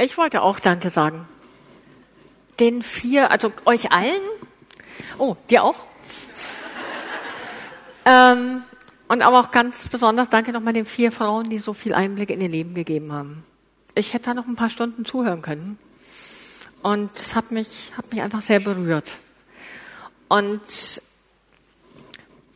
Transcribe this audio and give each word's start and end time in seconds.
Ich 0.00 0.16
wollte 0.16 0.40
auch 0.40 0.58
Danke 0.58 0.88
sagen. 0.88 1.28
Den 2.58 2.82
vier, 2.82 3.30
also 3.30 3.52
euch 3.66 3.92
allen. 3.92 4.22
Oh, 5.18 5.36
dir 5.50 5.62
auch? 5.62 5.86
ähm, 8.06 8.62
und 9.08 9.20
aber 9.20 9.40
auch 9.40 9.50
ganz 9.50 9.88
besonders 9.88 10.30
Danke 10.30 10.52
nochmal 10.52 10.72
den 10.72 10.86
vier 10.86 11.12
Frauen, 11.12 11.50
die 11.50 11.58
so 11.58 11.74
viel 11.74 11.92
Einblick 11.92 12.30
in 12.30 12.40
ihr 12.40 12.48
Leben 12.48 12.74
gegeben 12.74 13.12
haben. 13.12 13.44
Ich 13.94 14.14
hätte 14.14 14.26
da 14.26 14.34
noch 14.34 14.46
ein 14.46 14.56
paar 14.56 14.70
Stunden 14.70 15.04
zuhören 15.04 15.42
können. 15.42 15.78
Und 16.82 17.10
es 17.14 17.34
hat 17.34 17.50
mich, 17.50 17.92
hat 17.94 18.10
mich 18.10 18.22
einfach 18.22 18.40
sehr 18.40 18.60
berührt. 18.60 19.12
Und 20.28 20.62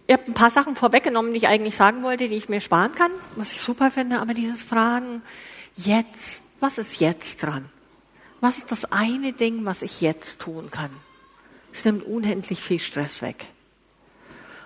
ihr 0.06 0.14
habt 0.14 0.28
ein 0.28 0.34
paar 0.34 0.50
Sachen 0.50 0.76
vorweggenommen, 0.76 1.32
die 1.32 1.38
ich 1.38 1.48
eigentlich 1.48 1.76
sagen 1.76 2.02
wollte, 2.02 2.28
die 2.28 2.36
ich 2.36 2.48
mir 2.48 2.62
sparen 2.62 2.94
kann, 2.94 3.10
was 3.36 3.52
ich 3.52 3.60
super 3.60 3.90
finde, 3.90 4.20
aber 4.20 4.32
dieses 4.32 4.62
Fragen, 4.62 5.20
jetzt, 5.76 6.40
was 6.64 6.78
ist 6.78 6.98
jetzt 6.98 7.42
dran? 7.42 7.66
Was 8.40 8.56
ist 8.56 8.72
das 8.72 8.90
eine 8.90 9.34
Ding, 9.34 9.66
was 9.66 9.82
ich 9.82 10.00
jetzt 10.00 10.40
tun 10.40 10.70
kann? 10.70 10.88
Es 11.74 11.84
nimmt 11.84 12.06
unendlich 12.06 12.58
viel 12.58 12.78
Stress 12.78 13.20
weg. 13.20 13.44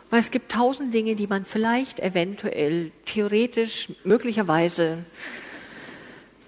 Weil 0.08 0.20
es 0.20 0.30
gibt 0.30 0.52
tausend 0.52 0.94
Dinge, 0.94 1.16
die 1.16 1.26
man 1.26 1.44
vielleicht, 1.44 1.98
eventuell, 1.98 2.92
theoretisch, 3.04 3.88
möglicherweise 4.04 4.98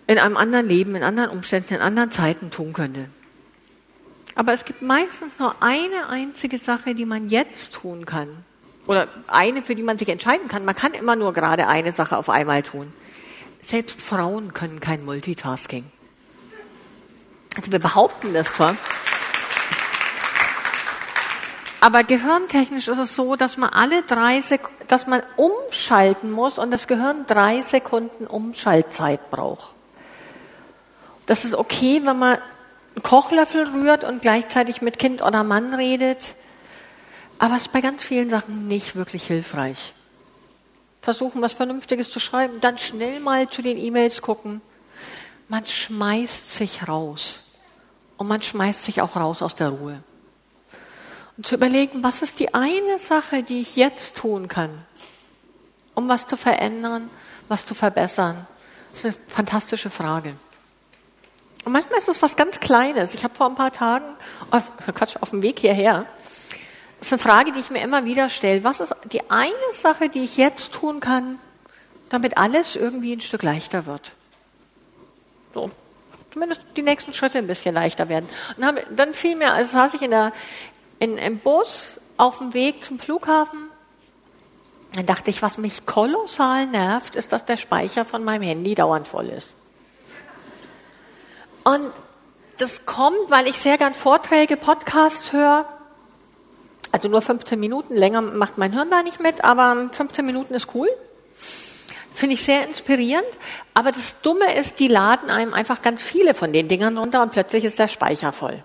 in 0.06 0.18
einem 0.18 0.36
anderen 0.36 0.68
Leben, 0.68 0.94
in 0.94 1.02
anderen 1.02 1.30
Umständen, 1.30 1.74
in 1.74 1.80
anderen 1.80 2.12
Zeiten 2.12 2.52
tun 2.52 2.72
könnte. 2.72 3.10
Aber 4.36 4.52
es 4.52 4.64
gibt 4.64 4.82
meistens 4.82 5.40
nur 5.40 5.60
eine 5.60 6.08
einzige 6.08 6.58
Sache, 6.58 6.94
die 6.94 7.06
man 7.06 7.28
jetzt 7.28 7.72
tun 7.72 8.06
kann. 8.06 8.28
Oder 8.86 9.08
eine, 9.26 9.62
für 9.62 9.74
die 9.74 9.82
man 9.82 9.98
sich 9.98 10.10
entscheiden 10.10 10.46
kann. 10.46 10.64
Man 10.64 10.76
kann 10.76 10.94
immer 10.94 11.16
nur 11.16 11.32
gerade 11.32 11.66
eine 11.66 11.92
Sache 11.92 12.16
auf 12.16 12.30
einmal 12.30 12.62
tun. 12.62 12.92
Selbst 13.60 14.00
Frauen 14.00 14.54
können 14.54 14.80
kein 14.80 15.04
Multitasking. 15.04 15.84
Also 17.56 17.72
wir 17.72 17.78
behaupten 17.78 18.32
das 18.32 18.54
zwar. 18.54 18.76
Aber 21.80 22.04
gehirntechnisch 22.04 22.88
ist 22.88 22.98
es 22.98 23.16
so, 23.16 23.36
dass 23.36 23.56
man 23.56 23.70
alle 23.70 24.02
drei 24.02 24.40
Sek 24.40 24.60
dass 24.86 25.06
man 25.06 25.22
umschalten 25.36 26.30
muss 26.32 26.58
und 26.58 26.72
das 26.72 26.88
Gehirn 26.88 27.26
drei 27.26 27.62
Sekunden 27.62 28.26
Umschaltzeit 28.26 29.30
braucht. 29.30 29.74
Das 31.26 31.44
ist 31.44 31.54
okay, 31.54 32.02
wenn 32.04 32.18
man 32.18 32.38
einen 32.96 33.02
Kochlöffel 33.04 33.68
rührt 33.68 34.02
und 34.02 34.20
gleichzeitig 34.20 34.82
mit 34.82 34.98
Kind 34.98 35.22
oder 35.22 35.44
Mann 35.44 35.72
redet. 35.74 36.34
Aber 37.38 37.54
es 37.54 37.62
ist 37.62 37.72
bei 37.72 37.80
ganz 37.80 38.02
vielen 38.02 38.30
Sachen 38.30 38.66
nicht 38.66 38.96
wirklich 38.96 39.26
hilfreich. 39.26 39.94
Versuchen, 41.00 41.40
was 41.40 41.54
Vernünftiges 41.54 42.10
zu 42.10 42.20
schreiben, 42.20 42.60
dann 42.60 42.78
schnell 42.78 43.20
mal 43.20 43.48
zu 43.48 43.62
den 43.62 43.78
E-Mails 43.78 44.20
gucken. 44.20 44.60
Man 45.48 45.66
schmeißt 45.66 46.54
sich 46.54 46.88
raus. 46.88 47.40
Und 48.16 48.28
man 48.28 48.42
schmeißt 48.42 48.84
sich 48.84 49.00
auch 49.00 49.16
raus 49.16 49.40
aus 49.40 49.54
der 49.54 49.70
Ruhe. 49.70 50.02
Und 51.36 51.46
zu 51.46 51.54
überlegen, 51.54 52.02
was 52.02 52.20
ist 52.20 52.38
die 52.38 52.52
eine 52.52 52.98
Sache, 52.98 53.42
die 53.42 53.60
ich 53.60 53.76
jetzt 53.76 54.16
tun 54.16 54.46
kann, 54.46 54.84
um 55.94 56.06
was 56.06 56.26
zu 56.26 56.36
verändern, 56.36 57.08
was 57.48 57.64
zu 57.64 57.74
verbessern. 57.74 58.46
Ist 58.92 59.06
eine 59.06 59.14
fantastische 59.28 59.88
Frage. 59.88 60.34
Und 61.64 61.72
manchmal 61.72 61.98
ist 61.98 62.08
es 62.08 62.20
was 62.20 62.36
ganz 62.36 62.60
Kleines. 62.60 63.14
Ich 63.14 63.24
habe 63.24 63.34
vor 63.34 63.46
ein 63.46 63.54
paar 63.54 63.72
Tagen, 63.72 64.04
auf, 64.50 64.70
Quatsch, 64.94 65.16
auf 65.20 65.30
dem 65.30 65.40
Weg 65.40 65.60
hierher, 65.60 66.06
das 67.00 67.08
ist 67.08 67.12
eine 67.14 67.32
Frage, 67.32 67.52
die 67.52 67.60
ich 67.60 67.70
mir 67.70 67.80
immer 67.80 68.04
wieder 68.04 68.28
stelle. 68.28 68.62
Was 68.62 68.80
ist 68.80 68.94
die 69.10 69.30
eine 69.30 69.54
Sache, 69.72 70.10
die 70.10 70.22
ich 70.22 70.36
jetzt 70.36 70.72
tun 70.72 71.00
kann, 71.00 71.38
damit 72.10 72.36
alles 72.36 72.76
irgendwie 72.76 73.14
ein 73.14 73.20
Stück 73.20 73.42
leichter 73.42 73.86
wird? 73.86 74.12
So. 75.54 75.70
Zumindest 76.30 76.60
die 76.76 76.82
nächsten 76.82 77.14
Schritte 77.14 77.38
ein 77.38 77.46
bisschen 77.46 77.74
leichter 77.74 78.08
werden. 78.10 78.28
Und 78.56 78.84
dann, 78.90 79.14
fiel 79.14 79.34
mir, 79.34 79.52
also 79.54 79.72
saß 79.72 79.94
ich 79.94 80.02
in 80.02 80.10
der, 80.10 80.32
in, 80.98 81.16
im 81.16 81.38
Bus 81.38 82.00
auf 82.18 82.38
dem 82.38 82.52
Weg 82.52 82.84
zum 82.84 82.98
Flughafen. 82.98 83.70
Dann 84.92 85.06
dachte 85.06 85.30
ich, 85.30 85.40
was 85.40 85.56
mich 85.56 85.86
kolossal 85.86 86.66
nervt, 86.66 87.16
ist, 87.16 87.32
dass 87.32 87.46
der 87.46 87.56
Speicher 87.56 88.04
von 88.04 88.22
meinem 88.22 88.42
Handy 88.42 88.74
dauernd 88.74 89.08
voll 89.08 89.28
ist. 89.28 89.56
Und 91.64 91.92
das 92.58 92.84
kommt, 92.84 93.30
weil 93.30 93.46
ich 93.46 93.58
sehr 93.58 93.78
gern 93.78 93.94
Vorträge, 93.94 94.58
Podcasts 94.58 95.32
höre. 95.32 95.79
Also 96.92 97.08
nur 97.08 97.22
15 97.22 97.58
Minuten, 97.58 97.94
länger 97.94 98.20
macht 98.20 98.58
mein 98.58 98.72
Hirn 98.72 98.90
da 98.90 99.02
nicht 99.02 99.20
mit, 99.20 99.44
aber 99.44 99.90
15 99.92 100.24
Minuten 100.26 100.54
ist 100.54 100.74
cool. 100.74 100.88
Finde 102.12 102.34
ich 102.34 102.42
sehr 102.42 102.66
inspirierend. 102.66 103.28
Aber 103.74 103.92
das 103.92 104.20
Dumme 104.20 104.54
ist, 104.56 104.78
die 104.78 104.88
laden 104.88 105.30
einem 105.30 105.54
einfach 105.54 105.82
ganz 105.82 106.02
viele 106.02 106.34
von 106.34 106.52
den 106.52 106.68
Dingern 106.68 106.98
runter 106.98 107.22
und 107.22 107.32
plötzlich 107.32 107.64
ist 107.64 107.78
der 107.78 107.88
Speicher 107.88 108.32
voll. 108.32 108.62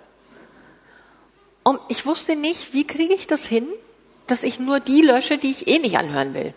Und 1.64 1.80
ich 1.88 2.06
wusste 2.06 2.36
nicht, 2.36 2.74
wie 2.74 2.86
kriege 2.86 3.14
ich 3.14 3.28
das 3.28 3.46
hin, 3.46 3.68
dass 4.28 4.44
ich 4.44 4.60
nur 4.60 4.80
die 4.80 5.02
lösche, 5.02 5.38
die 5.38 5.52
ich 5.52 5.68
eh 5.68 5.80
nicht 5.80 5.98
anhören 5.98 6.34
will. 6.34 6.54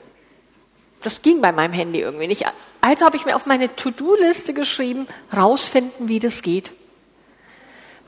Das 1.02 1.22
ging 1.22 1.40
bei 1.40 1.52
meinem 1.52 1.72
Handy 1.72 2.00
irgendwie 2.00 2.26
nicht. 2.26 2.44
Also 2.80 3.04
habe 3.04 3.16
ich 3.16 3.24
mir 3.24 3.36
auf 3.36 3.46
meine 3.46 3.74
To-Do-Liste 3.74 4.52
geschrieben, 4.52 5.06
rausfinden, 5.34 6.08
wie 6.08 6.18
das 6.18 6.42
geht. 6.42 6.72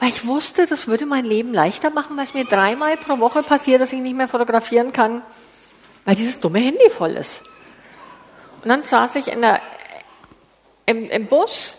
Weil 0.01 0.09
ich 0.09 0.27
wusste, 0.27 0.67
das 0.67 0.87
würde 0.89 1.05
mein 1.05 1.27
Leben 1.27 1.53
leichter 1.53 1.91
machen, 1.91 2.17
weil 2.17 2.25
es 2.25 2.33
mir 2.33 2.47
dreimal 2.47 2.97
pro 2.97 3.19
Woche 3.19 3.43
passiert, 3.43 3.83
dass 3.83 3.93
ich 3.93 4.01
nicht 4.01 4.17
mehr 4.17 4.29
fotografieren 4.29 4.95
kann, 4.95 5.23
weil 6.07 6.15
dieses 6.15 6.41
dumme 6.41 6.59
Handy 6.59 6.89
voll 6.89 7.13
ist. 7.13 7.43
Und 8.63 8.71
dann 8.71 8.83
saß 8.83 9.17
ich 9.17 9.29
in 9.29 9.43
der, 9.43 9.61
im, 10.87 11.09
im 11.11 11.27
Bus 11.27 11.77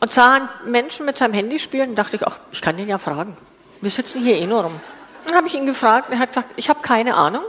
und 0.00 0.12
sah 0.12 0.34
einen 0.34 0.48
Menschen 0.66 1.06
mit 1.06 1.16
seinem 1.16 1.32
Handy 1.32 1.60
spielen 1.60 1.90
und 1.90 1.96
dachte 1.96 2.16
ich, 2.16 2.26
ach, 2.26 2.38
ich 2.50 2.60
kann 2.60 2.76
den 2.76 2.88
ja 2.88 2.98
fragen. 2.98 3.36
Wir 3.80 3.90
sitzen 3.92 4.20
hier 4.20 4.36
eh 4.36 4.46
nur 4.46 4.64
rum. 4.64 4.80
Dann 5.26 5.36
habe 5.36 5.46
ich 5.46 5.54
ihn 5.54 5.66
gefragt 5.66 6.08
und 6.08 6.14
er 6.14 6.20
hat 6.20 6.30
gesagt, 6.30 6.54
ich 6.56 6.68
habe 6.68 6.80
keine 6.82 7.14
Ahnung. 7.14 7.44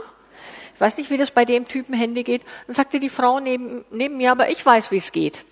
Ich 0.74 0.80
weiß 0.80 0.96
nicht, 0.96 1.10
wie 1.10 1.16
das 1.16 1.32
bei 1.32 1.44
dem 1.44 1.66
Typen 1.66 1.94
Handy 1.94 2.22
geht. 2.22 2.42
Dann 2.68 2.76
sagte 2.76 3.00
die 3.00 3.08
Frau 3.08 3.40
neben, 3.40 3.84
neben 3.90 4.16
mir, 4.16 4.30
aber 4.30 4.50
ich 4.50 4.64
weiß, 4.64 4.92
wie 4.92 4.98
es 4.98 5.10
geht. 5.10 5.44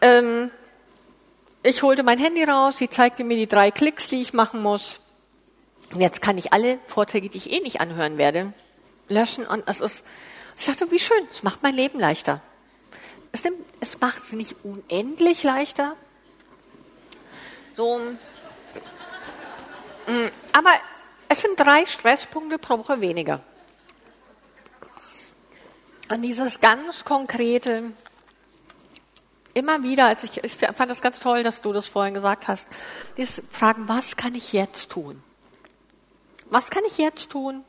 Ähm, 0.00 0.50
ich 1.62 1.82
holte 1.82 2.02
mein 2.02 2.18
Handy 2.18 2.44
raus, 2.44 2.78
sie 2.78 2.88
zeigte 2.88 3.24
mir 3.24 3.36
die 3.36 3.46
drei 3.46 3.70
Klicks, 3.70 4.08
die 4.08 4.20
ich 4.20 4.32
machen 4.32 4.62
muss. 4.62 5.00
Und 5.92 6.00
jetzt 6.00 6.22
kann 6.22 6.38
ich 6.38 6.52
alle 6.52 6.78
Vorträge, 6.86 7.28
die 7.28 7.38
ich 7.38 7.50
eh 7.50 7.60
nicht 7.60 7.80
anhören 7.80 8.18
werde, 8.18 8.52
löschen. 9.08 9.46
Und 9.46 9.64
es 9.68 9.80
ist, 9.80 10.04
ich 10.58 10.66
dachte, 10.66 10.90
wie 10.90 10.98
schön, 10.98 11.26
es 11.30 11.42
macht 11.42 11.62
mein 11.62 11.74
Leben 11.74 11.98
leichter. 11.98 12.40
Es, 13.32 13.44
nimmt, 13.44 13.58
es 13.80 14.00
macht 14.00 14.24
es 14.24 14.32
nicht 14.32 14.56
unendlich 14.64 15.42
leichter. 15.42 15.96
So, 17.74 17.98
mm, 20.06 20.30
aber 20.52 20.70
es 21.28 21.42
sind 21.42 21.58
drei 21.58 21.84
Stresspunkte 21.86 22.58
pro 22.58 22.78
Woche 22.78 23.00
weniger 23.00 23.42
an 26.08 26.22
dieses 26.22 26.60
ganz 26.60 27.04
konkrete, 27.04 27.92
immer 29.56 29.82
wieder, 29.82 30.06
also 30.06 30.26
ich, 30.26 30.44
ich 30.44 30.52
fand 30.52 30.90
das 30.90 31.00
ganz 31.00 31.18
toll, 31.18 31.42
dass 31.42 31.62
du 31.62 31.72
das 31.72 31.88
vorhin 31.88 32.12
gesagt 32.12 32.46
hast, 32.46 32.68
dieses 33.16 33.42
Fragen, 33.50 33.88
was 33.88 34.16
kann 34.16 34.34
ich 34.34 34.52
jetzt 34.52 34.90
tun? 34.90 35.22
Was 36.50 36.70
kann 36.70 36.84
ich 36.86 36.98
jetzt 36.98 37.30
tun, 37.30 37.64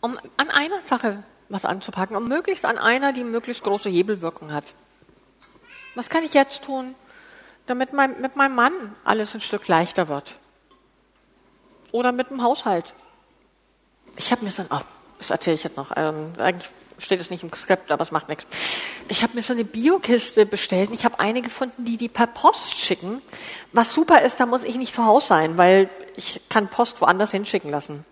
um 0.00 0.18
an 0.38 0.50
einer 0.50 0.80
Sache 0.86 1.22
was 1.50 1.66
anzupacken, 1.66 2.16
um 2.16 2.26
möglichst 2.26 2.64
an 2.64 2.78
einer, 2.78 3.12
die 3.12 3.24
möglichst 3.24 3.62
große 3.62 3.90
Hebelwirkung 3.90 4.52
hat? 4.52 4.74
Was 5.94 6.08
kann 6.08 6.24
ich 6.24 6.32
jetzt 6.32 6.64
tun, 6.64 6.94
damit 7.66 7.92
mein, 7.92 8.20
mit 8.22 8.36
meinem 8.36 8.54
Mann 8.54 8.96
alles 9.04 9.34
ein 9.34 9.40
Stück 9.40 9.68
leichter 9.68 10.08
wird? 10.08 10.34
Oder 11.92 12.10
mit 12.10 12.30
dem 12.30 12.42
Haushalt? 12.42 12.94
Ich 14.16 14.32
habe 14.32 14.44
mir 14.44 14.50
so 14.50 14.64
oh, 14.70 14.80
das 15.18 15.28
erzähle 15.28 15.54
ich 15.54 15.64
jetzt 15.64 15.76
noch. 15.76 15.92
Ähm, 15.94 16.32
eigentlich 16.38 16.70
steht 16.96 17.20
es 17.20 17.28
nicht 17.28 17.42
im 17.42 17.52
Skript, 17.52 17.92
aber 17.92 18.02
es 18.02 18.10
macht 18.10 18.28
nichts. 18.28 18.46
Ich 19.08 19.22
habe 19.22 19.34
mir 19.34 19.42
so 19.42 19.52
eine 19.52 19.64
Biokiste 19.64 20.46
bestellt. 20.46 20.90
Ich 20.92 21.04
habe 21.04 21.20
eine 21.20 21.42
gefunden, 21.42 21.84
die 21.84 21.96
die 21.96 22.08
per 22.08 22.26
Post 22.26 22.74
schicken. 22.74 23.20
Was 23.72 23.92
super 23.92 24.22
ist, 24.22 24.40
da 24.40 24.46
muss 24.46 24.62
ich 24.62 24.76
nicht 24.76 24.94
zu 24.94 25.04
Hause 25.04 25.26
sein, 25.26 25.58
weil 25.58 25.90
ich 26.16 26.40
kann 26.48 26.68
Post 26.68 27.00
woanders 27.00 27.30
hinschicken 27.30 27.70
lassen. 27.70 28.04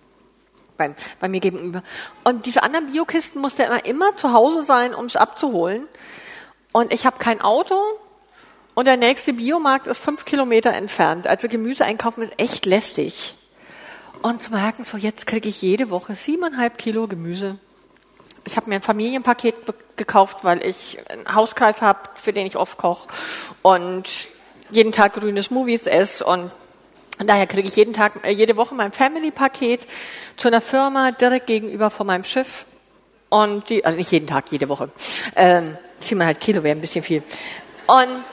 Bei, 0.77 0.95
bei 1.21 1.29
mir 1.29 1.41
gegenüber. 1.41 1.83
Und 2.25 2.47
diese 2.47 2.63
anderen 2.63 2.93
Biokisten 2.93 3.41
musste 3.41 3.65
immer, 3.65 3.85
immer 3.85 4.17
zu 4.17 4.33
Hause 4.33 4.65
sein, 4.65 4.95
um 4.95 5.07
es 5.07 5.17
abzuholen. 5.17 5.87
Und 6.73 6.93
ich 6.93 7.07
habe 7.07 7.19
kein 7.19 7.41
Auto. 7.41 7.77
Und 8.75 8.87
der 8.87 8.97
nächste 8.97 9.33
Biomarkt 9.33 9.87
ist 9.87 9.99
fünf 9.99 10.25
Kilometer 10.25 10.73
entfernt. 10.73 11.27
Also 11.27 11.49
Gemüse 11.49 11.85
einkaufen 11.85 12.23
ist 12.23 12.33
echt 12.39 12.67
lästig 12.67 13.35
und 14.23 14.43
zu 14.43 14.53
merken, 14.53 14.85
so 14.85 14.97
jetzt 14.97 15.27
kriege 15.27 15.49
ich 15.49 15.61
jede 15.61 15.91
Woche 15.91 16.15
siebeneinhalb 16.15 16.79
Kilo 16.79 17.09
Gemüse. 17.09 17.59
Ich 18.45 18.57
habe 18.57 18.69
mir 18.69 18.77
ein 18.77 18.83
Familienpaket 18.83 19.55
gekauft, 19.97 20.39
weil 20.43 20.65
ich 20.65 20.99
einen 21.09 21.33
Hauskreis 21.35 21.81
habe, 21.83 22.01
für 22.15 22.33
den 22.33 22.47
ich 22.47 22.57
oft 22.57 22.79
koche 22.79 23.09
und 23.63 24.29
jeden 24.71 24.93
Tag 24.93 25.15
grüne 25.15 25.43
Smoothies 25.43 25.87
esse 25.87 26.25
und 26.25 26.51
daher 27.19 27.47
kriege 27.47 27.69
ich 27.69 27.77
jeden 27.77 27.93
Tag, 27.93 28.25
äh, 28.25 28.31
jede 28.31 28.57
Woche 28.57 28.75
mein 28.75 28.91
Family-Paket 28.91 29.87
zu 30.37 30.49
einer 30.49 30.61
Firma 30.61 31.13
direkt 31.13 31.47
gegenüber 31.47 31.91
von 31.91 32.07
meinem 32.07 32.25
Schiff 32.25 32.67
und 33.29 33.69
die, 33.71 33.85
also 33.85 33.97
nicht 33.97 34.11
jeden 34.11 34.27
Tag, 34.27 34.51
jede 34.51 34.69
Woche. 34.69 34.91
Ähm, 35.37 35.77
siebeneinhalb 36.01 36.41
Kilo 36.41 36.63
wäre 36.63 36.77
ein 36.77 36.81
bisschen 36.81 37.03
viel. 37.03 37.23
Und, 37.87 38.25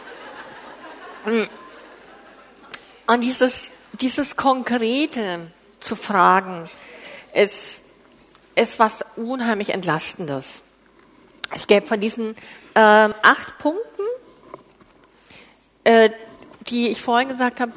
und 3.07 3.21
dieses, 3.21 3.71
dieses 3.93 4.35
Konkrete 4.35 5.51
zu 5.79 5.95
fragen, 5.95 6.69
ist, 7.33 7.83
ist 8.59 8.79
was 8.79 9.05
unheimlich 9.15 9.69
Entlastendes. 9.69 10.61
Es 11.53 11.67
gäbe 11.67 11.87
von 11.87 11.99
diesen 11.99 12.35
äh, 12.75 12.79
acht 12.79 13.57
Punkten, 13.57 14.03
äh, 15.83 16.09
die 16.67 16.89
ich 16.89 17.01
vorhin 17.01 17.29
gesagt 17.29 17.59
habe, 17.59 17.71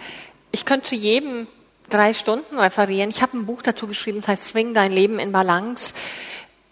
ich 0.51 0.67
könnte 0.67 0.87
zu 0.87 0.95
jedem 0.95 1.47
drei 1.89 2.13
Stunden 2.13 2.59
referieren. 2.59 3.11
Ich 3.11 3.23
habe 3.23 3.37
ein 3.39 3.47
Buch 3.47 3.63
dazu 3.63 3.87
geschrieben, 3.87 4.21
das 4.21 4.29
heißt 4.29 4.45
Swing 4.45 4.75
dein 4.75 4.93
Leben 4.93 5.19
in 5.19 5.33
Balance, 5.33 5.95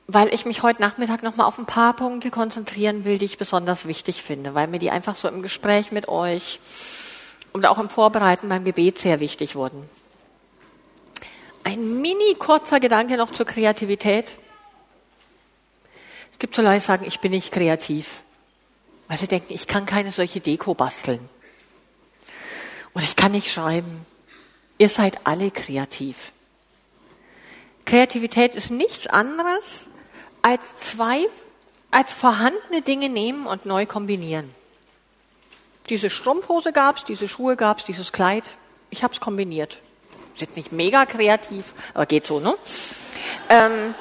weil 0.07 0.33
ich 0.35 0.45
mich 0.45 0.62
heute 0.62 0.83
Nachmittag 0.83 1.23
nochmal 1.23 1.47
auf 1.47 1.59
ein 1.59 1.67
paar 1.67 1.95
Punkte 1.95 2.31
konzentrieren 2.31 3.05
will, 3.05 3.19
die 3.19 3.27
ich 3.27 3.39
besonders 3.39 3.87
wichtig 3.87 4.23
finde, 4.23 4.55
weil 4.55 4.67
mir 4.67 4.79
die 4.79 4.91
einfach 4.91 5.17
so 5.17 5.29
im 5.29 5.41
Gespräch 5.41 5.93
mit 5.93 6.09
euch 6.09 6.61
und 7.53 7.65
auch 7.65 7.79
im 7.79 7.89
Vorbereiten 7.89 8.49
beim 8.49 8.65
Gebet 8.65 8.99
sehr 8.99 9.21
wichtig 9.21 9.55
wurden. 9.55 9.89
Ein 11.65 12.01
mini 12.01 12.35
kurzer 12.39 12.81
Gedanke 12.81 13.17
noch 13.17 13.33
zur 13.33 13.47
Kreativität. 13.47 14.39
Es 16.33 16.39
gibt 16.39 16.55
so 16.57 16.62
Leute, 16.62 16.81
die 16.81 16.87
sagen, 16.87 17.05
ich 17.07 17.21
bin 17.21 17.33
nicht 17.33 17.53
kreativ, 17.53 18.23
weil 19.09 19.19
sie 19.19 19.29
denken, 19.29 19.53
ich 19.53 19.67
kann 19.67 19.85
keine 19.87 20.11
solche 20.11 20.41
Deko 20.41 20.75
basteln. 20.75 21.29
Oder 22.95 23.05
ich 23.05 23.17
kann 23.17 23.33
nicht 23.33 23.53
schreiben. 23.53 24.07
Ihr 24.79 24.89
seid 24.89 25.21
alle 25.25 25.51
kreativ. 25.51 26.33
Kreativität 27.85 28.55
ist 28.55 28.71
nichts 28.71 29.07
anderes 29.07 29.87
als 30.43 30.77
zwei, 30.77 31.27
als 31.91 32.12
vorhandene 32.12 32.83
Dinge 32.83 33.09
nehmen 33.09 33.47
und 33.47 33.67
neu 33.67 33.85
kombinieren. 33.85 34.49
Diese 35.89 36.09
Strumpfhose 36.09 36.73
gab's, 36.73 37.05
diese 37.05 37.29
Schuhe 37.29 37.57
gab's, 37.57 37.85
dieses 37.85 38.12
Kleid. 38.12 38.49
Ich 38.91 39.03
habe 39.03 39.12
es 39.12 39.21
kombiniert. 39.21 39.83
Ist 40.40 40.46
jetzt 40.46 40.56
nicht 40.56 40.72
mega 40.72 41.04
kreativ, 41.04 41.75
aber 41.92 42.06
geht 42.06 42.26
so, 42.26 42.40
ne? 42.40 42.56
Ähm, 43.50 43.94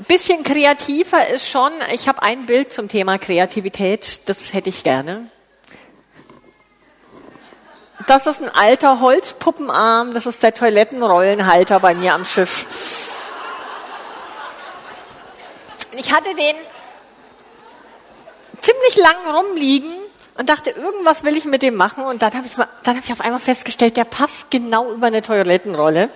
bisschen 0.00 0.44
kreativer 0.44 1.28
ist 1.28 1.48
schon, 1.48 1.72
ich 1.94 2.08
habe 2.08 2.22
ein 2.22 2.44
Bild 2.44 2.74
zum 2.74 2.90
Thema 2.90 3.16
Kreativität, 3.16 4.28
das 4.28 4.52
hätte 4.52 4.68
ich 4.68 4.82
gerne. 4.82 5.30
Das 8.06 8.26
ist 8.26 8.42
ein 8.42 8.50
alter 8.50 9.00
Holzpuppenarm, 9.00 10.12
das 10.12 10.26
ist 10.26 10.42
der 10.42 10.52
Toilettenrollenhalter 10.52 11.80
bei 11.80 11.94
mir 11.94 12.12
am 12.12 12.26
Schiff. 12.26 12.66
Ich 15.92 16.12
hatte 16.12 16.34
den 16.34 16.56
ziemlich 18.60 18.96
lang 18.96 19.34
rumliegen 19.34 19.99
und 20.40 20.48
dachte, 20.48 20.70
irgendwas 20.70 21.22
will 21.22 21.36
ich 21.36 21.44
mit 21.44 21.60
dem 21.60 21.76
machen. 21.76 22.02
Und 22.02 22.22
dann 22.22 22.32
habe 22.32 22.46
ich, 22.46 22.56
hab 22.56 23.04
ich 23.04 23.12
auf 23.12 23.20
einmal 23.20 23.40
festgestellt, 23.40 23.98
der 23.98 24.04
passt 24.04 24.50
genau 24.50 24.90
über 24.90 25.08
eine 25.08 25.20
Toilettenrolle. 25.20 26.08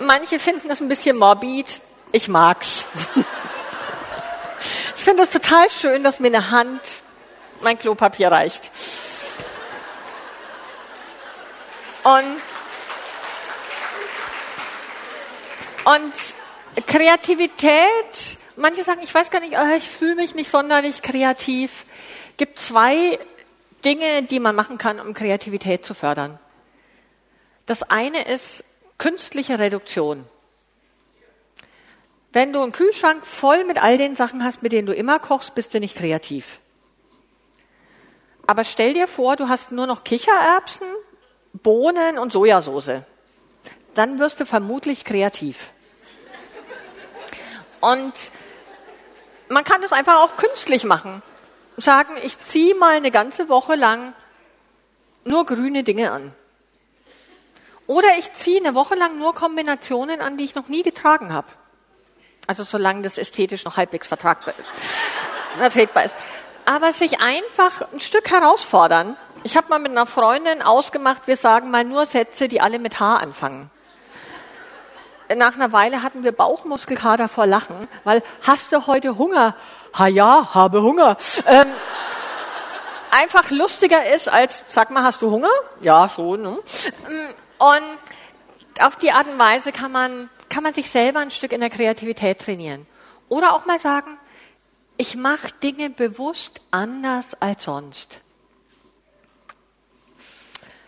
Manche 0.00 0.40
finden 0.40 0.68
das 0.68 0.80
ein 0.80 0.88
bisschen 0.88 1.16
morbid. 1.18 1.80
Ich 2.10 2.26
mag's. 2.26 2.88
ich 4.96 5.00
finde 5.00 5.22
es 5.22 5.30
total 5.30 5.70
schön, 5.70 6.02
dass 6.02 6.18
mir 6.18 6.26
eine 6.26 6.50
Hand 6.50 6.80
mein 7.60 7.78
Klopapier 7.78 8.32
reicht. 8.32 8.72
Und, 12.02 12.42
und 15.84 16.84
Kreativität, 16.88 17.70
manche 18.56 18.82
sagen, 18.82 19.00
ich 19.04 19.14
weiß 19.14 19.30
gar 19.30 19.38
nicht, 19.38 19.56
oh, 19.56 19.76
ich 19.76 19.88
fühle 19.88 20.16
mich 20.16 20.34
nicht 20.34 20.50
sonderlich 20.50 21.02
kreativ. 21.02 21.84
Gibt 22.36 22.58
zwei 22.58 23.18
Dinge, 23.84 24.22
die 24.22 24.40
man 24.40 24.54
machen 24.54 24.78
kann, 24.78 25.00
um 25.00 25.14
Kreativität 25.14 25.84
zu 25.84 25.94
fördern. 25.94 26.38
Das 27.66 27.82
eine 27.82 28.24
ist 28.26 28.64
künstliche 28.98 29.58
Reduktion. 29.58 30.24
Wenn 32.32 32.52
du 32.52 32.62
einen 32.62 32.72
Kühlschrank 32.72 33.26
voll 33.26 33.64
mit 33.64 33.82
all 33.82 33.98
den 33.98 34.16
Sachen 34.16 34.42
hast, 34.42 34.62
mit 34.62 34.72
denen 34.72 34.86
du 34.86 34.94
immer 34.94 35.18
kochst, 35.18 35.54
bist 35.54 35.74
du 35.74 35.80
nicht 35.80 35.96
kreativ. 35.96 36.60
Aber 38.46 38.64
stell 38.64 38.94
dir 38.94 39.06
vor, 39.06 39.36
du 39.36 39.48
hast 39.48 39.72
nur 39.72 39.86
noch 39.86 40.04
Kichererbsen, 40.04 40.86
Bohnen 41.52 42.18
und 42.18 42.32
Sojasauce. 42.32 43.02
Dann 43.94 44.18
wirst 44.18 44.40
du 44.40 44.46
vermutlich 44.46 45.04
kreativ. 45.04 45.72
Und 47.80 48.30
man 49.48 49.64
kann 49.64 49.82
das 49.82 49.92
einfach 49.92 50.22
auch 50.22 50.36
künstlich 50.36 50.84
machen. 50.84 51.22
Sagen, 51.76 52.14
ich 52.22 52.40
ziehe 52.40 52.74
mal 52.74 52.96
eine 52.96 53.10
ganze 53.10 53.48
Woche 53.48 53.74
lang 53.74 54.12
nur 55.24 55.46
grüne 55.46 55.84
Dinge 55.84 56.10
an. 56.10 56.34
Oder 57.86 58.18
ich 58.18 58.32
ziehe 58.32 58.60
eine 58.60 58.74
Woche 58.74 58.94
lang 58.94 59.18
nur 59.18 59.34
Kombinationen 59.34 60.20
an, 60.20 60.36
die 60.36 60.44
ich 60.44 60.54
noch 60.54 60.68
nie 60.68 60.82
getragen 60.82 61.32
habe. 61.32 61.48
Also 62.46 62.64
solange 62.64 63.02
das 63.02 63.18
ästhetisch 63.18 63.64
noch 63.64 63.76
halbwegs 63.76 64.08
vertragbar 64.08 64.54
vertretbar 65.58 66.04
ist. 66.04 66.14
Aber 66.64 66.92
sich 66.92 67.20
einfach 67.20 67.92
ein 67.92 68.00
Stück 68.00 68.30
herausfordern 68.30 69.16
ich 69.44 69.56
habe 69.56 69.68
mal 69.68 69.80
mit 69.80 69.90
einer 69.90 70.06
Freundin 70.06 70.62
ausgemacht, 70.62 71.26
wir 71.26 71.36
sagen 71.36 71.70
mal 71.70 71.84
nur 71.84 72.06
Sätze, 72.06 72.46
die 72.46 72.60
alle 72.60 72.78
mit 72.78 73.00
H 73.00 73.16
anfangen. 73.16 73.70
Nach 75.34 75.54
einer 75.54 75.72
Weile 75.72 76.02
hatten 76.02 76.22
wir 76.22 76.32
Bauchmuskelkater 76.32 77.28
vor 77.28 77.46
Lachen, 77.46 77.88
weil 78.04 78.22
hast 78.46 78.72
du 78.72 78.86
heute 78.86 79.18
Hunger? 79.18 79.56
Ha 79.94 80.06
ja, 80.06 80.54
habe 80.54 80.82
Hunger. 80.82 81.16
Ähm, 81.46 81.68
einfach 83.10 83.50
lustiger 83.50 84.10
ist 84.12 84.28
als, 84.28 84.64
sag 84.68 84.90
mal, 84.90 85.02
hast 85.02 85.22
du 85.22 85.30
Hunger? 85.30 85.50
Ja, 85.82 86.08
schon. 86.08 86.42
Ne? 86.42 86.58
Und 87.58 87.98
auf 88.80 88.96
die 88.96 89.12
Art 89.12 89.28
und 89.28 89.38
Weise 89.38 89.70
kann 89.70 89.92
man, 89.92 90.30
kann 90.48 90.62
man 90.62 90.74
sich 90.74 90.90
selber 90.90 91.20
ein 91.20 91.30
Stück 91.30 91.52
in 91.52 91.60
der 91.60 91.70
Kreativität 91.70 92.40
trainieren. 92.40 92.86
Oder 93.28 93.54
auch 93.54 93.66
mal 93.66 93.78
sagen, 93.78 94.18
ich 94.96 95.16
mache 95.16 95.48
Dinge 95.62 95.90
bewusst 95.90 96.60
anders 96.70 97.34
als 97.40 97.64
sonst. 97.64 98.20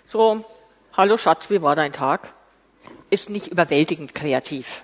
So, 0.07 0.45
hallo 0.97 1.17
Schatz, 1.17 1.51
wie 1.51 1.61
war 1.63 1.75
dein 1.75 1.93
Tag? 1.93 2.33
Ist 3.11 3.31
nicht 3.31 3.49
überwältigend 3.49 4.15
kreativ. 4.15 4.83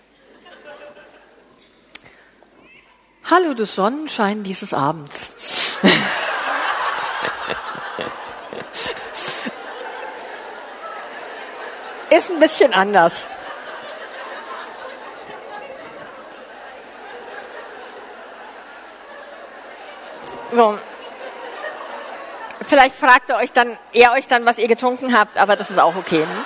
Hallo, 3.30 3.54
du 3.54 3.64
Sonnenschein 3.64 4.42
dieses 4.42 4.74
Abends. 4.74 5.78
Ist 12.10 12.30
ein 12.30 12.40
bisschen 12.40 12.74
anders. 12.74 13.28
So, 20.52 20.76
Vielleicht 22.70 22.94
fragt 22.94 23.30
er 23.30 23.36
euch 23.38 23.52
dann, 23.52 23.78
er 23.92 24.12
euch 24.12 24.28
dann, 24.28 24.44
was 24.46 24.58
ihr 24.58 24.68
getrunken 24.68 25.18
habt, 25.18 25.38
aber 25.38 25.56
das 25.56 25.70
ist 25.70 25.78
auch 25.78 25.96
okay. 25.96 26.20
Ne? 26.20 26.44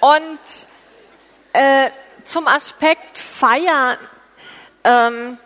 Und 0.00 0.38
äh, 1.52 1.90
zum 2.24 2.48
Aspekt 2.48 3.18
Feiern, 3.18 3.98
ähm, 4.84 5.38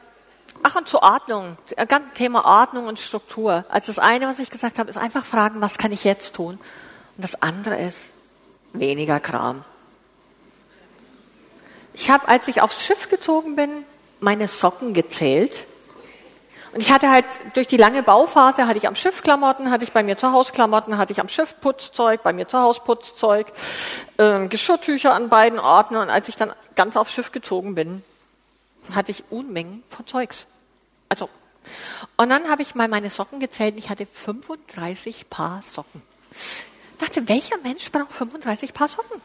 ach 0.62 0.76
und 0.76 0.88
zur 0.88 1.02
Ordnung, 1.02 1.56
das 1.76 1.88
ganze 1.88 2.10
Thema 2.14 2.44
Ordnung 2.44 2.86
und 2.86 2.98
Struktur. 2.98 3.64
Also 3.68 3.86
das 3.86 3.98
eine, 3.98 4.26
was 4.26 4.38
ich 4.38 4.50
gesagt 4.50 4.78
habe, 4.78 4.90
ist 4.90 4.96
einfach 4.96 5.24
fragen, 5.24 5.60
was 5.60 5.78
kann 5.78 5.92
ich 5.92 6.04
jetzt 6.04 6.34
tun? 6.34 6.54
Und 7.16 7.24
das 7.24 7.42
andere 7.42 7.76
ist 7.76 8.10
weniger 8.72 9.20
Kram. 9.20 9.64
Ich 11.94 12.10
habe, 12.10 12.26
als 12.28 12.48
ich 12.48 12.62
aufs 12.62 12.84
Schiff 12.84 13.08
gezogen 13.08 13.56
bin, 13.56 13.84
meine 14.20 14.48
Socken 14.48 14.94
gezählt 14.94 15.66
und 16.72 16.80
ich 16.80 16.90
hatte 16.90 17.10
halt 17.10 17.26
durch 17.52 17.66
die 17.66 17.76
lange 17.76 18.02
Bauphase 18.02 18.66
hatte 18.66 18.78
ich 18.78 18.88
am 18.88 18.96
Schiff 18.96 19.22
Klamotten, 19.22 19.70
hatte 19.70 19.84
ich 19.84 19.92
bei 19.92 20.02
mir 20.02 20.16
zu 20.16 20.32
Hause 20.32 20.52
Klamotten, 20.52 20.96
hatte 20.96 21.12
ich 21.12 21.20
am 21.20 21.28
Schiff 21.28 21.60
Putzzeug, 21.60 22.22
bei 22.22 22.32
mir 22.32 22.48
zu 22.48 22.58
Hause 22.58 22.80
Putzzeug, 22.82 23.52
äh, 24.16 24.46
Geschirrtücher 24.48 25.12
an 25.12 25.28
beiden 25.28 25.58
Orten. 25.58 25.96
Und 25.96 26.08
als 26.08 26.28
ich 26.28 26.36
dann 26.36 26.54
ganz 26.74 26.96
aufs 26.96 27.12
Schiff 27.12 27.30
gezogen 27.30 27.74
bin, 27.74 28.02
hatte 28.94 29.10
ich 29.10 29.24
Unmengen 29.30 29.82
von 29.88 30.06
Zeugs. 30.06 30.46
Also, 31.08 31.28
und 32.16 32.28
dann 32.30 32.48
habe 32.48 32.62
ich 32.62 32.74
mal 32.74 32.88
meine 32.88 33.10
Socken 33.10 33.40
gezählt 33.40 33.74
und 33.74 33.78
ich 33.78 33.90
hatte 33.90 34.06
35 34.06 35.30
Paar 35.30 35.62
Socken. 35.62 36.02
Ich 36.30 36.98
dachte, 36.98 37.28
welcher 37.28 37.58
Mensch 37.58 37.90
braucht 37.90 38.12
35 38.12 38.74
Paar 38.74 38.88
Socken? 38.88 39.20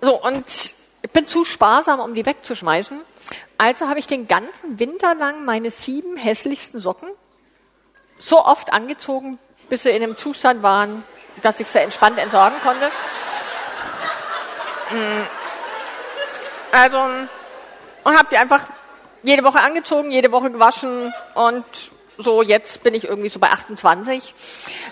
So, 0.00 0.20
und 0.22 0.74
ich 1.02 1.10
bin 1.10 1.28
zu 1.28 1.44
sparsam, 1.44 2.00
um 2.00 2.14
die 2.14 2.26
wegzuschmeißen. 2.26 3.00
Also 3.56 3.88
habe 3.88 3.98
ich 3.98 4.06
den 4.06 4.28
ganzen 4.28 4.78
Winter 4.78 5.14
lang 5.14 5.44
meine 5.44 5.70
sieben 5.70 6.16
hässlichsten 6.16 6.80
Socken 6.80 7.08
so 8.18 8.44
oft 8.44 8.72
angezogen, 8.72 9.38
bis 9.68 9.82
sie 9.82 9.90
in 9.90 10.02
einem 10.02 10.16
Zustand 10.16 10.62
waren, 10.62 11.04
dass 11.42 11.60
ich 11.60 11.68
sie 11.68 11.78
entspannt 11.78 12.18
entsorgen 12.18 12.58
konnte. 12.62 12.90
Mm. 14.90 15.22
Also, 16.72 16.98
und 18.04 18.16
habe 18.16 18.28
die 18.30 18.36
einfach 18.36 18.66
jede 19.22 19.44
Woche 19.44 19.60
angezogen, 19.60 20.10
jede 20.10 20.32
Woche 20.32 20.50
gewaschen 20.50 21.12
und 21.34 21.64
so 22.18 22.42
jetzt 22.42 22.82
bin 22.82 22.94
ich 22.94 23.04
irgendwie 23.04 23.28
so 23.28 23.38
bei 23.38 23.50
28. 23.50 24.34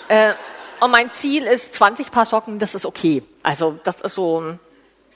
Äh, 0.09 0.35
und 0.81 0.91
mein 0.91 1.13
Ziel 1.13 1.45
ist 1.45 1.75
20 1.75 2.11
Paar 2.11 2.27
Socken, 2.27 2.59
das 2.59 2.75
ist 2.75 2.87
okay. 2.87 3.23
Also 3.43 3.79
das 3.85 4.01
ist 4.01 4.15
so 4.15 4.41
ein 4.41 4.61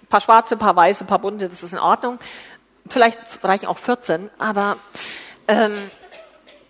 paar 0.09 0.21
schwarze, 0.21 0.57
paar 0.57 0.75
weiße, 0.75 1.05
paar 1.05 1.19
bunte, 1.19 1.49
das 1.49 1.63
ist 1.63 1.73
in 1.73 1.79
Ordnung. 1.79 2.19
Vielleicht 2.89 3.19
reichen 3.43 3.67
auch 3.67 3.79
14, 3.79 4.31
aber 4.39 4.79
ähm, 5.47 5.91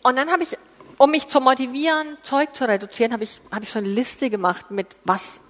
und 0.02 0.16
dann 0.16 0.30
habe 0.30 0.42
ich, 0.42 0.56
um 0.98 1.10
mich 1.10 1.28
zu 1.28 1.40
motivieren, 1.40 2.16
Zeug 2.22 2.54
zu 2.54 2.66
reduzieren, 2.66 3.12
habe 3.12 3.24
ich, 3.24 3.40
hab 3.50 3.62
ich 3.62 3.70
so 3.70 3.78
eine 3.78 3.88
Liste 3.88 4.30
gemacht 4.30 4.70
mit 4.70 4.86
was, 5.04 5.40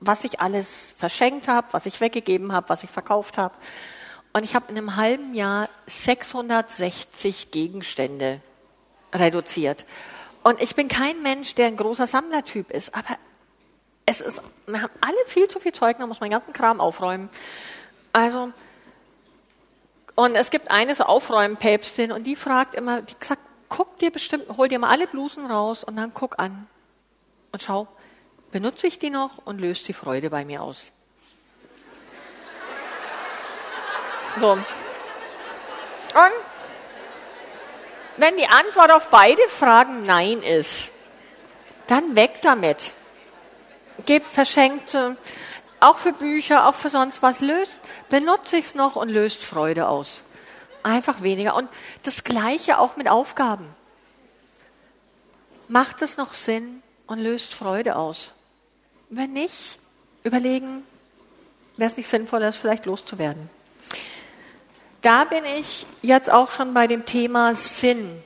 was 0.00 0.24
ich 0.24 0.40
alles 0.40 0.94
verschenkt 0.96 1.48
habe, 1.48 1.66
was 1.72 1.86
ich 1.86 2.00
weggegeben 2.00 2.52
habe, 2.52 2.68
was 2.68 2.82
ich 2.82 2.90
verkauft 2.90 3.38
habe. 3.38 3.54
Und 4.34 4.42
ich 4.42 4.56
habe 4.56 4.66
in 4.68 4.76
einem 4.76 4.96
halben 4.96 5.32
Jahr 5.32 5.68
660 5.86 7.52
Gegenstände 7.52 8.40
reduziert. 9.12 9.86
Und 10.42 10.60
ich 10.60 10.74
bin 10.74 10.88
kein 10.88 11.22
Mensch, 11.22 11.54
der 11.54 11.68
ein 11.68 11.76
großer 11.76 12.08
Sammlertyp 12.08 12.72
ist, 12.72 12.94
aber 12.96 13.16
es 14.06 14.20
ist, 14.20 14.42
wir 14.66 14.82
haben 14.82 14.92
alle 15.00 15.16
viel 15.26 15.46
zu 15.46 15.60
viel 15.60 15.72
Zeug, 15.72 15.98
da 15.98 16.06
muss 16.08 16.18
man 16.18 16.28
den 16.28 16.36
ganzen 16.36 16.52
Kram 16.52 16.80
aufräumen. 16.80 17.30
Also, 18.12 18.52
und 20.16 20.34
es 20.34 20.50
gibt 20.50 20.68
eine 20.68 20.96
so 20.96 21.04
Aufräumen-Päpstin 21.04 22.10
und 22.10 22.24
die 22.24 22.34
fragt 22.34 22.74
immer, 22.74 23.02
die 23.02 23.14
sagt, 23.20 23.40
guck 23.68 23.98
dir 24.00 24.10
bestimmt, 24.10 24.46
hol 24.56 24.66
dir 24.66 24.80
mal 24.80 24.90
alle 24.90 25.06
Blusen 25.06 25.46
raus 25.46 25.84
und 25.84 25.94
dann 25.94 26.12
guck 26.12 26.40
an 26.40 26.66
und 27.52 27.62
schau, 27.62 27.86
benutze 28.50 28.88
ich 28.88 28.98
die 28.98 29.10
noch 29.10 29.38
und 29.46 29.60
löst 29.60 29.86
die 29.86 29.92
Freude 29.92 30.28
bei 30.28 30.44
mir 30.44 30.60
aus. 30.60 30.92
So. 34.40 34.52
Und 34.52 34.64
wenn 38.16 38.36
die 38.36 38.46
Antwort 38.46 38.92
auf 38.92 39.08
beide 39.08 39.42
Fragen 39.48 40.06
Nein 40.06 40.42
ist, 40.42 40.92
dann 41.86 42.16
weg 42.16 42.40
damit. 42.42 42.92
Gebt 44.06 44.26
Verschenkte, 44.26 45.16
auch 45.80 45.98
für 45.98 46.12
Bücher, 46.12 46.66
auch 46.68 46.74
für 46.74 46.88
sonst 46.88 47.22
was, 47.22 47.40
löst, 47.40 47.78
benutze 48.08 48.56
ich 48.56 48.66
es 48.66 48.74
noch 48.74 48.96
und 48.96 49.08
löst 49.08 49.44
Freude 49.44 49.88
aus. 49.88 50.22
Einfach 50.82 51.22
weniger. 51.22 51.54
Und 51.54 51.68
das 52.02 52.24
Gleiche 52.24 52.78
auch 52.78 52.96
mit 52.96 53.08
Aufgaben. 53.08 53.68
Macht 55.68 56.02
es 56.02 56.16
noch 56.16 56.34
Sinn 56.34 56.82
und 57.06 57.18
löst 57.18 57.54
Freude 57.54 57.96
aus? 57.96 58.32
Wenn 59.10 59.32
nicht, 59.32 59.78
überlegen, 60.24 60.84
wäre 61.76 61.90
es 61.90 61.96
nicht 61.96 62.08
sinnvoll, 62.08 62.40
das 62.40 62.56
vielleicht 62.56 62.86
loszuwerden 62.86 63.48
da 65.04 65.24
bin 65.24 65.44
ich 65.44 65.86
jetzt 66.00 66.30
auch 66.30 66.50
schon 66.50 66.72
bei 66.72 66.86
dem 66.86 67.04
Thema 67.04 67.54
Sinn. 67.54 68.22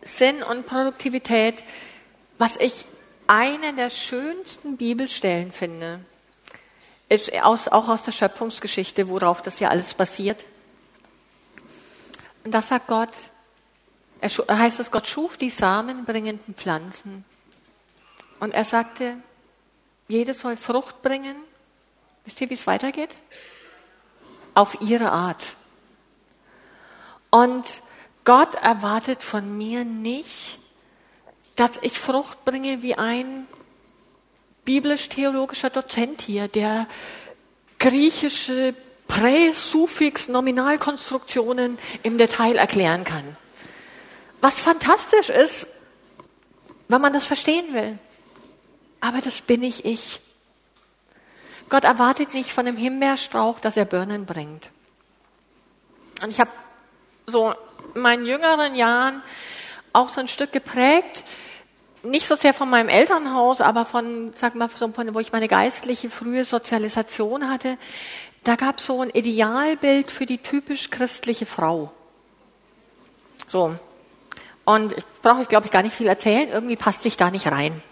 Sinn 0.00 0.42
und 0.42 0.66
Produktivität, 0.66 1.64
was 2.38 2.56
ich 2.56 2.86
eine 3.26 3.74
der 3.74 3.90
schönsten 3.90 4.76
Bibelstellen 4.76 5.50
finde, 5.50 6.04
ist 7.08 7.32
aus, 7.42 7.68
auch 7.68 7.88
aus 7.88 8.02
der 8.02 8.12
Schöpfungsgeschichte, 8.12 9.08
worauf 9.08 9.42
das 9.42 9.58
ja 9.58 9.70
alles 9.70 9.94
basiert. 9.94 10.44
Und 12.44 12.52
das 12.52 12.68
sagt 12.68 12.86
Gott, 12.86 13.10
er 14.20 14.58
heißt 14.58 14.78
es, 14.80 14.90
Gott 14.90 15.08
schuf 15.08 15.36
die 15.36 15.50
samenbringenden 15.50 16.54
Pflanzen. 16.54 17.24
Und 18.38 18.52
er 18.52 18.64
sagte, 18.64 19.16
jede 20.06 20.32
soll 20.32 20.56
Frucht 20.56 21.02
bringen. 21.02 21.36
Wisst 22.24 22.40
ihr, 22.40 22.50
wie 22.50 22.54
es 22.54 22.66
weitergeht? 22.66 23.16
Auf 24.54 24.78
ihre 24.80 25.12
Art. 25.12 25.54
Und 27.30 27.82
Gott 28.24 28.54
erwartet 28.54 29.22
von 29.22 29.56
mir 29.56 29.84
nicht, 29.84 30.58
dass 31.56 31.72
ich 31.82 31.98
Frucht 31.98 32.44
bringe 32.44 32.82
wie 32.82 32.94
ein 32.94 33.46
biblisch-theologischer 34.64 35.70
Dozent 35.70 36.22
hier, 36.22 36.48
der 36.48 36.86
griechische 37.78 38.74
Präsuffix-Nominalkonstruktionen 39.08 41.78
im 42.02 42.18
Detail 42.18 42.56
erklären 42.56 43.04
kann. 43.04 43.36
Was 44.40 44.60
fantastisch 44.60 45.28
ist, 45.28 45.66
wenn 46.88 47.00
man 47.00 47.12
das 47.12 47.26
verstehen 47.26 47.74
will. 47.74 47.98
Aber 49.00 49.20
das 49.20 49.40
bin 49.40 49.62
ich 49.62 49.84
ich. 49.84 50.20
Gott 51.68 51.84
erwartet 51.84 52.34
nicht 52.34 52.52
von 52.52 52.66
dem 52.66 52.76
Himbeerstrauch, 52.76 53.60
dass 53.60 53.76
er 53.76 53.84
Birnen 53.84 54.26
bringt. 54.26 54.70
Und 56.22 56.30
ich 56.30 56.40
habe 56.40 56.50
so 57.26 57.54
in 57.94 58.00
meinen 58.00 58.24
jüngeren 58.24 58.74
Jahren 58.74 59.22
auch 59.92 60.08
so 60.08 60.20
ein 60.20 60.28
Stück 60.28 60.52
geprägt, 60.52 61.24
nicht 62.02 62.26
so 62.26 62.34
sehr 62.34 62.52
von 62.52 62.68
meinem 62.68 62.88
Elternhaus, 62.88 63.60
aber 63.60 63.84
von, 63.84 64.32
sag 64.34 64.54
mal, 64.54 64.68
von, 64.68 65.14
wo 65.14 65.20
ich 65.20 65.32
meine 65.32 65.48
geistliche 65.48 66.10
frühe 66.10 66.44
Sozialisation 66.44 67.48
hatte. 67.48 67.78
Da 68.44 68.56
gab 68.56 68.78
es 68.78 68.86
so 68.86 69.00
ein 69.00 69.10
Idealbild 69.10 70.10
für 70.10 70.26
die 70.26 70.38
typisch 70.38 70.90
christliche 70.90 71.46
Frau. 71.46 71.92
So. 73.46 73.76
Und 74.64 74.92
ich 74.92 75.04
brauche 75.22 75.42
ich, 75.42 75.48
glaube 75.48 75.66
ich, 75.66 75.72
gar 75.72 75.82
nicht 75.82 75.94
viel 75.94 76.08
erzählen. 76.08 76.48
Irgendwie 76.48 76.76
passte 76.76 77.06
ich 77.06 77.16
da 77.16 77.30
nicht 77.30 77.46
rein 77.46 77.82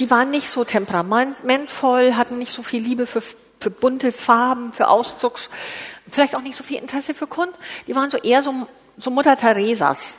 die 0.00 0.10
waren 0.10 0.30
nicht 0.30 0.48
so 0.48 0.64
temperamentvoll, 0.64 2.14
hatten 2.14 2.38
nicht 2.38 2.52
so 2.52 2.62
viel 2.62 2.82
Liebe 2.82 3.06
für, 3.06 3.22
für 3.22 3.70
bunte 3.70 4.12
Farben, 4.12 4.72
für 4.72 4.88
Ausdrucks, 4.88 5.50
vielleicht 6.10 6.34
auch 6.34 6.42
nicht 6.42 6.56
so 6.56 6.64
viel 6.64 6.78
Interesse 6.78 7.14
für 7.14 7.26
Kunst. 7.26 7.58
Die 7.86 7.94
waren 7.94 8.10
so 8.10 8.18
eher 8.18 8.42
so, 8.42 8.66
so 8.96 9.10
Mutter 9.10 9.36
Theresas. 9.36 10.14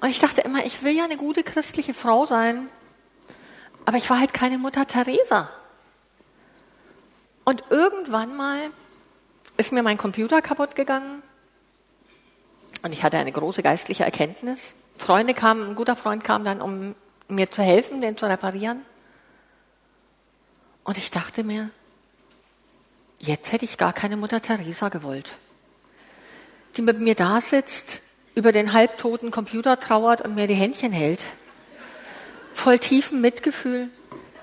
Und 0.00 0.08
ich 0.08 0.18
dachte 0.18 0.40
immer, 0.40 0.64
ich 0.64 0.82
will 0.82 0.96
ja 0.96 1.04
eine 1.04 1.16
gute 1.16 1.42
christliche 1.42 1.94
Frau 1.94 2.26
sein, 2.26 2.68
aber 3.84 3.98
ich 3.98 4.08
war 4.08 4.18
halt 4.18 4.32
keine 4.32 4.58
Mutter 4.58 4.86
Teresa. 4.86 5.50
Und 7.44 7.64
irgendwann 7.70 8.36
mal 8.36 8.70
ist 9.56 9.72
mir 9.72 9.82
mein 9.82 9.98
Computer 9.98 10.40
kaputt 10.40 10.74
gegangen 10.74 11.22
und 12.82 12.92
ich 12.92 13.02
hatte 13.02 13.18
eine 13.18 13.32
große 13.32 13.62
geistliche 13.62 14.04
Erkenntnis. 14.04 14.74
Freunde 14.96 15.34
kamen, 15.34 15.70
ein 15.70 15.74
guter 15.74 15.96
Freund 15.96 16.24
kam 16.24 16.44
dann, 16.44 16.62
um 16.62 16.94
mir 17.30 17.50
zu 17.50 17.62
helfen, 17.62 18.00
den 18.00 18.16
zu 18.16 18.26
reparieren. 18.26 18.84
Und 20.84 20.98
ich 20.98 21.10
dachte 21.10 21.44
mir, 21.44 21.70
jetzt 23.18 23.52
hätte 23.52 23.64
ich 23.64 23.78
gar 23.78 23.92
keine 23.92 24.16
Mutter 24.16 24.40
Teresa 24.40 24.88
gewollt, 24.88 25.30
die 26.76 26.82
mit 26.82 26.98
mir 26.98 27.14
da 27.14 27.40
sitzt, 27.40 28.00
über 28.34 28.52
den 28.52 28.72
halbtoten 28.72 29.30
Computer 29.30 29.78
trauert 29.78 30.22
und 30.22 30.34
mir 30.34 30.46
die 30.46 30.54
Händchen 30.54 30.92
hält. 30.92 31.20
Voll 32.52 32.78
tiefem 32.78 33.20
Mitgefühl. 33.20 33.90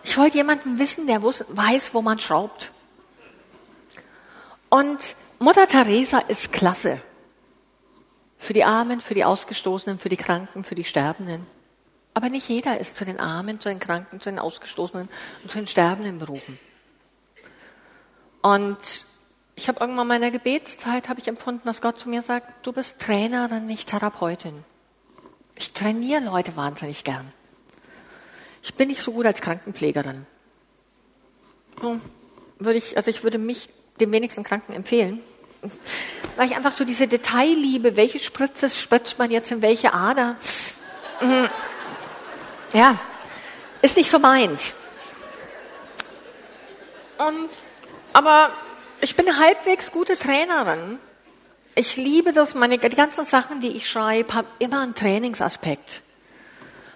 Ich 0.03 0.17
wollte 0.17 0.37
jemanden 0.37 0.79
wissen, 0.79 1.07
der 1.07 1.21
weiß, 1.23 1.93
wo 1.93 2.01
man 2.01 2.19
schraubt. 2.19 2.71
Und 4.69 5.15
Mutter 5.39 5.67
Teresa 5.67 6.19
ist 6.19 6.51
klasse. 6.51 7.01
Für 8.37 8.53
die 8.53 8.63
Armen, 8.63 9.01
für 9.01 9.13
die 9.13 9.25
Ausgestoßenen, 9.25 9.97
für 9.97 10.09
die 10.09 10.17
Kranken, 10.17 10.63
für 10.63 10.75
die 10.75 10.83
Sterbenden. 10.83 11.45
Aber 12.17 12.29
nicht 12.29 12.49
jeder 12.49 12.79
ist 12.79 12.97
zu 12.97 13.05
den 13.05 13.19
Armen, 13.19 13.59
zu 13.59 13.69
den 13.69 13.79
Kranken, 13.79 14.19
zu 14.19 14.31
den 14.31 14.39
Ausgestoßenen 14.39 15.07
und 15.43 15.51
zu 15.51 15.59
den 15.59 15.67
Sterbenden 15.67 16.17
berufen. 16.17 16.57
Und 18.41 19.05
ich 19.53 19.67
habe 19.67 19.81
irgendwann 19.81 20.05
in 20.05 20.07
meiner 20.07 20.31
Gebetszeit 20.31 21.09
habe 21.09 21.19
ich 21.19 21.27
empfunden, 21.27 21.61
dass 21.65 21.79
Gott 21.79 21.99
zu 21.99 22.09
mir 22.09 22.23
sagt, 22.23 22.65
du 22.65 22.73
bist 22.73 22.97
Trainerin, 22.97 23.67
nicht 23.67 23.89
Therapeutin. 23.89 24.63
Ich 25.59 25.73
trainiere 25.73 26.23
Leute 26.23 26.55
wahnsinnig 26.55 27.03
gern. 27.03 27.31
Ich 28.63 28.73
bin 28.73 28.87
nicht 28.87 29.03
so 29.03 29.11
gut 29.11 29.27
als 29.27 29.41
Krankenpflegerin. 29.41 30.25
So, 31.83 31.99
würde 32.57 32.79
ich, 32.79 32.97
also 32.97 33.11
ich 33.11 33.23
würde 33.23 33.37
mich 33.37 33.69
dem 33.99 34.11
wenigsten 34.11 34.43
Kranken 34.43 34.73
empfehlen. 34.73 35.19
Weil 36.35 36.49
ich 36.49 36.55
einfach 36.55 36.71
so 36.71 36.83
diese 36.83 37.07
Detailliebe, 37.07 37.95
welche 37.95 38.17
Spritze 38.17 38.71
spritzt 38.71 39.19
man 39.19 39.29
jetzt 39.29 39.51
in 39.51 39.61
welche 39.61 39.93
Ader? 39.93 40.35
Ja, 42.73 42.97
ist 43.81 43.97
nicht 43.97 44.09
so 44.09 44.19
meins. 44.19 44.75
Und, 47.17 47.49
aber 48.13 48.49
ich 49.01 49.15
bin 49.15 49.27
eine 49.27 49.37
halbwegs 49.37 49.91
gute 49.91 50.17
Trainerin. 50.17 50.99
Ich 51.75 51.95
liebe 51.95 52.33
das, 52.33 52.55
meine, 52.55 52.77
die 52.77 52.89
ganzen 52.89 53.25
Sachen, 53.25 53.61
die 53.61 53.77
ich 53.77 53.89
schreibe, 53.89 54.33
haben 54.33 54.47
immer 54.59 54.81
einen 54.81 54.95
Trainingsaspekt. 54.95 56.01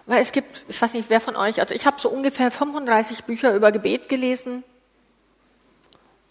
Weil 0.08 0.22
es 0.22 0.32
gibt, 0.32 0.66
ich 0.68 0.82
weiß 0.82 0.94
nicht, 0.94 1.10
wer 1.10 1.20
von 1.20 1.36
euch, 1.36 1.60
also 1.60 1.74
ich 1.74 1.86
habe 1.86 2.02
so 2.02 2.10
ungefähr 2.10 2.52
35 2.52 3.24
Bücher 3.24 3.54
über 3.56 3.72
Gebet 3.72 4.10
gelesen 4.10 4.64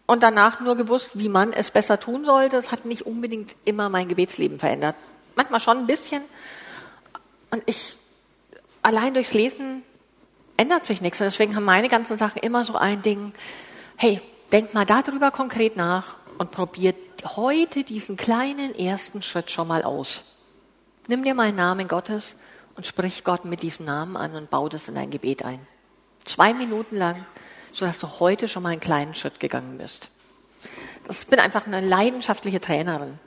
und 0.07 0.23
danach 0.23 0.61
nur 0.61 0.77
gewusst, 0.77 1.11
wie 1.15 1.29
man 1.29 1.53
es 1.53 1.71
besser 1.71 2.01
tun 2.01 2.25
sollte. 2.25 2.57
Das 2.57 2.73
hat 2.73 2.85
nicht 2.85 3.07
unbedingt 3.07 3.55
immer 3.65 3.89
mein 3.89 4.09
Gebetsleben 4.09 4.59
verändert. 4.59 4.97
Manchmal 5.37 5.61
schon 5.61 5.79
ein 5.79 5.87
bisschen. 5.87 6.23
Und 7.53 7.63
ich 7.67 7.97
allein 8.83 9.15
durchs 9.15 9.35
Lesen 9.35 9.83
ändert 10.57 10.87
sich 10.87 11.01
nichts. 11.01 11.21
Und 11.21 11.27
deswegen 11.27 11.57
haben 11.57 11.65
meine 11.65 11.89
ganzen 11.89 12.19
Sachen 12.19 12.43
immer 12.43 12.65
so 12.65 12.75
ein 12.75 13.03
Ding, 13.03 13.33
hey, 13.97 14.21
denk 14.53 14.75
mal 14.75 14.85
darüber 14.85 15.31
konkret 15.31 15.77
nach 15.77 16.17
und 16.39 16.51
probiert 16.51 16.97
heute 17.37 17.85
diesen 17.85 18.17
kleinen 18.17 18.75
ersten 18.75 19.23
Schritt 19.23 19.51
schon 19.51 19.69
mal 19.69 19.83
aus. 19.83 20.25
Nimm 21.07 21.23
dir 21.23 21.35
mal 21.35 21.49
einen 21.49 21.57
Namen 21.57 21.89
Gottes 21.89 22.37
und 22.77 22.87
sprich 22.87 23.25
Gott 23.25 23.45
mit 23.45 23.63
diesem 23.63 23.87
Namen 23.87 24.17
an 24.17 24.35
und 24.35 24.51
bau 24.51 24.69
das 24.69 24.89
in 24.89 24.95
dein 24.95 25.11
Gebet 25.11 25.45
ein. 25.45 25.67
Zwei 26.25 26.55
Minuten 26.55 26.97
lang, 26.97 27.25
sodass 27.73 27.99
du 27.99 28.21
heute 28.21 28.49
schon 28.49 28.63
mal 28.63 28.71
einen 28.71 28.81
kleinen 28.81 29.15
Schritt 29.15 29.41
gegangen 29.41 29.79
bist. 29.79 30.09
Das, 31.05 31.23
ich 31.23 31.27
bin 31.27 31.41
einfach 31.41 31.67
eine 31.67 31.81
leidenschaftliche 31.81 32.61
Trainerin. 32.61 33.19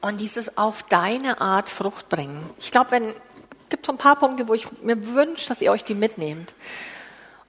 Und 0.00 0.18
dieses 0.18 0.56
auf 0.56 0.84
deine 0.84 1.40
Art 1.40 1.68
Frucht 1.68 2.08
bringen. 2.08 2.48
Ich 2.58 2.70
glaube, 2.70 2.92
wenn, 2.92 3.14
gibt 3.68 3.86
so 3.86 3.92
ein 3.92 3.98
paar 3.98 4.16
Punkte, 4.16 4.48
wo 4.48 4.54
ich 4.54 4.66
mir 4.82 5.14
wünsche, 5.14 5.48
dass 5.48 5.60
ihr 5.60 5.70
euch 5.70 5.84
die 5.84 5.94
mitnehmt. 5.94 6.54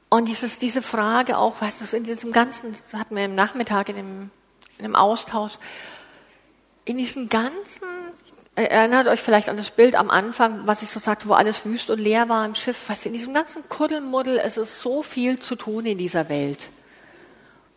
Und 0.09 0.25
dieses, 0.27 0.57
diese 0.57 0.81
Frage 0.81 1.37
auch, 1.37 1.61
weißt 1.61 1.81
du, 1.81 1.97
in 1.97 2.03
diesem 2.03 2.31
ganzen, 2.31 2.75
das 2.89 2.99
hatten 2.99 3.15
wir 3.15 3.25
im 3.25 3.35
Nachmittag 3.35 3.89
in 3.89 3.95
dem, 3.95 4.31
in 4.77 4.83
dem 4.83 4.95
Austausch, 4.95 5.53
in 6.85 6.97
diesem 6.97 7.29
ganzen, 7.29 7.87
erinnert 8.55 9.07
euch 9.07 9.21
vielleicht 9.21 9.49
an 9.49 9.57
das 9.57 9.69
Bild 9.69 9.95
am 9.95 10.09
Anfang, 10.09 10.65
was 10.65 10.81
ich 10.81 10.89
so 10.89 10.99
sagte, 10.99 11.27
wo 11.29 11.33
alles 11.33 11.63
wüst 11.65 11.91
und 11.91 11.99
leer 11.99 12.27
war 12.27 12.43
im 12.45 12.55
Schiff, 12.55 12.89
weißt 12.89 13.05
du, 13.05 13.09
in 13.09 13.13
diesem 13.13 13.33
ganzen 13.33 13.69
Kuddelmuddel, 13.69 14.39
es 14.39 14.57
ist 14.57 14.81
so 14.81 15.03
viel 15.03 15.39
zu 15.39 15.55
tun 15.55 15.85
in 15.85 15.99
dieser 15.99 16.27
Welt. 16.27 16.69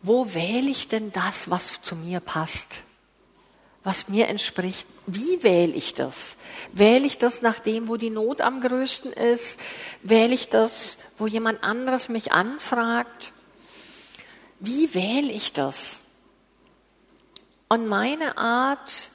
Wo 0.01 0.33
wähle 0.33 0.69
ich 0.69 0.87
denn 0.87 1.11
das, 1.11 1.49
was 1.49 1.81
zu 1.81 1.95
mir 1.95 2.19
passt? 2.19 2.81
Was 3.83 4.07
mir 4.07 4.27
entspricht. 4.27 4.87
Wie 5.05 5.43
wähle 5.43 5.73
ich 5.73 5.93
das? 5.93 6.37
Wähle 6.71 7.05
ich 7.05 7.17
das 7.17 7.41
nach 7.41 7.59
dem, 7.59 7.87
wo 7.87 7.97
die 7.97 8.09
Not 8.09 8.41
am 8.41 8.61
größten 8.61 9.11
ist? 9.11 9.57
Wähle 10.01 10.33
ich 10.33 10.49
das, 10.49 10.97
wo 11.17 11.27
jemand 11.27 11.63
anderes 11.63 12.09
mich 12.09 12.31
anfragt? 12.31 13.33
Wie 14.59 14.93
wähle 14.93 15.31
ich 15.31 15.51
das? 15.51 15.97
Und 17.67 17.87
meine 17.87 18.37
Art, 18.37 19.09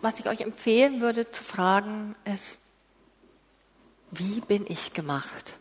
was 0.00 0.20
ich 0.20 0.28
euch 0.28 0.42
empfehlen 0.42 1.00
würde 1.00 1.30
zu 1.30 1.42
fragen, 1.42 2.14
ist, 2.24 2.58
wie 4.12 4.40
bin 4.40 4.64
ich 4.68 4.92
gemacht? 4.92 5.54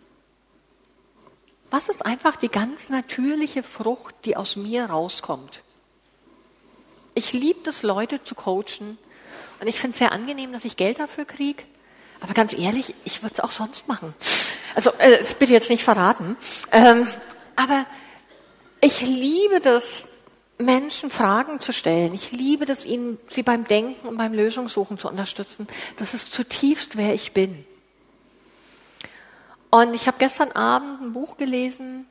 Was 1.71 1.89
ist 1.89 2.05
einfach 2.05 2.35
die 2.35 2.49
ganz 2.49 2.89
natürliche 2.89 3.63
Frucht, 3.63 4.13
die 4.25 4.37
aus 4.37 4.55
mir 4.55 4.85
rauskommt? 4.85 5.63
Ich 7.13 7.33
liebe 7.33 7.69
es, 7.69 7.83
Leute 7.83 8.23
zu 8.23 8.35
coachen. 8.35 8.97
Und 9.59 9.67
ich 9.67 9.79
finde 9.79 9.93
es 9.93 9.99
sehr 9.99 10.11
angenehm, 10.11 10.51
dass 10.51 10.65
ich 10.65 10.77
Geld 10.77 10.99
dafür 10.99 11.25
kriege. 11.25 11.63
Aber 12.19 12.33
ganz 12.33 12.53
ehrlich, 12.53 12.95
ich 13.05 13.21
würde 13.21 13.35
es 13.35 13.39
auch 13.39 13.51
sonst 13.51 13.87
machen. 13.87 14.13
Also, 14.75 14.91
äh, 14.97 15.19
das 15.19 15.35
bitte 15.35 15.53
jetzt 15.53 15.69
nicht 15.69 15.83
verraten. 15.83 16.37
Ähm, 16.71 17.07
aber 17.55 17.85
ich 18.81 19.01
liebe 19.01 19.59
das, 19.61 20.07
Menschen 20.57 21.09
Fragen 21.09 21.59
zu 21.59 21.73
stellen. 21.73 22.13
Ich 22.13 22.31
liebe 22.31 22.65
das, 22.65 22.85
ihnen, 22.85 23.17
sie 23.29 23.43
beim 23.43 23.65
Denken 23.65 24.07
und 24.07 24.17
beim 24.17 24.33
Lösungssuchen 24.33 24.97
zu 24.97 25.09
unterstützen. 25.09 25.67
Das 25.97 26.13
ist 26.13 26.33
zutiefst, 26.33 26.97
wer 26.97 27.13
ich 27.13 27.33
bin. 27.33 27.65
Und 29.69 29.93
ich 29.95 30.07
habe 30.07 30.17
gestern 30.19 30.51
Abend 30.51 31.01
ein 31.01 31.13
Buch 31.13 31.37
gelesen, 31.37 32.05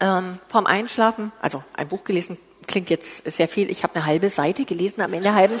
ähm, 0.00 0.38
vom 0.48 0.66
Einschlafen, 0.66 1.32
also 1.40 1.64
ein 1.72 1.88
Buch 1.88 2.04
gelesen, 2.04 2.36
klingt 2.72 2.90
jetzt 2.90 3.30
sehr 3.30 3.46
viel. 3.46 3.70
Ich 3.70 3.84
habe 3.84 3.94
eine 3.94 4.04
halbe 4.06 4.28
Seite 4.30 4.64
gelesen 4.64 5.02
am 5.02 5.12
Ende 5.12 5.32
halben. 5.34 5.60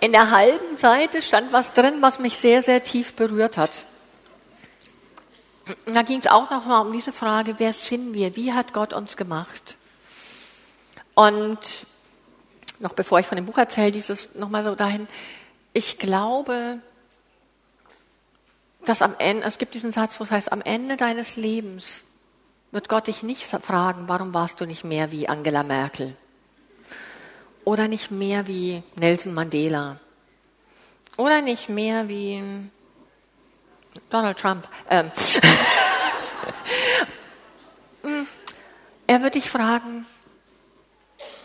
In 0.00 0.12
der 0.12 0.30
halben 0.30 0.78
Seite 0.78 1.20
stand 1.20 1.52
was 1.52 1.74
drin, 1.74 1.96
was 2.00 2.18
mich 2.18 2.38
sehr, 2.38 2.62
sehr 2.62 2.82
tief 2.82 3.14
berührt 3.14 3.56
hat. 3.58 3.84
Da 5.86 6.02
ging 6.02 6.18
es 6.18 6.26
auch 6.26 6.50
noch 6.50 6.64
mal 6.64 6.80
um 6.80 6.92
diese 6.92 7.12
Frage, 7.12 7.54
wer 7.58 7.72
sind 7.72 8.14
wir? 8.14 8.34
Wie 8.34 8.52
hat 8.52 8.72
Gott 8.72 8.92
uns 8.92 9.16
gemacht? 9.16 9.76
Und 11.14 11.58
noch 12.80 12.94
bevor 12.94 13.20
ich 13.20 13.26
von 13.26 13.36
dem 13.36 13.46
Buch 13.46 13.58
erzähle, 13.58 13.92
dieses 13.92 14.34
noch 14.34 14.48
mal 14.48 14.64
so 14.64 14.74
dahin. 14.74 15.06
Ich 15.72 15.98
glaube, 15.98 16.80
dass 18.84 19.02
am 19.02 19.14
Ende, 19.18 19.46
es 19.46 19.58
gibt 19.58 19.74
diesen 19.74 19.92
Satz, 19.92 20.18
wo 20.18 20.24
es 20.24 20.30
heißt, 20.30 20.50
am 20.52 20.62
Ende 20.62 20.96
deines 20.96 21.36
Lebens 21.36 22.04
wird 22.70 22.88
Gott 22.88 23.06
dich 23.06 23.22
nicht 23.22 23.44
fragen, 23.44 24.08
warum 24.08 24.34
warst 24.34 24.60
du 24.60 24.66
nicht 24.66 24.82
mehr 24.84 25.12
wie 25.12 25.28
Angela 25.28 25.62
Merkel? 25.62 26.16
Oder 27.64 27.86
nicht 27.86 28.10
mehr 28.10 28.48
wie 28.48 28.82
Nelson 28.96 29.34
Mandela? 29.34 30.00
Oder 31.16 31.42
nicht 31.42 31.68
mehr 31.68 32.08
wie 32.08 32.42
Donald 34.10 34.38
Trump? 34.38 34.66
Ähm. 34.88 35.12
er 39.06 39.22
wird 39.22 39.34
dich 39.36 39.48
fragen, 39.48 40.06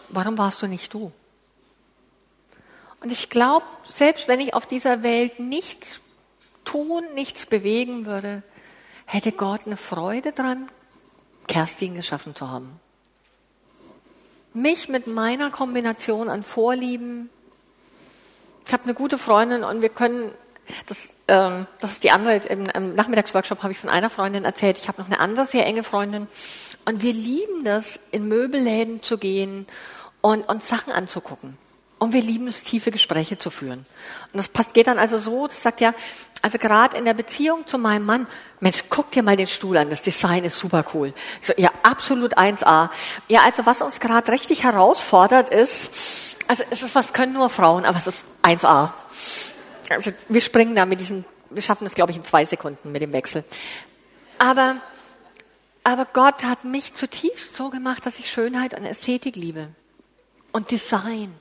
warum 0.10 0.38
warst 0.38 0.62
du 0.62 0.68
nicht 0.68 0.94
du? 0.94 1.12
Und 3.02 3.12
ich 3.12 3.30
glaube, 3.30 3.66
selbst 3.90 4.28
wenn 4.28 4.40
ich 4.40 4.54
auf 4.54 4.66
dieser 4.66 5.04
Welt 5.04 5.40
nichts 5.40 6.02
tun, 6.68 7.04
nichts 7.16 7.46
bewegen 7.46 8.06
würde, 8.06 8.44
hätte 9.06 9.32
Gott 9.32 9.66
eine 9.66 9.78
Freude 9.78 10.34
dran, 10.34 10.70
Kerstin 11.48 11.96
geschaffen 11.96 12.36
zu 12.36 12.50
haben. 12.50 12.80
Mich 14.54 14.90
mit 14.90 15.08
meiner 15.08 15.50
Kombination 15.50 16.30
an 16.30 16.44
Vorlieben. 16.44 17.30
Ich 18.66 18.74
habe 18.74 18.84
eine 18.84 18.94
gute 18.94 19.18
Freundin 19.18 19.64
und 19.64 19.82
wir 19.82 19.90
können, 19.90 20.32
das, 20.88 21.14
ähm, 21.30 21.68
das 21.80 21.94
ist 21.94 22.04
die 22.04 22.12
andere, 22.12 22.36
im, 22.36 22.66
im 22.66 22.96
Nachmittagsworkshop 22.96 23.64
habe 23.64 23.72
ich 23.72 23.80
von 23.80 23.90
einer 23.90 24.10
Freundin 24.10 24.44
erzählt, 24.44 24.78
ich 24.78 24.90
habe 24.90 25.02
noch 25.02 25.08
eine 25.08 25.22
andere 25.22 25.46
sehr 25.46 25.66
enge 25.66 25.84
Freundin 25.84 26.28
und 26.84 27.02
wir 27.02 27.14
lieben 27.14 27.64
das, 27.64 28.00
in 28.12 28.28
Möbelläden 28.28 29.02
zu 29.02 29.18
gehen 29.18 29.68
und 30.20 30.50
uns 30.50 30.68
Sachen 30.68 30.92
anzugucken. 30.92 31.58
Und 32.00 32.14
wir 32.14 32.22
lieben 32.22 32.48
es, 32.48 32.62
tiefe 32.62 32.92
Gespräche 32.92 33.40
zu 33.40 33.50
führen. 33.50 33.80
Und 34.32 34.38
das 34.38 34.50
passt, 34.50 34.74
geht 34.76 34.86
dann 34.86 35.00
also 35.00 35.18
so, 35.18 35.48
das 35.48 35.64
sagt 35.64 35.82
ja, 35.82 35.96
also 36.44 36.60
gerade 36.60 36.96
in 36.96 37.06
der 37.06 37.16
Beziehung 37.16 37.66
zu 37.66 37.80
meinem 37.80 38.06
Mann, 38.06 38.28
Mensch, 38.60 38.84
guck 38.90 39.10
dir 39.12 39.24
mal 39.24 39.36
den 39.36 39.48
Stuhl 39.48 39.78
an, 39.78 39.90
das 39.90 40.04
Design 40.04 40.44
ist 40.44 40.60
super 40.60 40.86
cool. 40.94 41.14
So, 41.42 41.54
ja, 41.58 41.72
absolut 41.82 42.38
1A. 42.38 42.90
Ja, 43.28 43.42
also 43.44 43.66
was 43.66 43.82
uns 43.82 44.00
gerade 44.00 44.32
richtig 44.32 44.64
herausfordert 44.64 45.50
ist, 45.50 46.38
also 46.48 46.64
es 46.70 46.84
ist, 46.84 46.94
was 46.94 47.14
können 47.14 47.34
nur 47.34 47.50
Frauen, 47.50 47.86
aber 47.86 47.98
es 47.98 48.06
ist 48.06 48.26
1A. 48.44 48.92
Also 49.90 50.12
wir 50.30 50.42
springen 50.42 50.76
da 50.76 50.86
mit 50.86 51.00
diesen, 51.00 51.26
wir 51.50 51.64
schaffen 51.64 51.86
das, 51.86 51.96
glaube 51.96 52.12
ich, 52.12 52.18
in 52.18 52.24
zwei 52.24 52.46
Sekunden 52.46 52.92
mit 52.92 53.02
dem 53.02 53.12
Wechsel. 53.12 53.44
Aber, 54.38 54.76
aber 55.84 56.06
Gott 56.14 56.44
hat 56.44 56.64
mich 56.64 56.94
zutiefst 56.94 57.56
so 57.56 57.70
gemacht, 57.72 58.06
dass 58.06 58.20
ich 58.20 58.30
Schönheit 58.30 58.78
und 58.78 58.86
Ästhetik 58.86 59.36
liebe. 59.36 59.70
Und 60.52 60.72
Design 60.72 61.34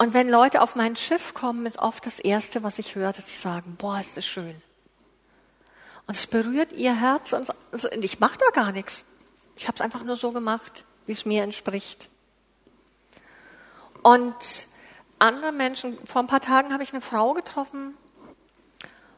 und 0.00 0.14
wenn 0.14 0.30
Leute 0.30 0.62
auf 0.62 0.76
mein 0.76 0.96
Schiff 0.96 1.34
kommen, 1.34 1.66
ist 1.66 1.78
oft 1.78 2.06
das 2.06 2.20
Erste, 2.20 2.62
was 2.62 2.78
ich 2.78 2.94
höre, 2.94 3.12
dass 3.12 3.28
sie 3.28 3.36
sagen, 3.36 3.76
boah, 3.76 4.00
ist 4.00 4.16
das 4.16 4.24
schön. 4.24 4.56
Und 6.06 6.16
es 6.16 6.26
berührt 6.26 6.72
ihr 6.72 6.98
Herz 6.98 7.34
und 7.34 7.46
ich 8.02 8.18
mache 8.18 8.38
da 8.38 8.46
gar 8.62 8.72
nichts. 8.72 9.04
Ich 9.56 9.68
habe 9.68 9.74
es 9.74 9.82
einfach 9.82 10.02
nur 10.02 10.16
so 10.16 10.30
gemacht, 10.30 10.86
wie 11.04 11.12
es 11.12 11.26
mir 11.26 11.42
entspricht. 11.42 12.08
Und 14.02 14.34
andere 15.18 15.52
Menschen, 15.52 15.98
vor 16.06 16.22
ein 16.22 16.28
paar 16.28 16.40
Tagen 16.40 16.72
habe 16.72 16.82
ich 16.82 16.94
eine 16.94 17.02
Frau 17.02 17.34
getroffen 17.34 17.94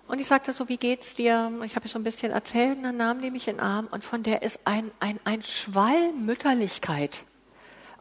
und 0.08 0.20
ich 0.20 0.26
sagte 0.26 0.52
so, 0.52 0.68
wie 0.68 0.78
geht's 0.78 1.14
dir? 1.14 1.52
Ich 1.64 1.76
habe 1.76 1.86
so 1.86 1.96
ein 1.96 2.02
bisschen 2.02 2.32
erzählt 2.32 2.78
und 2.78 2.82
dann 2.82 2.96
nahm 2.96 3.22
die 3.22 3.30
mich 3.30 3.46
in 3.46 3.58
den 3.58 3.64
Arm 3.64 3.86
und 3.92 4.04
von 4.04 4.24
der 4.24 4.42
ist 4.42 4.58
ein, 4.64 4.90
ein, 4.98 5.20
ein 5.22 5.44
Schwall 5.44 6.12
Mütterlichkeit 6.12 7.22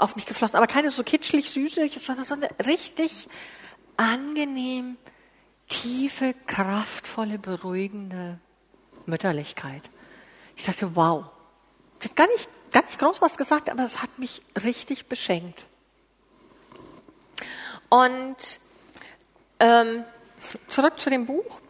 auf 0.01 0.15
mich 0.15 0.25
geflossen. 0.25 0.55
Aber 0.55 0.67
keine 0.67 0.89
so 0.89 1.03
kitschlig 1.03 1.49
süße, 1.49 1.89
sondern 1.99 2.25
so 2.25 2.33
eine 2.33 2.49
richtig 2.65 3.27
angenehm, 3.97 4.97
tiefe, 5.67 6.33
kraftvolle, 6.47 7.37
beruhigende 7.37 8.39
Mütterlichkeit. 9.05 9.89
Ich 10.55 10.63
sagte, 10.63 10.95
wow. 10.95 11.25
Ich 11.99 12.05
habe 12.09 12.15
gar 12.15 12.27
nicht, 12.27 12.49
gar 12.71 12.83
nicht 12.83 12.99
groß 12.99 13.21
was 13.21 13.37
gesagt, 13.37 13.69
aber 13.69 13.83
es 13.83 14.01
hat 14.01 14.17
mich 14.17 14.41
richtig 14.63 15.07
beschenkt. 15.07 15.65
Und 17.89 18.37
ähm, 19.59 20.03
zurück 20.67 20.99
zu 20.99 21.09
dem 21.09 21.25
Buch. 21.25 21.61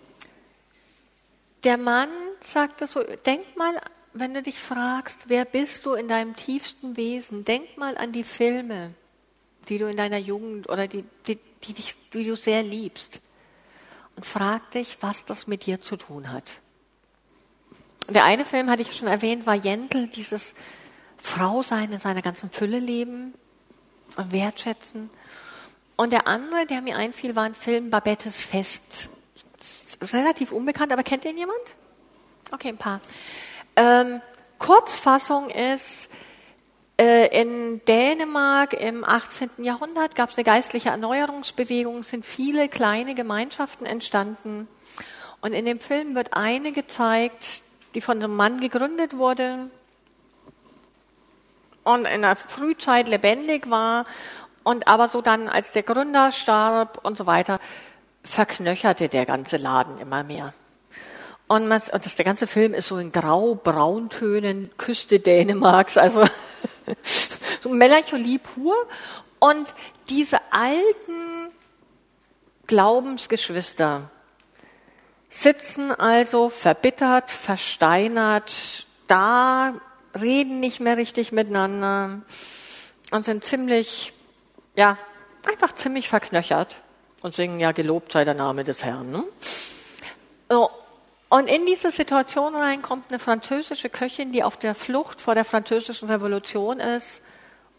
Der 1.64 1.78
Mann 1.78 2.10
sagte 2.40 2.88
so, 2.88 3.04
denk 3.04 3.56
mal 3.58 3.80
wenn 4.14 4.34
du 4.34 4.42
dich 4.42 4.60
fragst, 4.60 5.20
wer 5.28 5.46
bist 5.46 5.86
du 5.86 5.94
in 5.94 6.08
deinem 6.08 6.36
tiefsten 6.36 6.98
Wesen, 6.98 7.46
denk 7.46 7.78
mal 7.78 7.98
an 7.98 8.12
die 8.12 8.24
Filme, 8.24 8.94
die 9.70 9.78
du 9.78 9.90
in 9.90 9.98
deiner 9.98 10.18
Jugend 10.18 10.70
oder 10.70 10.88
die, 10.88 11.06
die, 11.28 11.40
die, 11.64 11.74
dich, 11.74 11.96
die 12.14 12.24
du 12.24 12.36
sehr 12.36 12.64
liebst. 12.64 13.22
Und 14.16 14.26
frag 14.26 14.70
dich, 14.72 14.98
was 15.02 15.24
das 15.24 15.48
mit 15.48 15.66
dir 15.66 15.82
zu 15.82 15.96
tun 15.96 16.32
hat. 16.32 16.44
Der 18.10 18.26
eine 18.26 18.44
Film, 18.44 18.70
hatte 18.70 18.82
ich 18.82 18.94
schon 18.94 19.08
erwähnt, 19.08 19.46
war 19.46 19.56
Jentl, 19.56 20.08
dieses 20.08 20.54
Frausein 21.18 21.94
in 21.94 22.00
seiner 22.00 22.22
ganzen 22.22 22.50
Fülle 22.50 22.80
leben 22.80 23.34
und 24.18 24.32
wertschätzen. 24.34 25.10
Und 25.96 26.12
der 26.12 26.28
andere, 26.28 26.66
der 26.66 26.82
mir 26.82 26.98
einfiel, 26.98 27.36
war 27.36 27.44
ein 27.44 27.56
Film 27.56 27.90
Babettes 27.90 28.42
Fest. 28.42 29.10
Relativ 30.02 30.52
unbekannt, 30.52 30.92
aber 30.92 31.04
kennt 31.04 31.24
den 31.24 31.38
jemand? 31.38 31.60
Okay, 32.52 32.70
ein 32.70 32.78
paar. 32.78 33.00
Ähm, 33.76 34.22
Kurzfassung 34.58 35.50
ist, 35.50 36.10
äh, 37.02 37.42
in 37.42 37.84
Dänemark 37.86 38.74
im 38.74 39.04
18. 39.04 39.64
Jahrhundert 39.64 40.14
gab 40.14 40.30
es 40.30 40.38
eine 40.38 40.44
geistliche 40.44 40.90
Erneuerungsbewegung, 40.90 42.04
sind 42.04 42.26
viele 42.26 42.70
kleine 42.70 43.16
Gemeinschaften 43.16 43.88
entstanden. 43.88 44.68
Und 45.42 45.54
in 45.54 45.66
dem 45.66 45.80
Film 45.80 46.14
wird 46.14 46.34
eine 46.34 46.72
gezeigt, 46.72 47.64
die 47.96 48.02
von 48.02 48.18
einem 48.18 48.36
Mann 48.36 48.60
gegründet 48.60 49.18
wurde 49.18 49.70
und 51.84 52.06
in 52.06 52.22
der 52.22 52.36
Frühzeit 52.36 53.08
lebendig 53.08 53.70
war 53.70 54.06
und 54.64 54.88
aber 54.88 55.10
so 55.10 55.22
dann, 55.22 55.50
als 55.50 55.72
der 55.72 55.84
Gründer 55.84 56.32
starb 56.32 57.04
und 57.04 57.18
so 57.18 57.26
weiter, 57.26 57.60
verknöcherte 58.24 59.10
der 59.10 59.26
ganze 59.26 59.58
Laden 59.58 59.98
immer 60.00 60.24
mehr. 60.24 60.54
Und, 61.52 61.68
man, 61.68 61.82
und 61.82 62.06
das, 62.06 62.16
der 62.16 62.24
ganze 62.24 62.48
Film 62.48 62.74
ist 62.74 62.88
so 62.88 62.98
in 62.98 63.12
grau-brauntönen, 63.12 64.72
Küste 64.78 65.20
Dänemarks, 65.20 65.98
also 65.98 66.24
so 67.62 67.68
Melancholie 67.68 68.40
pur. 68.40 68.74
Und 69.40 69.74
diese 70.08 70.40
alten 70.52 71.52
Glaubensgeschwister 72.68 74.10
sitzen 75.30 75.92
also 75.92 76.48
verbittert, 76.48 77.30
versteinert 77.30 78.88
da, 79.08 79.74
reden 80.18 80.62
nicht 80.62 80.80
mehr 80.80 80.96
richtig 80.96 81.34
miteinander 81.34 82.22
und 83.12 83.26
sind 83.26 83.44
ziemlich, 83.44 84.14
ja, 84.78 84.98
einfach 85.46 85.76
ziemlich 85.76 86.08
verknöchert 86.08 86.78
und 87.22 87.36
singen 87.36 87.60
ja, 87.60 87.74
gelobt 87.74 88.14
sei 88.14 88.24
der 88.24 88.36
Name 88.36 88.64
des 88.64 88.86
Herrn. 88.86 89.12
Ne? 89.12 89.24
So. 90.50 90.70
Und 91.32 91.50
in 91.50 91.66
diese 91.66 91.92
Situation 91.92 92.58
rein 92.58 92.82
kommt 92.82 93.06
eine 93.08 93.18
französische 93.18 93.90
Köchin, 93.90 94.34
die 94.34 94.44
auf 94.44 94.58
der 94.58 94.76
Flucht 94.76 95.22
vor 95.22 95.34
der 95.34 95.46
französischen 95.46 96.10
Revolution 96.10 96.82
ist 96.82 97.22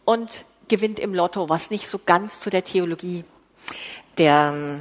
und 0.06 0.46
gewinnt 0.68 0.98
im 0.98 1.12
Lotto, 1.12 1.50
was 1.50 1.70
nicht 1.70 1.86
so 1.86 1.98
ganz 1.98 2.40
zu 2.40 2.48
der 2.48 2.64
Theologie 2.64 3.26
der 4.16 4.80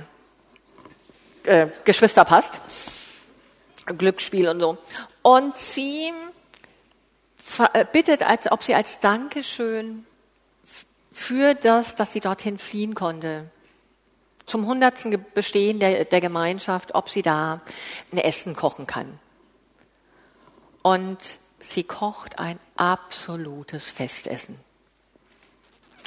äh, 1.44 1.68
Geschwister 1.84 2.24
passt. 2.24 2.62
Glücksspiel 3.88 4.48
und 4.48 4.62
so. 4.62 4.78
Und 5.22 5.58
sie 5.58 6.14
äh, 7.74 7.86
bittet, 7.92 8.24
als 8.24 8.50
ob 8.50 8.64
sie 8.64 8.74
als 8.74 9.02
Dankeschön 9.02 10.06
für 11.12 11.56
das, 11.56 11.96
dass 11.96 12.14
sie 12.14 12.22
dorthin 12.22 12.58
fliehen 12.58 12.96
konnte, 12.96 13.50
zum 14.46 14.66
hundertsten 14.66 15.24
Bestehen 15.34 15.80
der, 15.80 16.06
der 16.06 16.22
Gemeinschaft, 16.22 16.96
ob 16.96 17.10
sie 17.10 17.22
da 17.22 17.62
ein 18.12 18.18
Essen 18.18 18.56
kochen 18.56 18.88
kann. 18.88 19.20
Und 20.84 21.18
sie 21.60 21.84
kocht 21.84 22.40
ein 22.40 22.60
absolutes 22.76 23.90
Festessen. 23.90 24.58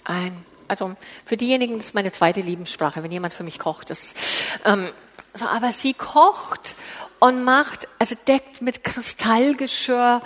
Ein, 0.04 0.44
also 0.68 0.96
für 1.24 1.36
diejenigen, 1.36 1.78
das 1.78 1.86
ist 1.86 1.94
meine 1.94 2.12
zweite 2.12 2.40
Liebenssprache, 2.40 3.02
wenn 3.02 3.12
jemand 3.12 3.34
für 3.34 3.44
mich 3.44 3.58
kocht. 3.58 3.90
Das, 3.90 4.14
ähm, 4.64 4.90
so, 5.32 5.46
aber 5.46 5.72
sie 5.72 5.94
kocht 5.94 6.74
und 7.20 7.44
macht, 7.44 7.88
also 7.98 8.14
deckt 8.26 8.62
mit 8.62 8.84
Kristallgeschirr, 8.84 10.22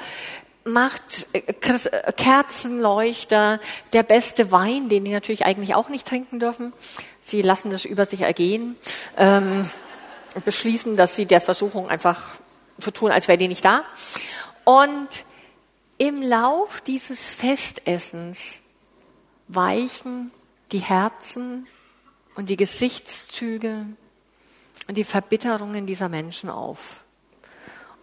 macht 0.65 1.29
äh, 1.33 1.39
äh, 1.39 2.13
Kerzenleuchter, 2.13 3.61
der 3.93 4.03
beste 4.03 4.51
Wein, 4.51 4.89
den 4.89 5.05
die 5.05 5.13
natürlich 5.13 5.45
eigentlich 5.45 5.75
auch 5.75 5.89
nicht 5.89 6.07
trinken 6.07 6.41
dürfen. 6.41 6.73
Sie 7.29 7.43
lassen 7.43 7.71
das 7.71 7.85
über 7.85 8.07
sich 8.07 8.23
ergehen, 8.23 8.75
ähm, 9.19 9.69
beschließen, 10.47 10.97
dass 10.97 11.15
sie 11.15 11.27
der 11.27 11.43
Versuchung 11.43 11.87
einfach 11.87 12.37
zu 12.81 12.91
tun, 12.91 13.11
als 13.11 13.29
wäre 13.29 13.37
die 13.37 13.49
nicht 13.49 13.67
da. 13.67 13.85
Und 14.65 15.27
im 15.99 16.23
Lauf 16.23 16.81
dieses 16.81 17.35
Festessens 17.35 18.63
weichen 19.47 20.31
die 20.73 20.79
Herzen 20.79 21.67
und 22.35 22.49
die 22.49 22.57
Gesichtszüge 22.57 23.85
und 24.87 24.97
die 24.97 25.05
Verbitterungen 25.05 25.87
dieser 25.87 26.09
Menschen 26.09 26.49
auf. 26.49 27.01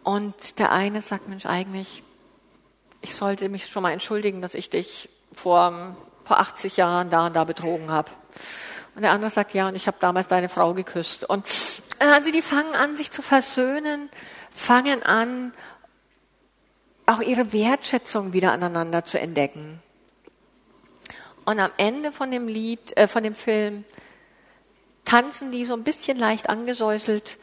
Und 0.03 0.59
der 0.59 0.71
eine 0.71 1.01
sagt, 1.01 1.27
Mensch, 1.27 1.47
eigentlich 1.47 2.03
ich 3.01 3.15
sollte 3.15 3.49
mich 3.49 3.65
schon 3.65 3.81
mal 3.81 3.91
entschuldigen, 3.91 4.43
dass 4.43 4.53
ich 4.53 4.69
dich 4.69 5.09
vor, 5.33 5.95
vor 6.25 6.39
80 6.39 6.77
Jahren 6.77 7.09
da 7.09 7.25
und 7.25 7.35
da 7.35 7.43
betrogen 7.43 7.89
habe. 7.89 8.11
Und 8.95 9.01
der 9.01 9.11
andere 9.11 9.29
sagt, 9.29 9.53
ja, 9.53 9.67
und 9.67 9.75
ich 9.75 9.87
habe 9.87 9.97
damals 9.99 10.27
deine 10.27 10.47
Frau 10.47 10.73
geküsst. 10.73 11.29
Und 11.29 11.45
also 11.99 12.31
die 12.31 12.41
fangen 12.41 12.73
an, 12.75 12.95
sich 12.95 13.11
zu 13.11 13.21
versöhnen, 13.21 14.09
fangen 14.51 15.03
an, 15.03 15.51
auch 17.05 17.21
ihre 17.21 17.51
Wertschätzung 17.51 18.33
wieder 18.33 18.53
aneinander 18.53 19.03
zu 19.03 19.19
entdecken. 19.19 19.81
Und 21.43 21.59
am 21.59 21.71
Ende 21.77 22.11
von 22.11 22.31
dem 22.31 22.47
Lied, 22.47 22.97
äh, 22.97 23.07
von 23.07 23.21
dem 23.21 23.35
Film, 23.35 23.83
tanzen 25.03 25.51
die 25.51 25.65
so 25.65 25.73
ein 25.73 25.83
bisschen 25.83 26.17
leicht 26.17 26.49
angesäuselt, 26.49 27.37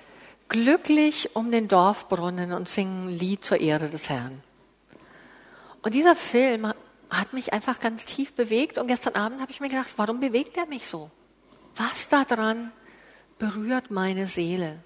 glücklich 0.48 1.36
um 1.36 1.52
den 1.52 1.68
Dorfbrunnen 1.68 2.52
und 2.52 2.68
singen 2.68 3.06
ein 3.06 3.16
Lied 3.16 3.44
zur 3.44 3.60
Ehre 3.60 3.88
des 3.88 4.08
Herrn. 4.08 4.42
Und 5.82 5.94
dieser 5.94 6.16
Film 6.16 6.72
hat 7.10 7.32
mich 7.32 7.52
einfach 7.52 7.78
ganz 7.78 8.06
tief 8.06 8.32
bewegt. 8.32 8.78
Und 8.78 8.88
gestern 8.88 9.14
Abend 9.14 9.40
habe 9.40 9.52
ich 9.52 9.60
mir 9.60 9.68
gedacht, 9.68 9.90
warum 9.96 10.18
bewegt 10.18 10.56
er 10.56 10.66
mich 10.66 10.86
so? 10.86 11.10
Was 11.76 12.08
daran 12.08 12.72
berührt 13.38 13.90
meine 13.90 14.26
Seele? 14.26 14.78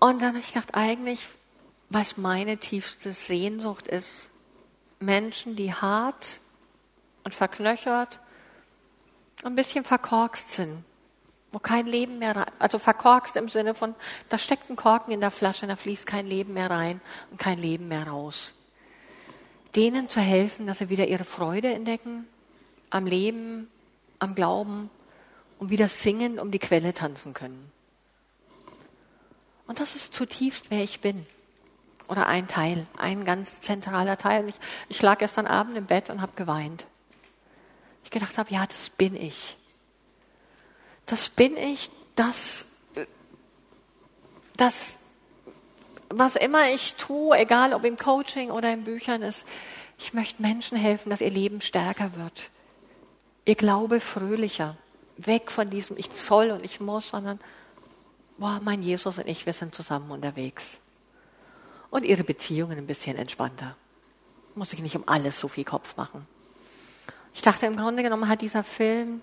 Und 0.00 0.20
dann 0.20 0.30
habe 0.30 0.38
ich 0.38 0.52
gedacht, 0.52 0.74
eigentlich, 0.74 1.26
was 1.88 2.16
meine 2.16 2.58
tiefste 2.58 3.12
Sehnsucht 3.12 3.88
ist, 3.88 4.28
Menschen, 5.00 5.56
die 5.56 5.72
hart 5.72 6.40
und 7.24 7.32
verknöchert, 7.32 8.20
ein 9.44 9.54
bisschen 9.54 9.84
verkorkst 9.84 10.50
sind, 10.50 10.84
wo 11.52 11.58
kein 11.58 11.86
Leben 11.86 12.18
mehr 12.18 12.36
rein, 12.36 12.50
also 12.58 12.78
verkorkst 12.78 13.36
im 13.36 13.48
Sinne 13.48 13.74
von, 13.74 13.94
da 14.28 14.38
steckt 14.38 14.68
ein 14.70 14.76
Korken 14.76 15.12
in 15.12 15.20
der 15.20 15.30
Flasche, 15.30 15.66
da 15.66 15.76
fließt 15.76 16.06
kein 16.06 16.26
Leben 16.26 16.54
mehr 16.54 16.70
rein 16.70 17.00
und 17.30 17.38
kein 17.38 17.58
Leben 17.58 17.88
mehr 17.88 18.08
raus. 18.08 18.54
Denen 19.76 20.08
zu 20.08 20.20
helfen, 20.20 20.66
dass 20.66 20.78
sie 20.78 20.88
wieder 20.88 21.06
ihre 21.06 21.24
Freude 21.24 21.72
entdecken 21.72 22.26
am 22.90 23.06
Leben, 23.06 23.68
am 24.24 24.34
Glauben 24.34 24.90
und 25.58 25.70
wieder 25.70 25.88
singen 25.88 26.38
um 26.38 26.50
die 26.50 26.58
Quelle 26.58 26.94
tanzen 26.94 27.34
können. 27.34 27.70
Und 29.66 29.80
das 29.80 29.94
ist 29.94 30.12
zutiefst, 30.12 30.70
wer 30.70 30.82
ich 30.82 31.00
bin. 31.00 31.26
Oder 32.08 32.26
ein 32.26 32.48
Teil, 32.48 32.86
ein 32.98 33.24
ganz 33.24 33.60
zentraler 33.62 34.18
Teil. 34.18 34.48
Ich, 34.48 34.56
ich 34.88 35.00
lag 35.00 35.18
gestern 35.18 35.46
Abend 35.46 35.76
im 35.76 35.86
Bett 35.86 36.10
und 36.10 36.20
habe 36.20 36.32
geweint. 36.36 36.86
Ich 38.04 38.10
gedacht 38.10 38.36
habe, 38.36 38.52
ja, 38.52 38.66
das 38.66 38.90
bin 38.90 39.16
ich 39.16 39.56
das 41.06 41.28
bin 41.28 41.56
ich, 41.56 41.90
das, 42.14 42.66
das, 44.56 44.98
was 46.08 46.36
immer 46.36 46.70
ich 46.70 46.94
tue, 46.94 47.36
egal 47.36 47.74
ob 47.74 47.84
im 47.84 47.96
Coaching 47.96 48.50
oder 48.50 48.72
in 48.72 48.84
Büchern 48.84 49.22
ist, 49.22 49.44
ich 49.98 50.14
möchte 50.14 50.42
Menschen 50.42 50.76
helfen, 50.76 51.10
dass 51.10 51.20
ihr 51.20 51.30
Leben 51.30 51.60
stärker 51.60 52.14
wird. 52.16 52.50
Ihr 53.44 53.54
Glaube 53.54 54.00
fröhlicher. 54.00 54.76
Weg 55.16 55.50
von 55.50 55.70
diesem 55.70 55.96
Ich 55.96 56.10
soll 56.12 56.50
und 56.50 56.64
ich 56.64 56.80
muss, 56.80 57.10
sondern, 57.10 57.38
boah, 58.38 58.60
mein 58.62 58.82
Jesus 58.82 59.18
und 59.18 59.28
ich, 59.28 59.46
wir 59.46 59.52
sind 59.52 59.74
zusammen 59.74 60.10
unterwegs. 60.10 60.80
Und 61.90 62.04
ihre 62.04 62.24
Beziehungen 62.24 62.78
ein 62.78 62.86
bisschen 62.86 63.16
entspannter. 63.16 63.76
Muss 64.54 64.72
ich 64.72 64.80
nicht 64.80 64.96
um 64.96 65.04
alles 65.06 65.38
so 65.38 65.48
viel 65.48 65.64
Kopf 65.64 65.96
machen. 65.96 66.26
Ich 67.34 67.42
dachte, 67.42 67.66
im 67.66 67.76
Grunde 67.76 68.02
genommen 68.02 68.28
hat 68.28 68.40
dieser 68.40 68.64
Film 68.64 69.20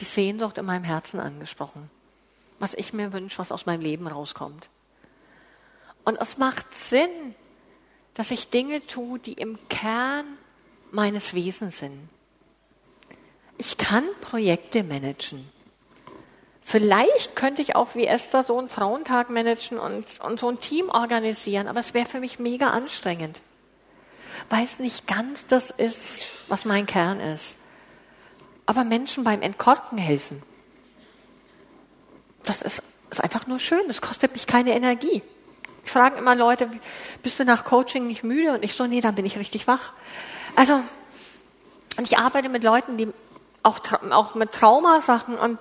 die 0.00 0.04
Sehnsucht 0.04 0.58
in 0.58 0.66
meinem 0.66 0.84
Herzen 0.84 1.20
angesprochen, 1.20 1.90
was 2.58 2.74
ich 2.74 2.92
mir 2.92 3.12
wünsche, 3.12 3.38
was 3.38 3.52
aus 3.52 3.66
meinem 3.66 3.80
Leben 3.80 4.06
rauskommt. 4.06 4.68
Und 6.04 6.20
es 6.20 6.36
macht 6.36 6.72
Sinn, 6.72 7.34
dass 8.14 8.30
ich 8.30 8.50
Dinge 8.50 8.86
tue, 8.86 9.18
die 9.18 9.34
im 9.34 9.58
Kern 9.68 10.26
meines 10.90 11.34
Wesens 11.34 11.78
sind. 11.78 12.08
Ich 13.58 13.78
kann 13.78 14.04
Projekte 14.20 14.82
managen. 14.82 15.48
Vielleicht 16.60 17.36
könnte 17.36 17.62
ich 17.62 17.76
auch 17.76 17.94
wie 17.94 18.06
Esther 18.06 18.42
so 18.42 18.58
einen 18.58 18.68
Frauentag 18.68 19.30
managen 19.30 19.78
und, 19.78 20.04
und 20.20 20.40
so 20.40 20.48
ein 20.48 20.60
Team 20.60 20.88
organisieren, 20.88 21.68
aber 21.68 21.80
es 21.80 21.92
wäre 21.92 22.06
für 22.06 22.20
mich 22.20 22.38
mega 22.38 22.70
anstrengend, 22.70 23.42
weil 24.48 24.64
es 24.64 24.78
nicht 24.78 25.06
ganz 25.06 25.46
das 25.46 25.70
ist, 25.70 26.22
was 26.48 26.64
mein 26.64 26.86
Kern 26.86 27.20
ist 27.20 27.56
aber 28.66 28.84
Menschen 28.84 29.24
beim 29.24 29.42
Entkorken 29.42 29.98
helfen. 29.98 30.42
Das 32.44 32.62
ist, 32.62 32.82
ist 33.10 33.22
einfach 33.22 33.46
nur 33.46 33.58
schön. 33.58 33.82
Das 33.86 34.00
kostet 34.00 34.32
mich 34.32 34.46
keine 34.46 34.74
Energie. 34.74 35.22
Ich 35.84 35.90
frage 35.90 36.16
immer 36.16 36.34
Leute, 36.34 36.70
bist 37.22 37.38
du 37.38 37.44
nach 37.44 37.64
Coaching 37.64 38.06
nicht 38.06 38.24
müde? 38.24 38.52
Und 38.52 38.64
ich 38.64 38.74
so, 38.74 38.86
nee, 38.86 39.00
dann 39.00 39.14
bin 39.14 39.26
ich 39.26 39.38
richtig 39.38 39.66
wach. 39.66 39.92
Also, 40.56 40.74
und 41.96 42.10
ich 42.10 42.18
arbeite 42.18 42.48
mit 42.48 42.64
Leuten, 42.64 42.96
die 42.96 43.08
auch, 43.64 43.80
auch 44.10 44.34
mit 44.36 44.52
Traumasachen 44.52 45.36
und, 45.36 45.58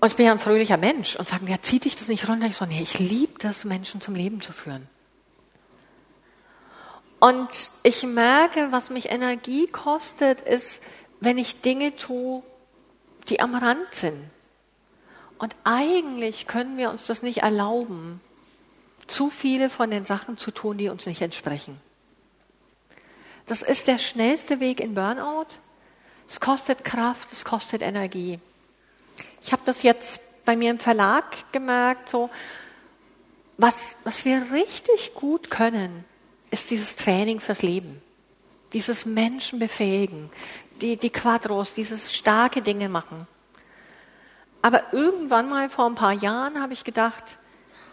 und 0.00 0.08
ich 0.08 0.16
bin 0.16 0.26
ja 0.26 0.32
ein 0.32 0.38
fröhlicher 0.38 0.76
Mensch 0.76 1.16
und 1.16 1.26
sagen, 1.26 1.48
ja, 1.48 1.60
zieht 1.60 1.84
dich 1.84 1.96
das 1.96 2.08
nicht 2.08 2.28
runter? 2.28 2.46
Ich 2.46 2.56
so, 2.56 2.66
nee, 2.66 2.82
ich 2.82 2.98
liebe 2.98 3.38
das, 3.38 3.64
Menschen 3.64 4.00
zum 4.00 4.14
Leben 4.14 4.40
zu 4.40 4.52
führen. 4.52 4.86
Und 7.18 7.70
ich 7.82 8.02
merke, 8.02 8.70
was 8.70 8.90
mich 8.90 9.10
Energie 9.10 9.66
kostet, 9.66 10.42
ist, 10.42 10.82
wenn 11.20 11.38
ich 11.38 11.62
Dinge 11.62 11.96
tue, 11.96 12.42
die 13.30 13.40
am 13.40 13.54
Rand 13.54 13.94
sind. 13.94 14.30
Und 15.38 15.56
eigentlich 15.64 16.46
können 16.46 16.76
wir 16.76 16.90
uns 16.90 17.06
das 17.06 17.22
nicht 17.22 17.38
erlauben, 17.38 18.20
zu 19.06 19.30
viele 19.30 19.70
von 19.70 19.90
den 19.90 20.04
Sachen 20.04 20.36
zu 20.36 20.50
tun, 20.50 20.76
die 20.76 20.90
uns 20.90 21.06
nicht 21.06 21.22
entsprechen. 21.22 21.80
Das 23.46 23.62
ist 23.62 23.88
der 23.88 23.98
schnellste 23.98 24.60
Weg 24.60 24.80
in 24.80 24.94
Burnout. 24.94 25.46
Es 26.28 26.40
kostet 26.40 26.84
Kraft, 26.84 27.32
es 27.32 27.44
kostet 27.44 27.82
Energie. 27.82 28.38
Ich 29.42 29.52
habe 29.52 29.62
das 29.64 29.82
jetzt 29.82 30.20
bei 30.44 30.56
mir 30.56 30.70
im 30.70 30.78
Verlag 30.78 31.52
gemerkt, 31.52 32.08
so, 32.10 32.30
was, 33.56 33.96
was 34.04 34.24
wir 34.24 34.50
richtig 34.52 35.14
gut 35.14 35.50
können, 35.50 36.04
ist 36.50 36.70
dieses 36.70 36.96
Training 36.96 37.40
fürs 37.40 37.62
Leben. 37.62 38.02
Dieses 38.72 39.06
Menschen 39.06 39.58
befähigen, 39.58 40.30
die, 40.80 40.96
die 40.96 41.10
Quadros, 41.10 41.74
dieses 41.74 42.12
starke 42.12 42.62
Dinge 42.62 42.88
machen. 42.88 43.28
Aber 44.62 44.92
irgendwann 44.92 45.48
mal 45.48 45.70
vor 45.70 45.86
ein 45.86 45.94
paar 45.94 46.12
Jahren 46.12 46.60
habe 46.60 46.72
ich 46.72 46.84
gedacht, 46.84 47.36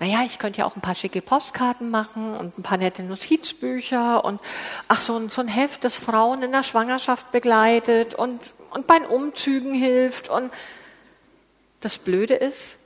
naja, 0.01 0.23
ich 0.25 0.39
könnte 0.39 0.61
ja 0.61 0.65
auch 0.65 0.75
ein 0.75 0.81
paar 0.81 0.95
schicke 0.95 1.21
Postkarten 1.21 1.91
machen 1.91 2.35
und 2.35 2.57
ein 2.57 2.63
paar 2.63 2.79
nette 2.79 3.03
Notizbücher 3.03 4.25
und 4.25 4.41
ach, 4.87 4.99
so 4.99 5.15
ein, 5.15 5.29
so 5.29 5.41
ein 5.41 5.47
Heft, 5.47 5.83
das 5.83 5.93
Frauen 5.93 6.41
in 6.41 6.51
der 6.51 6.63
Schwangerschaft 6.63 7.29
begleitet 7.29 8.15
und, 8.15 8.41
und 8.71 8.87
bei 8.87 8.99
Umzügen 9.07 9.75
hilft. 9.75 10.27
Und 10.27 10.51
das 11.81 11.99
Blöde 11.99 12.33
ist, 12.33 12.77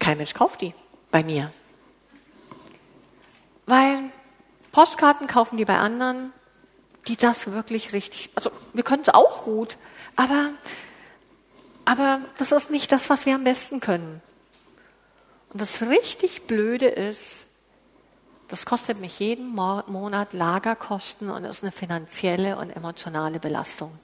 kein 0.00 0.18
Mensch 0.18 0.34
kauft 0.34 0.62
die 0.62 0.74
bei 1.12 1.22
mir. 1.22 1.52
Weil 3.66 4.10
Postkarten 4.72 5.28
kaufen 5.28 5.58
die 5.58 5.64
bei 5.64 5.78
anderen, 5.78 6.32
die 7.06 7.16
das 7.16 7.52
wirklich 7.52 7.92
richtig, 7.92 8.30
also 8.34 8.50
wir 8.72 8.82
können 8.82 9.02
es 9.02 9.14
auch 9.14 9.44
gut, 9.44 9.76
aber, 10.16 10.50
aber 11.84 12.20
das 12.38 12.50
ist 12.50 12.72
nicht 12.72 12.90
das, 12.90 13.08
was 13.08 13.26
wir 13.26 13.36
am 13.36 13.44
besten 13.44 13.78
können. 13.78 14.20
Und 15.52 15.60
das 15.60 15.82
richtig 15.82 16.46
Blöde 16.46 16.86
ist, 16.86 17.46
das 18.48 18.64
kostet 18.64 19.00
mich 19.00 19.18
jeden 19.18 19.54
Monat 19.54 20.32
Lagerkosten 20.32 21.30
und 21.30 21.44
ist 21.44 21.62
eine 21.62 21.72
finanzielle 21.72 22.56
und 22.56 22.70
emotionale 22.70 23.38
Belastung. 23.38 23.98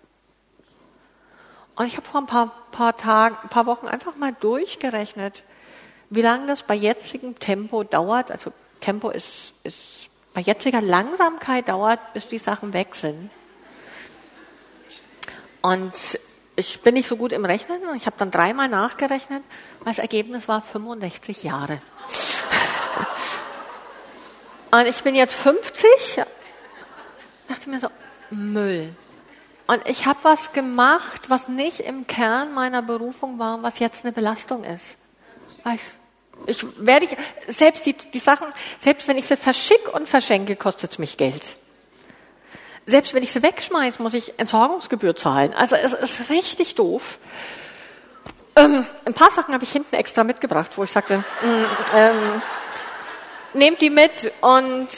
Und 1.74 1.87
ich 1.87 1.96
habe 1.96 2.06
vor 2.06 2.20
ein 2.20 2.26
paar, 2.26 2.52
paar 2.70 2.96
Tagen, 2.96 3.37
ein 3.42 3.48
paar 3.48 3.66
Wochen 3.66 3.87
einfach 3.87 4.16
mal 4.16 4.34
durchgerechnet, 4.40 5.42
wie 6.11 6.22
lange 6.22 6.46
das 6.46 6.62
bei 6.62 6.74
jetzigem 6.74 7.38
Tempo 7.38 7.84
dauert. 7.84 8.30
Also 8.30 8.52
Tempo 8.80 9.11
ist, 9.11 9.54
ist 9.64 10.08
bei 10.34 10.40
jetziger 10.40 10.82
Langsamkeit 10.82 11.68
dauert, 11.68 12.12
bis 12.12 12.28
die 12.28 12.38
Sachen 12.38 12.72
weg 12.72 12.94
sind. 12.94 13.30
Und 15.62 16.18
ich 16.58 16.80
bin 16.80 16.94
nicht 16.94 17.06
so 17.06 17.16
gut 17.16 17.30
im 17.30 17.44
Rechnen 17.44 17.80
und 17.88 17.96
ich 17.96 18.06
habe 18.06 18.16
dann 18.18 18.32
dreimal 18.32 18.68
nachgerechnet. 18.68 19.44
Das 19.84 19.98
Ergebnis 19.98 20.48
war 20.48 20.60
65 20.60 21.44
Jahre. 21.44 21.80
und 24.72 24.86
ich 24.86 25.00
bin 25.04 25.14
jetzt 25.14 25.34
50. 25.34 26.24
dachte 27.46 27.70
mir 27.70 27.78
so, 27.78 27.88
Müll. 28.30 28.92
Und 29.68 29.88
ich 29.88 30.06
habe 30.06 30.18
was 30.22 30.52
gemacht, 30.52 31.30
was 31.30 31.46
nicht 31.46 31.78
im 31.78 32.08
Kern 32.08 32.52
meiner 32.54 32.82
Berufung 32.82 33.38
war, 33.38 33.62
was 33.62 33.78
jetzt 33.78 34.04
eine 34.04 34.12
Belastung 34.12 34.64
ist. 34.64 34.96
Weiß. 35.62 35.96
Ich 36.46 36.66
werde, 36.78 37.06
selbst 37.46 37.86
die, 37.86 37.92
die 37.92 38.18
Sachen, 38.18 38.48
selbst 38.80 39.06
wenn 39.06 39.16
ich 39.16 39.28
sie 39.28 39.36
verschicke 39.36 39.92
und 39.92 40.08
verschenke, 40.08 40.56
kostet 40.56 40.92
es 40.92 40.98
mich 40.98 41.16
Geld 41.16 41.56
selbst 42.88 43.12
wenn 43.12 43.22
ich 43.22 43.33
sie 43.33 43.42
wegschmeiße, 43.42 44.03
muss 44.03 44.14
ich 44.14 44.38
Entsorgungsgebühr 44.38 45.14
zahlen. 45.14 45.53
Also 45.53 45.77
es 45.77 45.92
ist 45.92 46.31
richtig 46.31 46.74
doof. 46.74 47.18
Ähm, 48.57 48.85
ein 49.05 49.12
paar 49.12 49.31
Sachen 49.31 49.53
habe 49.53 49.62
ich 49.64 49.70
hinten 49.70 49.94
extra 49.94 50.24
mitgebracht, 50.24 50.70
wo 50.77 50.85
ich 50.85 50.90
sagte, 50.90 51.18
mm, 51.18 51.94
ähm, 51.94 52.42
nehmt 53.53 53.83
die 53.83 53.90
mit 53.90 54.33
und, 54.40 54.88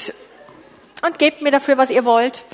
und 1.02 1.18
gebt 1.18 1.42
mir 1.42 1.50
dafür, 1.50 1.78
was 1.78 1.90
ihr 1.90 2.04
wollt. 2.04 2.44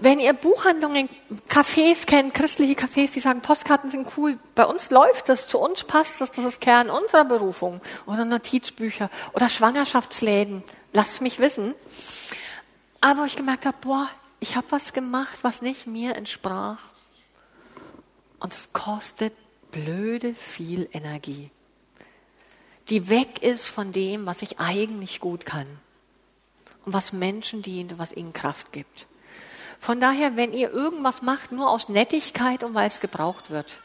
Wenn 0.00 0.18
ihr 0.18 0.32
Buchhandlungen, 0.32 1.10
Cafés 1.50 2.06
kennt, 2.06 2.32
christliche 2.32 2.72
Cafés, 2.72 3.12
die 3.12 3.20
sagen, 3.20 3.42
Postkarten 3.42 3.90
sind 3.90 4.08
cool, 4.16 4.38
bei 4.54 4.64
uns 4.64 4.90
läuft 4.90 5.28
das, 5.28 5.46
zu 5.46 5.58
uns 5.58 5.84
passt 5.84 6.22
das, 6.22 6.32
das 6.32 6.44
ist 6.46 6.60
Kern 6.62 6.88
unserer 6.88 7.26
Berufung. 7.26 7.82
Oder 8.06 8.24
Notizbücher 8.24 9.10
oder 9.34 9.50
Schwangerschaftsläden, 9.50 10.64
lasst 10.94 11.20
mich 11.20 11.38
wissen. 11.38 11.74
Aber 13.02 13.26
ich 13.26 13.36
gemerkt 13.36 13.66
habe, 13.66 13.76
boah, 13.82 14.08
ich 14.40 14.56
habe 14.56 14.66
was 14.70 14.92
gemacht, 14.92 15.38
was 15.42 15.62
nicht 15.62 15.86
mir 15.86 16.16
entsprach. 16.16 16.78
Und 18.38 18.52
es 18.52 18.72
kostet 18.72 19.32
blöde 19.70 20.34
viel 20.34 20.88
Energie, 20.92 21.50
die 22.88 23.08
weg 23.08 23.42
ist 23.42 23.66
von 23.66 23.92
dem, 23.92 24.26
was 24.26 24.42
ich 24.42 24.60
eigentlich 24.60 25.20
gut 25.20 25.44
kann 25.44 25.66
und 26.84 26.92
was 26.92 27.12
Menschen 27.12 27.62
dient, 27.62 27.98
was 27.98 28.12
ihnen 28.12 28.32
Kraft 28.32 28.72
gibt. 28.72 29.06
Von 29.78 30.00
daher, 30.00 30.36
wenn 30.36 30.52
ihr 30.52 30.70
irgendwas 30.70 31.22
macht, 31.22 31.52
nur 31.52 31.70
aus 31.70 31.88
Nettigkeit 31.88 32.64
und 32.64 32.74
weil 32.74 32.86
es 32.86 33.00
gebraucht 33.00 33.50
wird, 33.50 33.82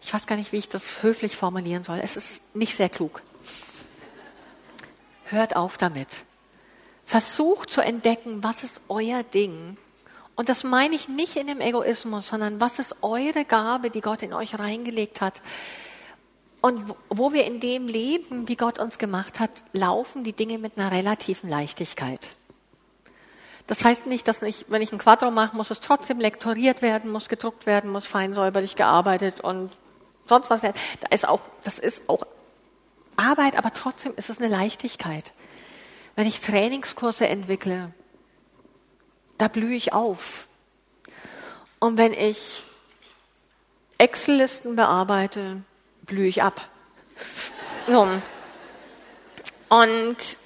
ich 0.00 0.12
weiß 0.12 0.26
gar 0.26 0.36
nicht, 0.36 0.52
wie 0.52 0.58
ich 0.58 0.68
das 0.68 1.02
höflich 1.02 1.36
formulieren 1.36 1.84
soll, 1.84 2.00
es 2.02 2.16
ist 2.16 2.54
nicht 2.54 2.76
sehr 2.76 2.88
klug. 2.88 3.22
Hört 5.26 5.56
auf 5.56 5.78
damit. 5.78 6.24
Versucht 7.04 7.70
zu 7.70 7.80
entdecken, 7.80 8.42
was 8.42 8.62
ist 8.62 8.80
euer 8.88 9.22
Ding. 9.22 9.76
Und 10.34 10.48
das 10.48 10.64
meine 10.64 10.94
ich 10.94 11.08
nicht 11.08 11.36
in 11.36 11.46
dem 11.46 11.60
Egoismus, 11.60 12.28
sondern 12.28 12.60
was 12.60 12.78
ist 12.78 12.96
eure 13.02 13.44
Gabe, 13.44 13.90
die 13.90 14.00
Gott 14.00 14.22
in 14.22 14.32
euch 14.32 14.58
reingelegt 14.58 15.20
hat. 15.20 15.42
Und 16.62 16.94
wo 17.10 17.32
wir 17.32 17.44
in 17.44 17.60
dem 17.60 17.86
leben, 17.86 18.48
wie 18.48 18.56
Gott 18.56 18.78
uns 18.78 18.98
gemacht 18.98 19.40
hat, 19.40 19.50
laufen 19.72 20.24
die 20.24 20.32
Dinge 20.32 20.58
mit 20.58 20.78
einer 20.78 20.92
relativen 20.92 21.50
Leichtigkeit. 21.50 22.28
Das 23.66 23.84
heißt 23.84 24.06
nicht, 24.06 24.26
dass 24.28 24.42
ich, 24.42 24.66
wenn 24.68 24.82
ich 24.82 24.92
ein 24.92 24.98
Quadro 24.98 25.30
mache, 25.30 25.56
muss 25.56 25.70
es 25.70 25.80
trotzdem 25.80 26.18
lektoriert 26.18 26.82
werden, 26.82 27.10
muss 27.10 27.28
gedruckt 27.28 27.66
werden, 27.66 27.90
muss 27.90 28.06
fein 28.06 28.34
säuberlich 28.34 28.76
gearbeitet 28.76 29.40
und 29.40 29.70
sonst 30.26 30.50
was 30.50 30.62
werden. 30.62 30.76
Da 31.00 31.08
ist 31.08 31.28
auch, 31.28 31.40
das 31.64 31.78
ist 31.78 32.08
auch 32.08 32.24
Arbeit, 33.16 33.56
aber 33.56 33.72
trotzdem 33.72 34.14
ist 34.16 34.30
es 34.30 34.38
eine 34.38 34.48
Leichtigkeit. 34.48 35.32
Wenn 36.14 36.26
ich 36.26 36.40
Trainingskurse 36.40 37.26
entwickle, 37.26 37.92
da 39.38 39.48
blühe 39.48 39.74
ich 39.74 39.92
auf. 39.92 40.48
Und 41.78 41.96
wenn 41.96 42.12
ich 42.12 42.62
Excel-Listen 43.98 44.76
bearbeite, 44.76 45.62
blühe 46.02 46.28
ich 46.28 46.42
ab. 46.42 46.68
So. 47.88 48.08
Und, 49.68 50.36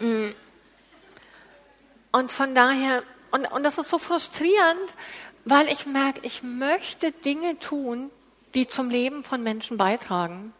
mm, 0.00 0.30
und 2.12 2.32
von 2.32 2.54
daher, 2.54 3.04
und, 3.30 3.50
und 3.52 3.62
das 3.62 3.78
ist 3.78 3.88
so 3.88 3.98
frustrierend, 3.98 4.94
weil 5.44 5.68
ich 5.68 5.86
merke, 5.86 6.20
ich 6.22 6.42
möchte 6.42 7.12
Dinge 7.12 7.58
tun, 7.58 8.10
die 8.54 8.66
zum 8.66 8.90
Leben 8.90 9.24
von 9.24 9.42
Menschen 9.42 9.76
beitragen. 9.76 10.52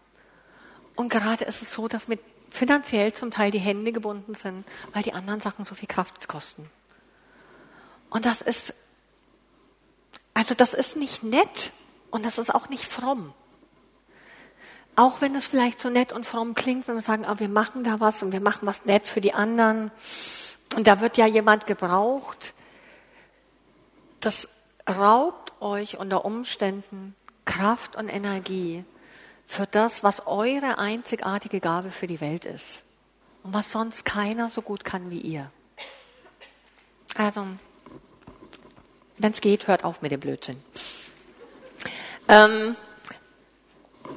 Und 0.94 1.08
gerade 1.08 1.44
ist 1.44 1.62
es 1.62 1.72
so, 1.72 1.88
dass 1.88 2.08
mit 2.08 2.20
finanziell 2.50 3.12
zum 3.12 3.30
Teil 3.30 3.50
die 3.50 3.58
Hände 3.58 3.92
gebunden 3.92 4.34
sind, 4.34 4.64
weil 4.92 5.02
die 5.02 5.12
anderen 5.12 5.40
Sachen 5.40 5.64
so 5.64 5.74
viel 5.74 5.88
Kraft 5.88 6.28
kosten. 6.28 6.70
Und 8.10 8.24
das 8.24 8.40
ist, 8.40 8.74
also 10.34 10.54
das 10.54 10.74
ist 10.74 10.96
nicht 10.96 11.22
nett 11.22 11.72
und 12.10 12.24
das 12.24 12.38
ist 12.38 12.54
auch 12.54 12.68
nicht 12.68 12.84
fromm. 12.84 13.34
Auch 14.96 15.20
wenn 15.20 15.34
es 15.36 15.46
vielleicht 15.46 15.80
so 15.80 15.90
nett 15.90 16.12
und 16.12 16.26
fromm 16.26 16.54
klingt, 16.54 16.88
wenn 16.88 16.96
wir 16.96 17.02
sagen, 17.02 17.24
ah, 17.24 17.38
wir 17.38 17.48
machen 17.48 17.84
da 17.84 18.00
was 18.00 18.22
und 18.22 18.32
wir 18.32 18.40
machen 18.40 18.66
was 18.66 18.84
nett 18.84 19.06
für 19.06 19.20
die 19.20 19.32
anderen 19.32 19.92
und 20.74 20.86
da 20.86 21.00
wird 21.00 21.16
ja 21.16 21.26
jemand 21.26 21.66
gebraucht, 21.66 22.54
das 24.20 24.48
raubt 24.88 25.52
euch 25.60 25.98
unter 25.98 26.24
Umständen 26.24 27.14
Kraft 27.44 27.96
und 27.96 28.08
Energie, 28.08 28.84
für 29.48 29.66
das, 29.66 30.04
was 30.04 30.26
eure 30.26 30.78
einzigartige 30.78 31.58
Gabe 31.58 31.90
für 31.90 32.06
die 32.06 32.20
Welt 32.20 32.44
ist 32.44 32.84
und 33.42 33.54
was 33.54 33.72
sonst 33.72 34.04
keiner 34.04 34.50
so 34.50 34.60
gut 34.60 34.84
kann 34.84 35.10
wie 35.10 35.20
ihr. 35.20 35.50
Also, 37.16 37.46
wenn 39.16 39.32
es 39.32 39.40
geht, 39.40 39.66
hört 39.66 39.84
auf 39.84 40.02
mit 40.02 40.12
dem 40.12 40.20
Blödsinn. 40.20 40.62
Ähm, 42.28 42.76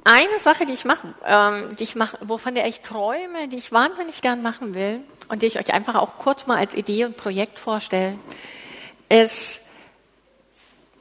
eine 0.04 0.40
Sache, 0.42 0.66
die 0.66 0.74
ich 0.74 0.84
mache, 0.84 1.16
ähm, 1.26 1.78
die 1.78 1.88
wovon 2.22 2.58
ich 2.58 2.82
träume, 2.82 3.48
die 3.48 3.56
ich 3.56 3.72
wahnsinnig 3.72 4.22
gern 4.22 4.42
machen 4.42 4.76
will 4.76 5.00
und 5.30 5.42
die 5.42 5.48
ich 5.48 5.58
euch 5.58 5.74
einfach 5.74 5.96
auch 5.96 6.18
kurz 6.18 6.46
mal 6.46 6.58
als 6.58 6.76
Idee 6.76 7.06
und 7.06 7.16
Projekt 7.16 7.58
vorstelle, 7.58 8.20
ist, 9.08 9.62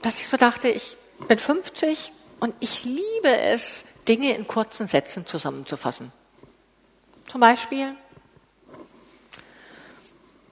dass 0.02 0.20
ich 0.20 0.28
so 0.28 0.36
dachte, 0.36 0.68
ich 0.68 0.96
bin 1.26 1.38
50 1.38 2.12
und 2.38 2.54
ich 2.60 2.84
liebe 2.84 3.36
es, 3.36 3.84
Dinge 4.08 4.34
in 4.34 4.46
kurzen 4.46 4.88
Sätzen 4.88 5.26
zusammenzufassen. 5.26 6.12
Zum 7.26 7.40
Beispiel, 7.40 7.94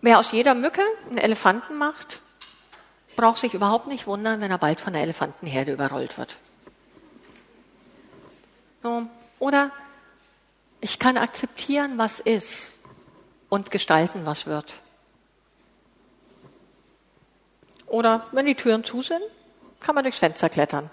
Wer 0.00 0.18
aus 0.18 0.32
jeder 0.32 0.54
Mücke 0.54 0.82
einen 1.08 1.18
Elefanten 1.18 1.76
macht, 1.76 2.20
braucht 3.16 3.38
sich 3.38 3.54
überhaupt 3.54 3.88
nicht 3.88 4.06
wundern, 4.06 4.40
wenn 4.40 4.50
er 4.50 4.58
bald 4.58 4.80
von 4.80 4.92
der 4.92 5.02
Elefantenherde 5.02 5.72
überrollt 5.72 6.18
wird. 6.18 6.37
So. 8.82 9.06
Oder 9.40 9.72
ich 10.80 10.98
kann 11.00 11.16
akzeptieren, 11.16 11.94
was 11.96 12.20
ist 12.20 12.74
und 13.48 13.72
gestalten, 13.72 14.24
was 14.24 14.46
wird. 14.46 14.74
Oder 17.87 18.26
wenn 18.32 18.46
die 18.46 18.54
Türen 18.54 18.84
zu 18.84 19.02
sind, 19.02 19.22
kann 19.80 19.94
man 19.94 20.04
durchs 20.04 20.18
Fenster 20.18 20.48
klettern. 20.48 20.90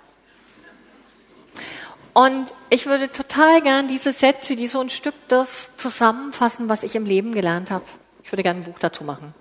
Und 2.15 2.53
ich 2.69 2.85
würde 2.85 3.11
total 3.11 3.61
gern 3.61 3.89
diese 3.89 4.13
Sätze, 4.13 4.55
die 4.55 4.67
so 4.67 4.79
ein 4.79 4.89
Stück 4.89 5.15
das 5.27 5.75
zusammenfassen, 5.75 6.69
was 6.69 6.83
ich 6.83 6.95
im 6.95 7.03
Leben 7.03 7.33
gelernt 7.33 7.71
habe. 7.71 7.83
Ich 8.23 8.31
würde 8.31 8.41
gerne 8.41 8.61
ein 8.61 8.63
Buch 8.63 8.79
dazu 8.79 9.03
machen. 9.03 9.35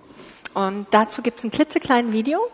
Und 0.53 0.85
dazu 0.91 1.21
gibt 1.21 1.37
es 1.37 1.45
ein 1.45 1.51
klitzekleines 1.51 2.11
Video. 2.11 2.45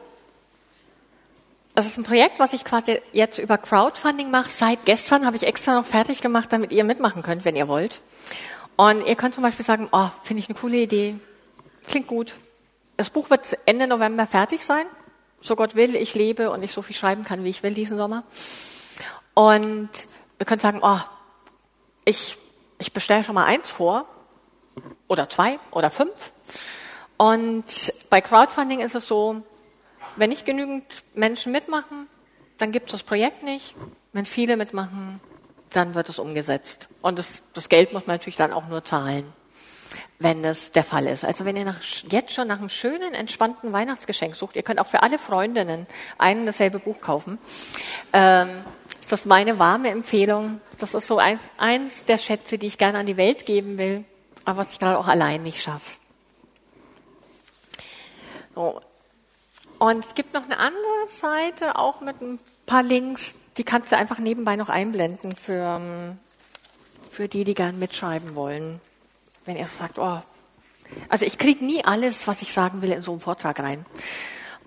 Das 1.74 1.88
ist 1.88 1.98
ein 1.98 2.04
Projekt, 2.04 2.38
was 2.38 2.54
ich 2.54 2.64
quasi 2.64 3.02
jetzt 3.14 3.40
über 3.40 3.58
Crowdfunding 3.58 4.30
mache. 4.30 4.52
Seit 4.52 4.86
gestern 4.86 5.26
habe 5.26 5.38
ich 5.38 5.44
extra 5.48 5.74
noch 5.74 5.88
fertig 5.88 6.22
gemacht, 6.22 6.54
damit 6.54 6.72
ihr 6.72 6.84
mitmachen 6.84 7.24
könnt, 7.24 7.44
wenn 7.44 7.56
ihr 7.56 7.68
wollt. 7.68 8.04
Und 8.76 9.04
ihr 9.08 9.16
könnt 9.16 9.34
zum 9.34 9.42
Beispiel 9.42 9.66
sagen, 9.66 9.90
oh, 9.92 10.10
finde 10.22 10.42
ich 10.42 10.50
eine 10.50 10.58
coole 10.60 10.78
Idee, 10.78 11.16
klingt 11.88 12.06
gut. 12.06 12.36
Das 12.96 13.10
Buch 13.10 13.32
wird 13.32 13.58
Ende 13.66 13.88
November 13.88 14.28
fertig 14.28 14.64
sein. 14.64 14.86
So 15.42 15.56
Gott 15.56 15.74
will, 15.74 15.96
ich 15.96 16.14
lebe 16.14 16.52
und 16.52 16.62
ich 16.62 16.74
so 16.74 16.84
viel 16.84 16.96
schreiben 16.96 17.24
kann, 17.24 17.44
wie 17.44 17.50
ich 17.50 17.64
will 17.64 17.74
diesen 17.74 17.98
Sommer. 17.98 18.24
Und 19.34 19.90
ihr 20.40 20.46
könnt 20.46 20.62
sagen, 20.62 20.80
oh, 20.82 21.00
ich, 22.06 22.38
ich 22.78 22.94
bestelle 22.94 23.24
schon 23.24 23.36
mal 23.36 23.46
eins 23.46 23.70
vor 23.70 24.06
oder 25.08 25.30
zwei 25.30 25.60
oder 25.72 25.90
fünf. 25.90 26.32
Und 27.18 27.94
bei 28.10 28.22
Crowdfunding 28.22 28.80
ist 28.80 28.96
es 28.96 29.08
so, 29.08 29.44
wenn 30.16 30.30
nicht 30.30 30.46
genügend 30.46 30.84
Menschen 31.14 31.52
mitmachen, 31.52 32.08
dann 32.58 32.72
gibt 32.72 32.88
es 32.88 32.92
das 32.94 33.04
Projekt 33.04 33.44
nicht. 33.44 33.76
Wenn 34.14 34.26
viele 34.26 34.58
mitmachen, 34.58 35.22
dann 35.72 35.96
wird 35.96 36.10
es 36.10 36.20
umgesetzt. 36.20 36.90
Und 37.02 37.20
das, 37.20 37.44
das 37.54 37.70
Geld 37.70 37.94
muss 37.94 38.08
man 38.08 38.16
natürlich 38.16 38.36
dann 38.36 38.52
auch 38.52 38.68
nur 38.68 38.84
zahlen, 38.84 39.32
wenn 40.20 40.44
das 40.44 40.72
der 40.72 40.84
Fall 40.84 41.08
ist. 41.08 41.24
Also 41.24 41.46
wenn 41.46 41.56
ihr 41.56 41.66
nach, 41.66 41.82
jetzt 42.10 42.34
schon 42.34 42.48
nach 42.48 42.60
einem 42.60 42.70
schönen, 42.70 43.14
entspannten 43.14 43.72
Weihnachtsgeschenk 43.72 44.36
sucht, 44.36 44.56
ihr 44.56 44.64
könnt 44.64 44.80
auch 44.80 44.88
für 44.88 45.04
alle 45.04 45.18
Freundinnen 45.18 45.88
ein 46.18 46.46
dasselbe 46.46 46.80
Buch 46.80 47.00
kaufen. 47.02 47.38
Ähm, 48.14 48.50
ist 49.12 49.24
das 49.24 49.26
meine 49.26 49.60
warme 49.60 49.90
Empfehlung. 49.90 50.62
Das 50.80 50.94
ist 50.94 51.06
so 51.06 51.18
ein, 51.18 51.38
eins 51.58 52.06
der 52.06 52.18
Schätze, 52.18 52.58
die 52.58 52.68
ich 52.68 52.78
gerne 52.78 53.00
an 53.00 53.06
die 53.06 53.18
Welt 53.18 53.46
geben 53.46 53.78
will, 53.78 54.06
aber 54.46 54.60
was 54.60 54.72
ich 54.72 54.80
gerade 54.80 54.98
auch 54.98 55.08
allein 55.08 55.44
nicht 55.44 55.62
schaffe. 55.62 56.00
So, 58.56 58.80
und 59.80 60.06
es 60.06 60.16
gibt 60.16 60.34
noch 60.34 60.46
eine 60.46 60.60
andere 60.60 61.10
Seite, 61.10 61.76
auch 61.78 62.00
mit 62.00 62.22
ein 62.22 62.40
paar 62.66 62.84
Links, 62.84 63.36
die 63.58 63.66
kannst 63.66 63.92
du 63.92 63.98
einfach 63.98 64.18
nebenbei 64.18 64.56
noch 64.56 64.70
einblenden 64.70 65.36
für, 65.36 65.78
ähm, 65.78 66.18
für 67.12 67.28
die, 67.28 67.44
die 67.44 67.54
gern 67.54 67.80
mitschreiben 67.80 68.34
wollen. 68.34 68.80
Wenn 69.44 69.58
ihr 69.58 69.68
sagt, 69.68 70.00
oh, 70.00 70.22
also 71.10 71.26
ich 71.26 71.38
kriege 71.38 71.66
nie 71.66 71.84
alles, 71.84 72.28
was 72.28 72.42
ich 72.42 72.54
sagen 72.54 72.82
will, 72.82 72.94
in 72.94 73.04
so 73.04 73.12
einen 73.12 73.20
Vortrag 73.20 73.60
rein. 73.60 73.86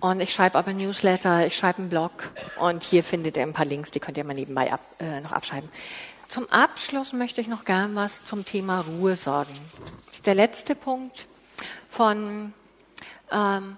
Und 0.05 0.19
ich 0.19 0.31
schreibe 0.31 0.59
aber 0.59 0.71
Newsletter, 0.71 1.47
ich 1.47 1.55
schreibe 1.55 1.79
einen 1.79 1.89
Blog 1.89 2.11
und 2.59 2.83
hier 2.83 3.03
findet 3.03 3.37
ihr 3.37 3.41
ein 3.41 3.53
paar 3.53 3.65
Links, 3.65 3.89
die 3.89 3.99
könnt 3.99 4.19
ihr 4.19 4.23
mal 4.23 4.35
nebenbei 4.35 4.71
ab, 4.71 4.81
äh, 4.99 5.19
noch 5.21 5.31
abschreiben. 5.31 5.67
Zum 6.29 6.47
Abschluss 6.51 7.11
möchte 7.11 7.41
ich 7.41 7.47
noch 7.47 7.65
gern 7.65 7.95
was 7.95 8.23
zum 8.23 8.45
Thema 8.45 8.81
Ruhe 8.81 9.15
sagen. 9.15 9.59
Das 10.05 10.17
ist 10.17 10.27
der 10.27 10.35
letzte 10.35 10.75
Punkt 10.75 11.27
von 11.89 12.53
ähm, 13.31 13.77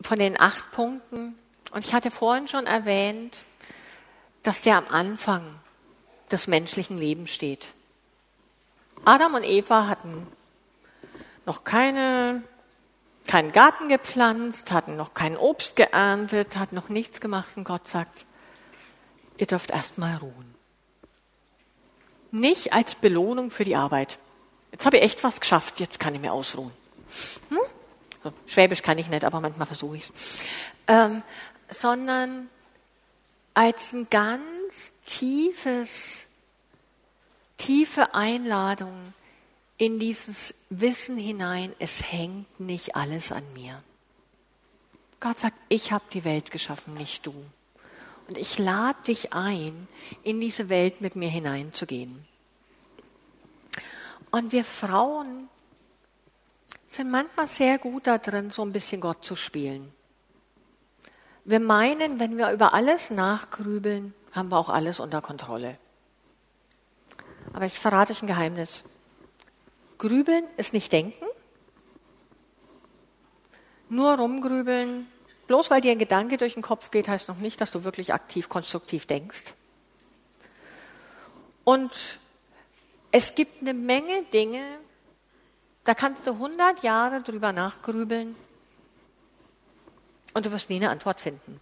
von 0.00 0.18
den 0.18 0.40
acht 0.40 0.70
Punkten. 0.70 1.34
Und 1.72 1.84
ich 1.84 1.92
hatte 1.92 2.10
vorhin 2.10 2.48
schon 2.48 2.64
erwähnt, 2.64 3.36
dass 4.42 4.62
der 4.62 4.78
am 4.78 4.88
Anfang 4.88 5.56
des 6.30 6.46
menschlichen 6.46 6.96
Lebens 6.96 7.32
steht. 7.32 7.74
Adam 9.04 9.34
und 9.34 9.44
Eva 9.44 9.88
hatten 9.88 10.26
noch 11.44 11.64
keine, 11.64 12.42
keinen 13.26 13.52
Garten 13.52 13.88
gepflanzt, 13.88 14.72
hatten 14.72 14.96
noch 14.96 15.14
kein 15.14 15.36
Obst 15.36 15.76
geerntet, 15.76 16.56
hatten 16.56 16.74
noch 16.74 16.88
nichts 16.88 17.20
gemacht 17.20 17.56
und 17.56 17.64
Gott 17.64 17.88
sagt, 17.88 18.26
ihr 19.36 19.46
dürft 19.46 19.70
erstmal 19.70 20.16
ruhen. 20.16 20.54
Nicht 22.30 22.72
als 22.72 22.94
Belohnung 22.94 23.50
für 23.50 23.64
die 23.64 23.76
Arbeit. 23.76 24.18
Jetzt 24.70 24.86
habe 24.86 24.96
ich 24.96 25.02
echt 25.02 25.22
was 25.22 25.40
geschafft, 25.40 25.80
jetzt 25.80 26.00
kann 26.00 26.14
ich 26.14 26.20
mir 26.20 26.32
ausruhen. 26.32 26.72
Hm? 27.50 27.58
So, 28.24 28.32
Schwäbisch 28.46 28.82
kann 28.82 28.98
ich 28.98 29.08
nicht, 29.08 29.24
aber 29.24 29.40
manchmal 29.40 29.66
versuche 29.66 29.96
ich 29.96 30.10
es. 30.10 30.42
Ähm, 30.86 31.22
sondern 31.68 32.48
als 33.54 33.92
ein 33.92 34.08
ganz 34.10 34.92
tiefes, 35.04 36.24
tiefe 37.58 38.14
Einladung 38.14 39.12
in 39.78 39.98
dieses 39.98 40.54
Wissen 40.70 41.16
hinein, 41.16 41.74
es 41.78 42.12
hängt 42.12 42.60
nicht 42.60 42.96
alles 42.96 43.32
an 43.32 43.44
mir. 43.54 43.82
Gott 45.20 45.38
sagt, 45.38 45.56
ich 45.68 45.92
habe 45.92 46.04
die 46.12 46.24
Welt 46.24 46.50
geschaffen, 46.50 46.94
nicht 46.94 47.26
du. 47.26 47.34
Und 48.28 48.38
ich 48.38 48.58
lade 48.58 48.98
dich 49.06 49.32
ein, 49.32 49.88
in 50.22 50.40
diese 50.40 50.68
Welt 50.68 51.00
mit 51.00 51.16
mir 51.16 51.28
hineinzugehen. 51.28 52.26
Und 54.30 54.52
wir 54.52 54.64
Frauen 54.64 55.48
sind 56.86 57.10
manchmal 57.10 57.48
sehr 57.48 57.78
gut 57.78 58.06
da 58.06 58.18
drin, 58.18 58.50
so 58.50 58.62
ein 58.62 58.72
bisschen 58.72 59.00
Gott 59.00 59.24
zu 59.24 59.36
spielen. 59.36 59.92
Wir 61.44 61.60
meinen, 61.60 62.20
wenn 62.20 62.36
wir 62.36 62.50
über 62.50 62.72
alles 62.72 63.10
nachgrübeln, 63.10 64.14
haben 64.32 64.50
wir 64.50 64.58
auch 64.58 64.68
alles 64.68 65.00
unter 65.00 65.20
Kontrolle. 65.20 65.78
Aber 67.52 67.66
ich 67.66 67.78
verrate 67.78 68.12
euch 68.12 68.22
ein 68.22 68.28
Geheimnis. 68.28 68.84
Grübeln 70.02 70.44
ist 70.56 70.72
nicht 70.72 70.92
denken. 70.92 71.24
Nur 73.88 74.14
rumgrübeln, 74.14 75.06
bloß 75.46 75.70
weil 75.70 75.80
dir 75.80 75.92
ein 75.92 75.98
Gedanke 76.00 76.38
durch 76.38 76.54
den 76.54 76.62
Kopf 76.62 76.90
geht, 76.90 77.06
heißt 77.06 77.28
noch 77.28 77.36
nicht, 77.36 77.60
dass 77.60 77.70
du 77.70 77.84
wirklich 77.84 78.12
aktiv, 78.12 78.48
konstruktiv 78.48 79.06
denkst. 79.06 79.54
Und 81.62 82.18
es 83.12 83.36
gibt 83.36 83.60
eine 83.60 83.74
Menge 83.74 84.24
Dinge, 84.32 84.64
da 85.84 85.94
kannst 85.94 86.26
du 86.26 86.32
100 86.32 86.82
Jahre 86.82 87.20
drüber 87.20 87.52
nachgrübeln 87.52 88.34
und 90.34 90.46
du 90.46 90.50
wirst 90.50 90.68
nie 90.68 90.76
eine 90.76 90.90
Antwort 90.90 91.20
finden. 91.20 91.60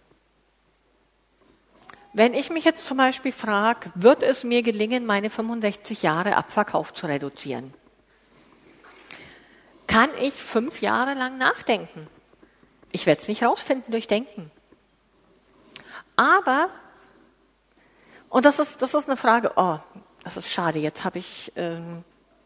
Wenn 2.13 2.33
ich 2.33 2.49
mich 2.49 2.63
jetzt 2.63 2.87
zum 2.87 2.97
Beispiel 2.97 3.33
frage, 3.33 3.91
wird 3.93 4.23
es 4.23 4.43
mir 4.43 4.63
gelingen, 4.63 5.05
meine 5.05 5.29
65 5.29 6.01
Jahre 6.01 6.35
Abverkauf 6.37 6.91
zu 6.91 7.05
reduzieren? 7.05 7.75
Kann 9.91 10.09
ich 10.19 10.33
fünf 10.33 10.81
Jahre 10.81 11.13
lang 11.15 11.37
nachdenken? 11.37 12.07
Ich 12.91 13.05
werde 13.05 13.21
es 13.21 13.27
nicht 13.27 13.43
rausfinden 13.43 13.91
durch 13.91 14.07
Denken. 14.07 14.49
Aber, 16.15 16.69
und 18.29 18.45
das 18.45 18.59
ist, 18.59 18.81
das 18.81 18.93
ist 18.93 19.07
eine 19.07 19.17
Frage, 19.17 19.51
oh, 19.55 19.79
das 20.23 20.37
ist 20.37 20.49
schade, 20.49 20.79
jetzt 20.79 21.03
habe 21.03 21.19
ich 21.19 21.51
ähm, 21.55 22.03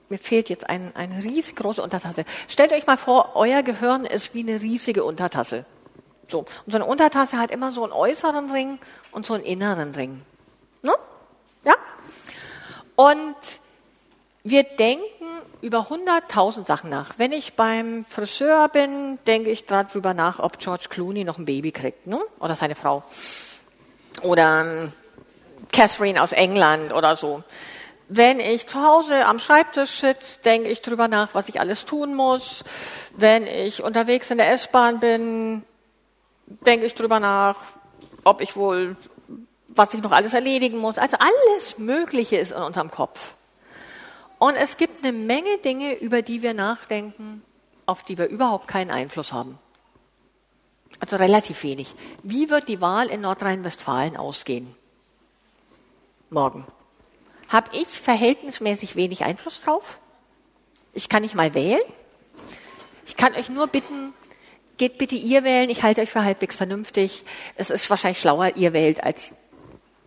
mir 0.10 0.18
fehlt 0.18 0.50
jetzt 0.50 0.70
ein, 0.70 0.96
eine 0.96 1.24
riesengroße 1.24 1.82
Untertasse. 1.82 2.26
Stellt 2.48 2.74
euch 2.74 2.86
mal 2.86 2.98
vor, 2.98 3.36
euer 3.36 3.64
Gehirn 3.64 4.06
ist 4.06 4.34
wie 4.34 4.42
eine 4.42 4.62
riesige 4.62 5.04
Untertasse. 5.04 5.66
So. 6.28 6.40
Und 6.40 6.72
so 6.72 6.78
eine 6.78 6.86
Untertasse 6.86 7.38
hat 7.38 7.52
immer 7.52 7.72
so 7.72 7.84
einen 7.84 7.94
äußeren 7.94 8.52
Ring 8.52 8.80
und 9.12 9.26
so 9.26 9.34
einen 9.34 9.44
inneren 9.44 9.94
Ring. 9.96 10.22
Ne? 10.82 10.94
Ja? 11.64 11.74
Und 12.96 13.36
wir 14.46 14.62
denken 14.62 15.26
über 15.62 15.88
100.000 15.90 16.68
Sachen 16.68 16.92
nach. 16.92 17.16
Wenn 17.18 17.32
ich 17.32 17.56
beim 17.56 18.06
Friseur 18.06 18.70
bin, 18.70 19.18
denke 19.26 19.50
ich 19.50 19.66
darüber 19.66 20.14
nach, 20.14 20.40
ob 20.40 20.60
George 20.60 20.86
Clooney 20.88 21.24
noch 21.24 21.40
ein 21.40 21.46
Baby 21.46 21.72
kriegt, 21.72 22.06
ne? 22.06 22.22
Oder 22.40 22.56
seine 22.56 22.76
Frau. 22.76 23.04
Oder 24.22 24.62
ähm, 24.62 24.94
Catherine 25.72 26.22
aus 26.22 26.32
England 26.32 26.94
oder 26.94 27.16
so. 27.16 27.42
Wenn 28.08 28.40
ich 28.40 28.68
zu 28.68 28.86
Hause 28.86 29.26
am 29.26 29.40
Schreibtisch 29.40 29.90
sitze, 29.90 30.40
denke 30.42 30.70
ich 30.70 30.84
drüber 30.84 31.08
nach, 31.08 31.34
was 31.34 31.50
ich 31.50 31.60
alles 31.60 31.86
tun 31.86 32.14
muss. 32.14 32.64
Wenn 33.18 33.48
ich 33.48 33.82
unterwegs 33.82 34.30
in 34.30 34.38
der 34.38 34.52
S-Bahn 34.52 35.00
bin, 35.00 35.64
denke 36.46 36.86
ich 36.86 36.94
drüber 36.94 37.20
nach, 37.20 37.58
ob 38.24 38.42
ich 38.42 38.56
wohl, 38.56 38.96
was 39.70 39.92
ich 39.96 40.04
noch 40.04 40.12
alles 40.12 40.36
erledigen 40.36 40.78
muss. 40.78 41.00
Also 41.00 41.18
alles 41.18 41.80
Mögliche 41.80 42.38
ist 42.38 42.52
in 42.52 42.62
unserem 42.62 42.92
Kopf. 42.92 43.34
Und 44.40 44.56
es 44.56 44.78
gibt 44.78 45.04
eine 45.04 45.14
Menge 45.14 45.58
Dinge, 45.60 45.96
über 45.96 46.22
die 46.22 46.42
wir 46.42 46.54
nachdenken, 46.54 47.44
auf 47.86 48.04
die 48.04 48.18
wir 48.18 48.28
überhaupt 48.28 48.68
keinen 48.68 48.92
Einfluss 48.92 49.32
haben. 49.32 49.60
Also 51.00 51.18
relativ 51.18 51.64
wenig. 51.64 51.96
Wie 52.24 52.50
wird 52.50 52.68
die 52.68 52.82
Wahl 52.82 53.08
in 53.08 53.22
Nordrhein-Westfalen 53.22 54.18
ausgehen? 54.18 54.76
Morgen 56.30 56.66
habe 57.50 57.70
ich 57.74 57.88
verhältnismäßig 57.88 58.96
wenig 58.96 59.24
Einfluss 59.24 59.62
drauf. 59.62 60.00
Ich 60.94 61.10
kann 61.10 61.22
nicht 61.22 61.36
mal 61.36 61.54
wählen. 61.54 61.82
ich 63.06 63.16
kann 63.16 63.36
euch 63.36 63.50
nur 63.50 63.68
bitten, 63.68 64.14
geht 64.78 64.98
bitte 64.98 65.16
ihr 65.16 65.44
wählen. 65.44 65.70
Ich 65.70 65.84
halte 65.84 66.02
euch 66.02 66.10
für 66.12 66.24
halbwegs 66.24 66.56
vernünftig. 66.56 67.24
Es 67.56 67.70
ist 67.70 67.90
wahrscheinlich 67.90 68.20
schlauer, 68.20 68.56
ihr 68.56 68.74
wählt 68.74 69.04
als 69.04 69.34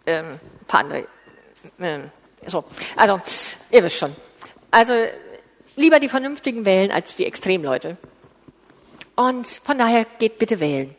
ähm, 0.07 0.41
ein 0.61 0.67
paar 0.67 0.81
andere. 0.81 1.07
Ähm, 1.79 2.11
so, 2.47 2.65
also 2.97 3.21
ihr 3.71 3.83
wisst 3.85 3.97
schon. 3.97 4.15
Also 4.71 4.95
lieber 5.77 6.01
die 6.01 6.09
Vernünftigen 6.09 6.65
wählen 6.65 6.91
als 6.91 7.17
die 7.17 7.25
Extremleute. 7.25 7.97
Und 9.17 9.47
von 9.47 9.79
daher 9.79 10.05
geht 10.05 10.39
bitte 10.39 10.61
wählen. 10.61 10.95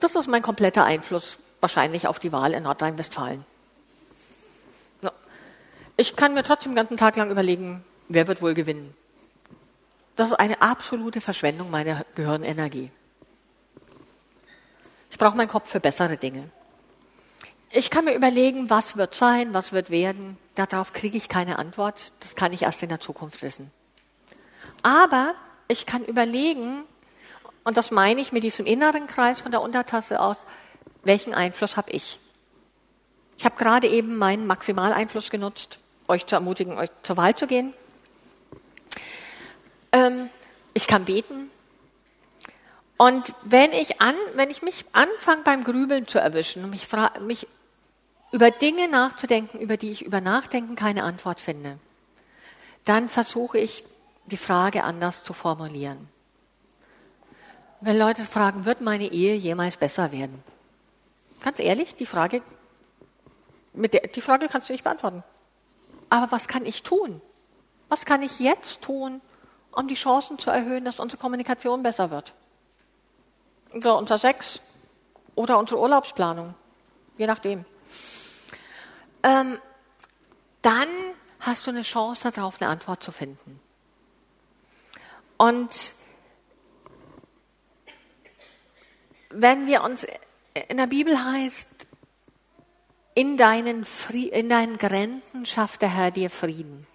Das 0.00 0.14
ist 0.14 0.28
mein 0.28 0.42
kompletter 0.42 0.84
Einfluss 0.84 1.38
wahrscheinlich 1.60 2.06
auf 2.06 2.18
die 2.18 2.30
Wahl 2.30 2.52
in 2.52 2.64
Nordrhein-Westfalen. 2.64 3.44
So. 5.02 5.10
Ich 5.96 6.14
kann 6.14 6.34
mir 6.34 6.44
trotzdem 6.44 6.72
den 6.72 6.76
ganzen 6.76 6.96
Tag 6.96 7.16
lang 7.16 7.30
überlegen, 7.30 7.84
wer 8.08 8.28
wird 8.28 8.42
wohl 8.42 8.54
gewinnen. 8.54 8.94
Das 10.16 10.30
ist 10.30 10.36
eine 10.36 10.62
absolute 10.62 11.20
Verschwendung 11.20 11.70
meiner 11.70 12.04
Gehirnenergie. 12.14 12.90
Ich 15.10 15.18
brauche 15.18 15.36
meinen 15.36 15.48
Kopf 15.48 15.70
für 15.70 15.80
bessere 15.80 16.16
Dinge. 16.16 16.50
Ich 17.76 17.90
kann 17.90 18.04
mir 18.04 18.14
überlegen, 18.14 18.70
was 18.70 18.96
wird 18.96 19.16
sein, 19.16 19.52
was 19.52 19.72
wird 19.72 19.90
werden. 19.90 20.38
Darauf 20.54 20.92
kriege 20.92 21.16
ich 21.16 21.28
keine 21.28 21.58
Antwort. 21.58 22.12
Das 22.20 22.36
kann 22.36 22.52
ich 22.52 22.62
erst 22.62 22.84
in 22.84 22.88
der 22.88 23.00
Zukunft 23.00 23.42
wissen. 23.42 23.72
Aber 24.84 25.34
ich 25.66 25.84
kann 25.84 26.04
überlegen, 26.04 26.84
und 27.64 27.76
das 27.76 27.90
meine 27.90 28.20
ich 28.20 28.30
mit 28.30 28.44
diesem 28.44 28.64
inneren 28.64 29.08
Kreis 29.08 29.40
von 29.40 29.50
der 29.50 29.60
Untertasse 29.60 30.20
aus, 30.20 30.36
welchen 31.02 31.34
Einfluss 31.34 31.76
habe 31.76 31.90
ich? 31.90 32.20
Ich 33.38 33.44
habe 33.44 33.56
gerade 33.56 33.88
eben 33.88 34.18
meinen 34.18 34.46
Maximaleinfluss 34.46 35.30
genutzt, 35.30 35.80
euch 36.06 36.26
zu 36.26 36.36
ermutigen, 36.36 36.78
euch 36.78 36.90
zur 37.02 37.16
Wahl 37.16 37.34
zu 37.34 37.48
gehen. 37.48 37.74
Ähm, 39.90 40.30
ich 40.74 40.86
kann 40.86 41.06
beten. 41.06 41.50
Und 42.96 43.34
wenn 43.42 43.72
ich, 43.72 44.00
an, 44.00 44.14
wenn 44.36 44.50
ich 44.50 44.62
mich 44.62 44.84
anfange 44.92 45.42
beim 45.42 45.64
Grübeln 45.64 46.06
zu 46.06 46.20
erwischen 46.20 46.62
und 46.62 46.70
mich, 46.70 46.86
mich 47.20 47.48
über 48.34 48.50
Dinge 48.50 48.88
nachzudenken, 48.88 49.60
über 49.60 49.76
die 49.76 49.92
ich 49.92 50.04
über 50.04 50.20
Nachdenken 50.20 50.74
keine 50.74 51.04
Antwort 51.04 51.40
finde, 51.40 51.78
dann 52.84 53.08
versuche 53.08 53.58
ich, 53.58 53.84
die 54.26 54.36
Frage 54.36 54.82
anders 54.82 55.22
zu 55.22 55.32
formulieren. 55.32 56.08
Wenn 57.80 57.96
Leute 57.96 58.22
fragen, 58.22 58.64
wird 58.64 58.80
meine 58.80 59.06
Ehe 59.06 59.36
jemals 59.36 59.76
besser 59.76 60.10
werden? 60.10 60.42
Ganz 61.42 61.60
ehrlich, 61.60 61.94
die 61.94 62.06
Frage, 62.06 62.42
mit 63.72 63.94
der, 63.94 64.08
die 64.08 64.20
Frage 64.20 64.48
kannst 64.48 64.68
du 64.68 64.72
nicht 64.72 64.82
beantworten. 64.82 65.22
Aber 66.10 66.32
was 66.32 66.48
kann 66.48 66.66
ich 66.66 66.82
tun? 66.82 67.20
Was 67.88 68.04
kann 68.04 68.20
ich 68.22 68.40
jetzt 68.40 68.82
tun, 68.82 69.20
um 69.70 69.86
die 69.86 69.94
Chancen 69.94 70.40
zu 70.40 70.50
erhöhen, 70.50 70.84
dass 70.84 70.98
unsere 70.98 71.20
Kommunikation 71.20 71.84
besser 71.84 72.10
wird? 72.10 72.34
Oder 73.76 73.96
unser 73.96 74.18
Sex 74.18 74.60
oder 75.36 75.56
unsere 75.56 75.80
Urlaubsplanung, 75.80 76.54
je 77.16 77.28
nachdem 77.28 77.64
ähm, 79.24 79.58
dann 80.62 80.88
hast 81.40 81.66
du 81.66 81.70
eine 81.70 81.82
Chance 81.82 82.30
darauf, 82.30 82.60
eine 82.60 82.70
Antwort 82.70 83.02
zu 83.02 83.10
finden. 83.10 83.58
Und 85.36 85.94
wenn 89.30 89.66
wir 89.66 89.82
uns 89.82 90.06
in 90.68 90.76
der 90.76 90.86
Bibel 90.86 91.24
heißt, 91.24 91.86
in 93.14 93.36
deinen, 93.36 93.86
in 94.30 94.48
deinen 94.48 94.76
Grenzen 94.76 95.46
schafft 95.46 95.82
der 95.82 95.88
Herr 95.88 96.10
dir 96.10 96.30
Frieden. 96.30 96.86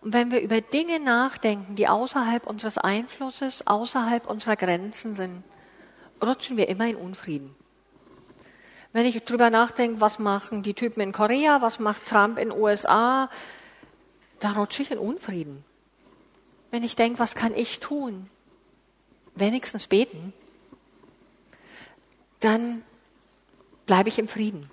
Und 0.00 0.12
wenn 0.12 0.30
wir 0.30 0.40
über 0.40 0.60
Dinge 0.60 1.00
nachdenken, 1.00 1.74
die 1.74 1.88
außerhalb 1.88 2.46
unseres 2.46 2.78
Einflusses, 2.78 3.66
außerhalb 3.66 4.26
unserer 4.26 4.56
Grenzen 4.56 5.14
sind, 5.14 5.42
rutschen 6.22 6.56
wir 6.56 6.68
immer 6.68 6.86
in 6.86 6.96
Unfrieden. 6.96 7.54
Wenn 8.96 9.04
ich 9.04 9.22
drüber 9.24 9.50
nachdenke, 9.50 10.00
was 10.00 10.18
machen 10.18 10.62
die 10.62 10.72
Typen 10.72 11.02
in 11.02 11.12
Korea, 11.12 11.60
was 11.60 11.80
macht 11.80 12.06
Trump 12.06 12.38
in 12.38 12.48
den 12.48 12.58
USA, 12.58 13.28
da 14.40 14.52
rutsche 14.52 14.80
ich 14.80 14.90
in 14.90 14.96
Unfrieden. 14.96 15.62
Wenn 16.70 16.82
ich 16.82 16.96
denke, 16.96 17.18
was 17.18 17.34
kann 17.34 17.54
ich 17.54 17.78
tun? 17.78 18.30
Wenigstens 19.34 19.86
beten. 19.86 20.32
Dann 22.40 22.82
bleibe 23.84 24.08
ich 24.08 24.18
im 24.18 24.28
Frieden. 24.28 24.70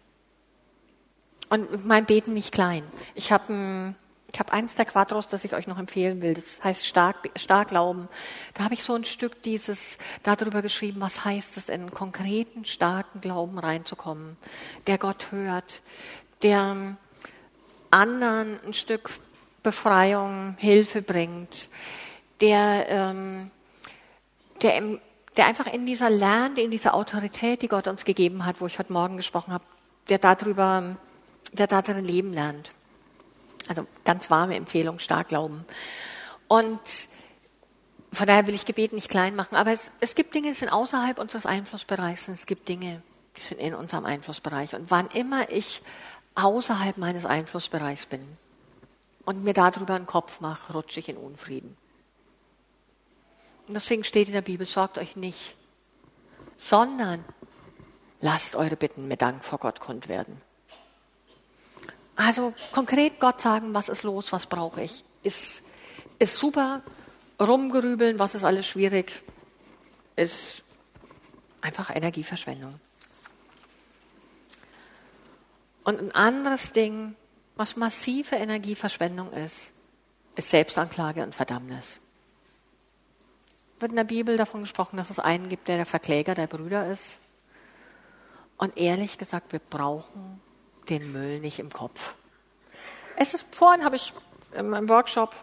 Und 1.50 1.86
mein 1.86 2.06
Beten 2.06 2.32
nicht 2.32 2.54
klein. 2.54 2.86
Ich 3.16 3.30
habe 3.30 3.52
ein 3.52 3.96
ich 4.34 4.40
habe 4.40 4.52
eins 4.52 4.74
der 4.74 4.86
Quadros, 4.86 5.28
das 5.28 5.46
ich 5.46 5.54
euch 5.54 5.68
noch 5.68 5.78
empfehlen 5.78 6.22
will. 6.24 6.34
Das 6.34 6.64
heißt 6.64 6.88
Stark, 6.88 7.30
Stark 7.36 7.68
Glauben. 7.68 8.10
Da 8.56 8.64
habe 8.64 8.74
ich 8.74 8.84
so 8.84 8.96
ein 8.96 9.04
Stück 9.04 9.44
dieses 9.44 10.00
darüber 10.24 10.64
geschrieben, 10.64 11.02
was 11.02 11.24
heißt 11.24 11.56
es, 11.56 11.70
in 11.70 11.82
einen 11.82 11.92
konkreten, 11.92 12.66
starken 12.66 13.22
Glauben 13.22 13.60
reinzukommen, 13.60 14.38
der 14.88 14.98
Gott 14.98 15.32
hört, 15.32 15.84
der 16.42 16.98
anderen 17.92 18.60
ein 18.66 18.74
Stück 18.74 19.12
Befreiung, 19.62 20.56
Hilfe 20.58 21.04
bringt, 21.04 21.70
der, 22.42 22.90
ähm, 22.90 23.52
der, 24.64 24.78
im, 24.78 25.00
der 25.38 25.46
einfach 25.46 25.68
in 25.72 25.86
dieser 25.86 26.10
Lernte, 26.10 26.62
in 26.62 26.72
dieser 26.72 26.96
Autorität, 26.96 27.62
die 27.62 27.68
Gott 27.68 27.88
uns 27.88 28.04
gegeben 28.04 28.48
hat, 28.48 28.62
wo 28.62 28.66
ich 28.66 28.80
heute 28.80 28.94
Morgen 28.94 29.16
gesprochen 29.16 29.54
habe, 29.54 29.64
der 30.10 30.18
darüber, 30.18 30.98
der 31.52 31.68
darin 31.68 32.04
leben 32.04 32.34
lernt. 32.34 32.72
Also 33.68 33.88
ganz 34.04 34.30
warme 34.30 34.56
Empfehlung, 34.56 35.00
stark 35.00 35.30
glauben. 35.30 35.66
Und 36.48 36.80
von 38.12 38.28
daher 38.28 38.46
will 38.46 38.54
ich 38.54 38.66
Gebet 38.66 38.94
nicht 38.94 39.10
klein 39.10 39.36
machen. 39.36 39.56
Aber 39.56 39.72
es, 39.72 39.92
es 40.00 40.16
gibt 40.16 40.36
Dinge, 40.36 40.50
die 40.50 40.54
sind 40.54 40.70
außerhalb 40.70 41.18
unseres 41.18 41.46
Einflussbereichs 41.46 42.28
und 42.28 42.36
es 42.36 42.46
gibt 42.46 42.70
Dinge, 42.70 43.02
die 43.38 43.42
sind 43.42 43.60
in 43.60 43.74
unserem 43.74 44.06
Einflussbereich. 44.06 44.76
Und 44.76 44.92
wann 44.92 45.08
immer 45.10 45.50
ich 45.50 45.82
außerhalb 46.36 46.98
meines 46.98 47.26
Einflussbereichs 47.26 48.06
bin 48.06 48.22
und 49.26 49.44
mir 49.44 49.54
darüber 49.54 49.96
einen 49.96 50.06
Kopf 50.06 50.42
mache, 50.42 50.74
rutsche 50.74 51.00
ich 51.00 51.10
in 51.10 51.18
Unfrieden. 51.18 51.76
Und 53.68 53.76
deswegen 53.76 54.04
steht 54.04 54.28
in 54.28 54.34
der 54.34 54.42
Bibel, 54.42 54.68
sorgt 54.68 54.98
euch 54.98 55.16
nicht, 55.16 55.56
sondern 56.58 57.24
lasst 58.22 58.56
eure 58.56 58.76
Bitten 58.76 59.08
mit 59.08 59.22
Dank 59.22 59.44
vor 59.44 59.60
Gott 59.60 59.80
kund 59.80 60.08
werden. 60.08 60.42
Also 62.16 62.54
konkret 62.72 63.20
Gott 63.20 63.42
sagen, 63.42 63.74
was 63.74 63.90
ist 63.90 64.04
los, 64.04 64.32
was 64.32 64.46
brauche 64.46 64.84
ich, 64.84 65.04
ist, 65.24 65.64
ist 66.20 66.38
super. 66.38 66.82
Rumgerübeln, 67.40 68.20
was 68.20 68.36
ist 68.36 68.44
alles 68.44 68.68
schwierig, 68.68 69.24
ist 70.16 70.64
einfach 71.62 71.94
Energieverschwendung. 71.94 72.80
Und 75.84 76.00
ein 76.00 76.12
anderes 76.12 76.72
Ding, 76.72 77.16
was 77.56 77.76
massive 77.76 78.36
Energieverschwendung 78.36 79.32
ist, 79.32 79.72
ist 80.36 80.50
Selbstanklage 80.50 81.24
und 81.24 81.36
Verdammnis. 81.36 82.00
Wird 83.80 83.92
in 83.92 83.98
der 83.98 84.04
Bibel 84.04 84.38
davon 84.38 84.62
gesprochen, 84.62 84.98
dass 84.98 85.10
es 85.10 85.20
einen 85.20 85.50
gibt, 85.50 85.68
der 85.68 85.78
der 85.78 85.86
Verkläger 85.86 86.36
der 86.36 86.48
Brüder 86.48 86.88
ist. 86.92 87.18
Und 88.58 88.78
ehrlich 88.78 89.18
gesagt, 89.18 89.52
wir 89.52 89.60
brauchen 89.60 90.40
den 90.90 91.12
Müll 91.12 91.40
nicht 91.40 91.60
im 91.60 91.72
Kopf. 91.72 92.16
Es 93.16 93.34
ist 93.34 93.46
vorhin 93.56 93.84
habe 93.84 93.96
ich 93.96 94.14
in 94.54 94.70
meinem 94.70 94.90
Workshop 94.90 95.34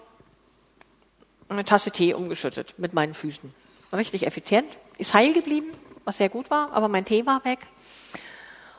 eine 1.49 1.65
Tasse 1.65 1.91
Tee 1.91 2.15
umgeschüttet 2.15 2.75
mit 2.79 2.93
meinen 2.93 3.15
Füßen. 3.15 3.53
Richtig 3.93 4.27
effizient. 4.27 4.69
Ist 4.99 5.15
heil 5.15 5.33
geblieben, 5.33 5.73
was 6.05 6.19
sehr 6.19 6.29
gut 6.29 6.51
war, 6.51 6.73
aber 6.73 6.89
mein 6.89 7.05
Tee 7.05 7.27
war 7.27 7.45
weg. 7.45 7.61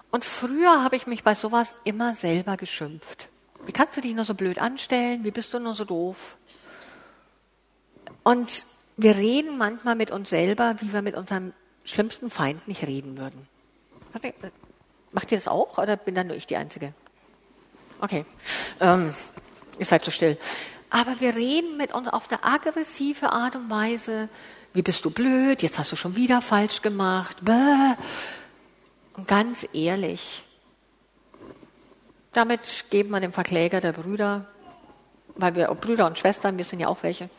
Und 0.10 0.26
früher 0.26 0.84
habe 0.84 0.96
ich 0.96 1.08
mich 1.08 1.24
bei 1.24 1.36
sowas 1.36 1.76
immer 1.84 2.16
selber 2.16 2.58
geschimpft. 2.58 3.30
Wie 3.66 3.72
kannst 3.72 3.96
du 3.98 4.02
dich 4.02 4.14
nur 4.14 4.26
so 4.26 4.34
blöd 4.34 4.60
anstellen? 4.60 5.24
Wie 5.24 5.32
bist 5.32 5.54
du 5.54 5.60
nur 5.60 5.74
so 5.74 5.86
doof? 5.86 6.38
Und 8.24 8.66
wir 8.98 9.16
reden 9.16 9.58
manchmal 9.58 9.96
mit 9.96 10.12
uns 10.12 10.30
selber, 10.30 10.76
wie 10.80 10.94
wir 10.94 11.02
mit 11.02 11.16
unserem 11.16 11.54
schlimmsten 11.84 12.30
Feind 12.30 12.68
nicht 12.68 12.86
reden 12.86 13.18
würden. 13.18 13.48
Macht 15.12 15.32
ihr 15.32 15.38
das 15.38 15.48
auch 15.48 15.78
oder 15.78 15.98
bin 15.98 16.16
dann 16.16 16.28
nur 16.28 16.36
ich 16.36 16.48
die 16.48 16.56
Einzige? 16.56 16.94
Okay, 18.00 18.26
ähm, 18.80 19.14
ihr 19.78 19.86
seid 19.86 20.06
so 20.06 20.12
still. 20.12 20.38
Aber 20.90 21.20
wir 21.20 21.36
reden 21.36 21.78
mit 21.78 21.94
uns 21.94 22.08
auf 22.08 22.30
eine 22.30 22.44
aggressive 22.44 23.32
Art 23.32 23.56
und 23.56 23.70
Weise. 23.70 24.30
Wie 24.74 24.82
bist 24.82 25.06
du 25.06 25.10
blöd? 25.10 25.62
Jetzt 25.62 25.80
hast 25.80 25.92
du 25.92 25.96
schon 25.96 26.16
wieder 26.16 26.42
falsch 26.42 26.82
gemacht. 26.82 27.38
Bäh. 27.44 27.96
Und 29.14 29.28
ganz 29.28 29.68
ehrlich, 29.74 30.44
damit 32.34 32.86
geben 32.90 33.10
wir 33.10 33.20
dem 33.20 33.34
Verkläger 33.34 33.82
der 33.82 33.92
Brüder, 33.92 34.48
weil 35.36 35.56
wir 35.56 35.68
Brüder 35.68 36.08
und 36.08 36.18
Schwestern, 36.18 36.58
wir 36.58 36.66
sind 36.66 36.80
ja 36.80 36.88
auch 36.88 37.04
welche, 37.04 37.30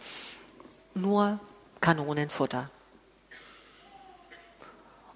nur 0.94 1.40
Kanonenfutter. 1.80 2.70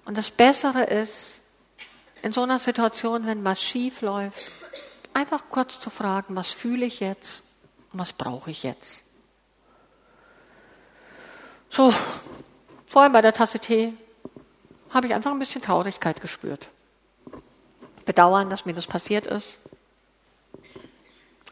Und 0.05 0.17
das 0.17 0.31
Bessere 0.31 0.83
ist, 0.85 1.41
in 2.21 2.33
so 2.33 2.43
einer 2.43 2.59
Situation, 2.59 3.25
wenn 3.25 3.43
was 3.45 3.61
schief 3.61 4.01
läuft, 4.01 4.43
einfach 5.13 5.43
kurz 5.49 5.79
zu 5.79 5.89
fragen, 5.89 6.35
was 6.35 6.51
fühle 6.51 6.85
ich 6.85 6.99
jetzt 6.99 7.43
was 7.93 8.13
brauche 8.13 8.51
ich 8.51 8.63
jetzt. 8.63 9.03
So, 11.69 11.93
Vorher 12.87 13.11
bei 13.11 13.21
der 13.21 13.33
Tasse 13.33 13.59
Tee 13.59 13.93
habe 14.93 15.07
ich 15.07 15.13
einfach 15.13 15.31
ein 15.31 15.39
bisschen 15.39 15.61
Traurigkeit 15.61 16.21
gespürt. 16.21 16.69
Bedauern, 18.05 18.49
dass 18.49 18.65
mir 18.65 18.73
das 18.73 18.87
passiert 18.87 19.27
ist. 19.27 19.59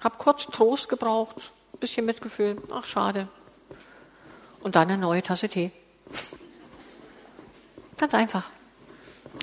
Hab 0.02 0.18
kurz 0.18 0.46
Trost 0.46 0.88
gebraucht, 0.88 1.52
ein 1.74 1.80
bisschen 1.80 2.06
Mitgefühl. 2.06 2.62
Ach, 2.72 2.86
schade. 2.86 3.28
Und 4.62 4.78
dann 4.78 4.90
eine 4.90 4.98
neue 4.98 5.22
Tasse 5.22 5.50
Tee. 5.50 5.72
Ganz 7.98 8.14
einfach. 8.14 8.50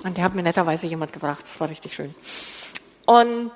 Und 0.03 0.17
die 0.17 0.23
hat 0.23 0.35
mir 0.35 0.43
netterweise 0.43 0.85
jemand 0.87 1.13
gebracht. 1.13 1.43
Das 1.43 1.59
war 1.59 1.69
richtig 1.69 1.95
schön. 1.95 2.13
Und 3.05 3.51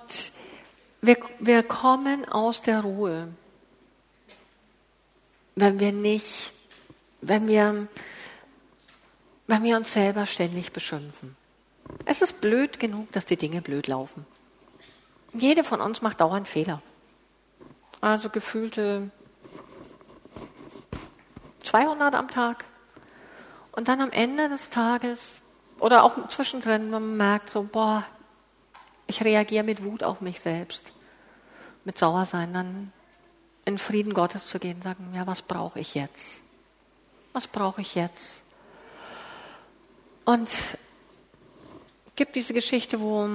wir, 1.01 1.17
wir 1.39 1.63
kommen 1.63 2.25
aus 2.25 2.61
der 2.61 2.81
Ruhe, 2.81 3.27
wenn 5.55 5.79
wir 5.79 5.91
nicht, 5.91 6.51
wenn 7.21 7.47
wir, 7.47 7.87
wenn 9.47 9.63
wir 9.63 9.77
uns 9.77 9.93
selber 9.93 10.25
ständig 10.25 10.71
beschimpfen. 10.71 11.35
Es 12.05 12.21
ist 12.21 12.41
blöd 12.41 12.79
genug, 12.79 13.11
dass 13.11 13.25
die 13.25 13.37
Dinge 13.37 13.61
blöd 13.61 13.87
laufen. 13.87 14.25
Jede 15.33 15.63
von 15.63 15.81
uns 15.81 16.01
macht 16.01 16.21
dauernd 16.21 16.47
Fehler. 16.47 16.81
Also 18.01 18.29
gefühlte 18.29 19.11
200 21.63 22.15
am 22.15 22.27
Tag. 22.29 22.65
Und 23.71 23.87
dann 23.87 24.01
am 24.01 24.11
Ende 24.11 24.49
des 24.49 24.69
Tages 24.69 25.41
oder 25.79 26.03
auch 26.03 26.27
zwischendrin, 26.29 26.89
man 26.89 27.17
merkt 27.17 27.49
so, 27.49 27.63
boah, 27.63 28.03
ich 29.05 29.23
reagiere 29.23 29.63
mit 29.63 29.83
Wut 29.83 30.03
auf 30.03 30.21
mich 30.21 30.39
selbst, 30.39 30.91
mit 31.85 31.97
Sauersein, 31.97 32.53
dann 32.53 32.93
in 33.65 33.77
Frieden 33.77 34.13
Gottes 34.13 34.47
zu 34.47 34.59
gehen, 34.59 34.81
sagen, 34.81 35.11
ja, 35.13 35.27
was 35.27 35.41
brauche 35.41 35.79
ich 35.79 35.95
jetzt? 35.95 36.41
Was 37.33 37.47
brauche 37.47 37.81
ich 37.81 37.95
jetzt? 37.95 38.41
Und 40.25 40.49
gibt 42.15 42.35
diese 42.35 42.53
Geschichte, 42.53 42.99
wo, 42.99 43.29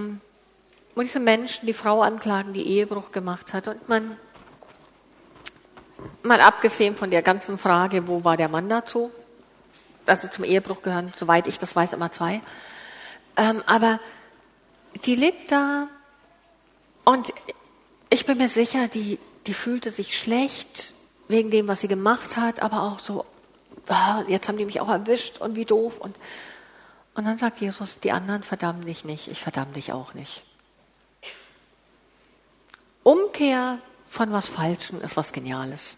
wo 0.95 1.03
diese 1.03 1.21
Menschen 1.21 1.67
die 1.67 1.75
Frau 1.75 2.03
anklagen, 2.03 2.53
die 2.53 2.67
Ehebruch 2.67 3.13
gemacht 3.13 3.53
hat 3.53 3.69
und 3.69 3.89
man 3.89 4.17
mal 6.23 6.41
abgesehen 6.41 6.97
von 6.97 7.11
der 7.11 7.23
ganzen 7.23 7.59
Frage, 7.59 8.09
wo 8.09 8.25
war 8.25 8.37
der 8.37 8.49
Mann 8.49 8.69
dazu? 8.69 9.11
Also 10.07 10.29
zum 10.29 10.45
Ehebruch 10.45 10.83
gehören, 10.83 11.13
soweit 11.17 11.47
ich 11.47 11.59
das 11.59 11.75
weiß, 11.75 11.93
immer 11.93 12.11
zwei. 12.11 12.41
Ähm, 13.37 13.63
aber 13.67 14.01
die 15.05 15.15
lebt 15.15 15.53
da 15.53 15.89
und 17.05 17.33
ich 18.11 18.27
bin 18.27 18.39
mir 18.39 18.49
sicher, 18.49 18.89
die, 18.89 19.19
die 19.47 19.55
fühlte 19.55 19.91
sich 19.91 20.19
schlecht 20.19 20.93
wegen 21.29 21.51
dem, 21.51 21.69
was 21.69 21.81
sie 21.81 21.89
gemacht 21.89 22.37
hat, 22.37 22.61
aber 22.61 22.83
auch 22.83 22.99
so, 22.99 23.25
ah, 23.89 24.23
jetzt 24.29 24.49
haben 24.49 24.59
die 24.59 24.67
mich 24.67 24.81
auch 24.81 24.89
erwischt 24.89 25.39
und 25.39 25.57
wie 25.57 25.65
doof. 25.65 25.99
Und, 25.99 26.17
und 27.15 27.25
dann 27.25 27.39
sagt 27.39 27.61
Jesus, 27.61 28.01
die 28.01 28.13
anderen 28.13 28.43
verdammen 28.43 28.85
dich 28.85 29.05
nicht, 29.05 29.29
ich 29.29 29.41
verdamme 29.41 29.73
dich 29.73 29.93
auch 29.93 30.15
nicht. 30.15 30.43
Umkehr 33.03 33.79
von 34.09 34.31
was 34.31 34.49
Falschen 34.49 35.01
ist 35.01 35.17
was 35.17 35.33
Geniales. 35.33 35.97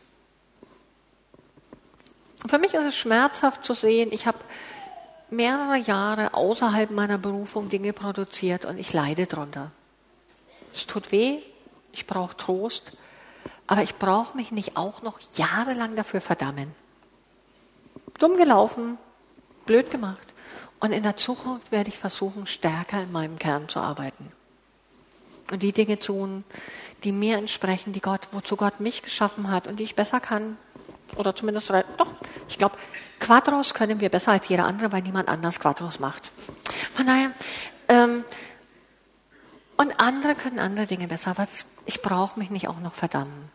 Und 2.45 2.51
für 2.51 2.59
mich 2.59 2.74
ist 2.74 2.84
es 2.84 2.95
schmerzhaft 2.95 3.64
zu 3.64 3.72
sehen, 3.72 4.12
ich 4.12 4.26
habe 4.26 4.36
mehrere 5.30 5.78
Jahre 5.78 6.34
außerhalb 6.34 6.90
meiner 6.90 7.16
Berufung 7.16 7.70
Dinge 7.70 7.95
produziert 7.95 8.66
und 8.66 8.76
ich 8.76 8.92
leide 8.92 9.26
drunter. 9.26 9.72
Es 10.74 10.86
tut 10.86 11.11
weh, 11.11 11.38
ich 11.92 12.07
brauche 12.07 12.36
Trost, 12.36 12.92
aber 13.66 13.82
ich 13.82 13.97
brauche 13.97 14.36
mich 14.36 14.53
nicht 14.53 14.76
auch 14.76 15.01
noch 15.01 15.18
jahrelang 15.32 15.97
dafür 15.97 16.20
verdammen. 16.20 16.74
Dumm 18.18 18.36
gelaufen, 18.36 18.99
blöd 19.64 19.90
gemacht. 19.90 20.28
Und 20.80 20.92
in 20.92 21.03
der 21.03 21.16
Zukunft 21.16 21.72
werde 21.72 21.88
ich 21.88 21.99
versuchen, 21.99 22.47
stärker 22.47 23.01
in 23.01 23.11
meinem 23.11 23.38
Kern 23.38 23.70
zu 23.70 23.80
arbeiten. 23.80 24.30
Und 25.51 25.62
die 25.62 25.72
Dinge 25.72 25.99
tun, 25.99 26.45
die 27.05 27.12
mir 27.12 27.38
entsprechen, 27.38 27.95
die 27.95 28.03
Gott, 28.03 28.28
wozu 28.32 28.57
Gott 28.57 28.80
mich 28.80 29.03
geschaffen 29.03 29.51
hat 29.51 29.66
und 29.66 29.80
die 29.80 29.84
ich 29.84 29.97
besser 29.97 30.20
kann, 30.20 30.59
oder 31.16 31.34
zumindest, 31.34 31.70
doch, 31.96 32.12
ich 32.48 32.58
glaube, 32.58 32.76
Quadros 33.20 33.74
können 33.74 34.00
wir 34.00 34.08
besser 34.08 34.32
als 34.32 34.48
jeder 34.48 34.66
andere, 34.66 34.92
weil 34.92 35.02
niemand 35.02 35.28
anders 35.28 35.60
Quadros 35.60 35.98
macht. 35.98 36.30
Von 36.94 37.06
daher, 37.06 37.30
ähm, 37.88 38.24
und 39.76 39.98
andere 39.98 40.34
können 40.34 40.58
andere 40.58 40.86
Dinge 40.86 41.08
besser, 41.08 41.30
aber 41.30 41.48
ich 41.86 42.02
brauche 42.02 42.38
mich 42.38 42.50
nicht 42.50 42.68
auch 42.68 42.78
noch 42.80 42.94
verdammen. 42.94 43.50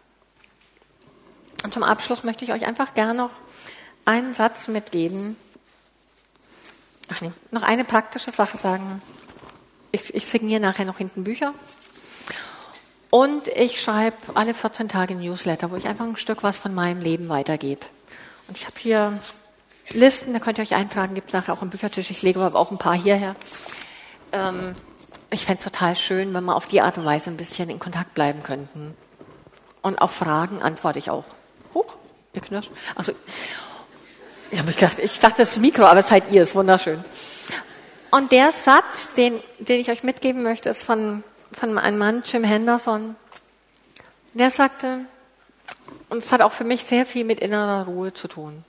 Und 1.64 1.74
zum 1.74 1.84
Abschluss 1.84 2.24
möchte 2.24 2.46
ich 2.46 2.52
euch 2.52 2.66
einfach 2.66 2.94
gerne 2.94 3.14
noch 3.14 3.32
einen 4.06 4.34
Satz 4.34 4.68
mitgeben. 4.68 5.36
Ach 7.12 7.22
nee, 7.22 7.32
noch 7.52 7.64
eine 7.64 7.86
praktische 7.86 8.32
Sache 8.32 8.58
sagen. 8.58 9.02
Ich, 9.92 10.14
ich 10.14 10.28
signiere 10.28 10.62
nachher 10.62 10.86
noch 10.86 10.98
hinten 10.98 11.24
Bücher. 11.24 11.54
Und 13.10 13.48
ich 13.48 13.82
schreibe 13.82 14.18
alle 14.36 14.54
14 14.54 14.88
Tage 14.88 15.16
Newsletter, 15.16 15.72
wo 15.72 15.76
ich 15.76 15.88
einfach 15.88 16.06
ein 16.06 16.18
Stück 16.18 16.44
was 16.44 16.58
von 16.58 16.74
meinem 16.74 17.02
Leben 17.02 17.30
weitergebe. 17.30 17.86
Und 18.48 18.58
ich 18.58 18.66
habe 18.66 18.76
hier 18.80 19.20
Listen, 19.92 20.34
da 20.34 20.40
könnt 20.40 20.60
ihr 20.60 20.62
euch 20.62 20.76
eintragen, 20.76 21.16
gibt 21.16 21.34
nachher 21.34 21.54
auch 21.54 21.62
einen 21.62 21.72
Büchertisch. 21.72 22.12
Ich 22.12 22.22
lege 22.22 22.40
aber 22.40 22.60
auch 22.60 22.72
ein 22.72 22.78
paar 22.78 22.96
hierher. 22.96 23.36
Ähm, 24.32 24.74
ich 25.32 25.46
fände 25.46 25.60
es 25.60 25.64
total 25.64 25.96
schön, 25.96 26.34
wenn 26.34 26.44
wir 26.46 26.56
auf 26.56 26.68
die 26.68 26.82
Art 26.82 26.98
und 26.98 27.06
Weise 27.06 27.30
ein 27.30 27.38
bisschen 27.38 27.70
in 27.70 27.80
Kontakt 27.80 28.14
bleiben 28.14 28.44
könnten. 28.44 28.96
Und 29.82 30.00
auf 30.00 30.12
Fragen 30.12 30.62
antworte 30.62 31.00
ich 31.00 31.10
auch. 31.10 31.26
Huch, 31.74 31.96
ihr 32.34 32.42
knirscht. 32.42 32.72
Also, 32.96 33.14
ich, 34.52 34.60
hab 34.60 34.68
gedacht, 34.68 35.00
ich 35.00 35.20
dachte, 35.20 35.38
das 35.38 35.54
ist 35.54 35.58
Mikro, 35.58 35.86
aber 35.86 36.02
es 36.02 36.08
seid 36.08 36.32
ihr, 36.32 36.44
ist 36.44 36.54
wunderschön. 36.54 37.04
Und 38.12 38.32
der 38.32 38.52
Satz, 38.52 39.14
den, 39.14 39.40
den 39.60 39.80
ich 39.80 39.90
euch 39.90 40.04
mitgeben 40.04 40.44
möchte, 40.44 40.70
ist 40.70 40.84
von 40.84 41.24
von 41.52 41.78
einem 41.78 41.98
Mann, 41.98 42.24
Jim 42.26 42.44
Henderson, 42.44 43.16
der 44.34 44.52
sagte, 44.52 45.06
und 46.10 46.20
es 46.20 46.32
hat 46.32 46.42
auch 46.42 46.52
für 46.52 46.64
mich 46.64 46.86
sehr 46.86 47.06
viel 47.06 47.24
mit 47.24 47.40
innerer 47.40 47.86
Ruhe 47.86 48.14
zu 48.14 48.28
tun, 48.28 48.64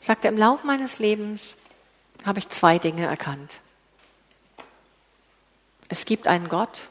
sagte, 0.00 0.28
im 0.28 0.36
Laufe 0.36 0.66
meines 0.66 0.98
Lebens 0.98 1.54
habe 2.24 2.38
ich 2.38 2.48
zwei 2.48 2.78
Dinge 2.78 3.06
erkannt. 3.06 3.60
Es 5.88 6.04
gibt 6.04 6.26
einen 6.26 6.48
Gott 6.48 6.88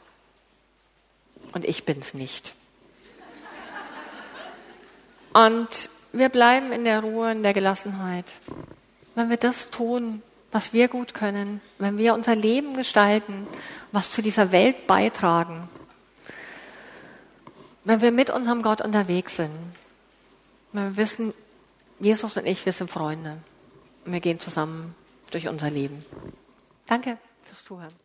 und 1.52 1.64
ich 1.64 1.84
bin's 1.84 2.14
nicht. 2.14 2.54
Und 5.32 5.90
wir 6.12 6.28
bleiben 6.28 6.72
in 6.72 6.84
der 6.84 7.00
Ruhe, 7.00 7.32
in 7.32 7.42
der 7.42 7.54
Gelassenheit. 7.54 8.34
Wenn 9.14 9.30
wir 9.30 9.38
das 9.38 9.70
tun, 9.70 10.22
was 10.52 10.72
wir 10.74 10.88
gut 10.88 11.14
können, 11.14 11.60
wenn 11.78 11.96
wir 11.98 12.14
unser 12.14 12.34
Leben 12.34 12.74
gestalten, 12.74 13.46
was 13.90 14.10
zu 14.10 14.22
dieser 14.22 14.52
Welt 14.52 14.86
beitragen, 14.86 15.68
wenn 17.84 18.00
wir 18.00 18.12
mit 18.12 18.30
unserem 18.30 18.62
Gott 18.62 18.82
unterwegs 18.82 19.36
sind, 19.36 19.50
wenn 20.72 20.90
wir 20.90 20.96
wissen, 20.96 21.34
Jesus 21.98 22.36
und 22.36 22.46
ich, 22.46 22.64
wir 22.64 22.72
sind 22.72 22.90
Freunde 22.90 23.38
und 24.04 24.12
wir 24.12 24.20
gehen 24.20 24.40
zusammen 24.40 24.94
durch 25.30 25.48
unser 25.48 25.70
Leben. 25.70 26.04
Danke 26.86 27.16
fürs 27.44 27.64
Zuhören. 27.64 28.02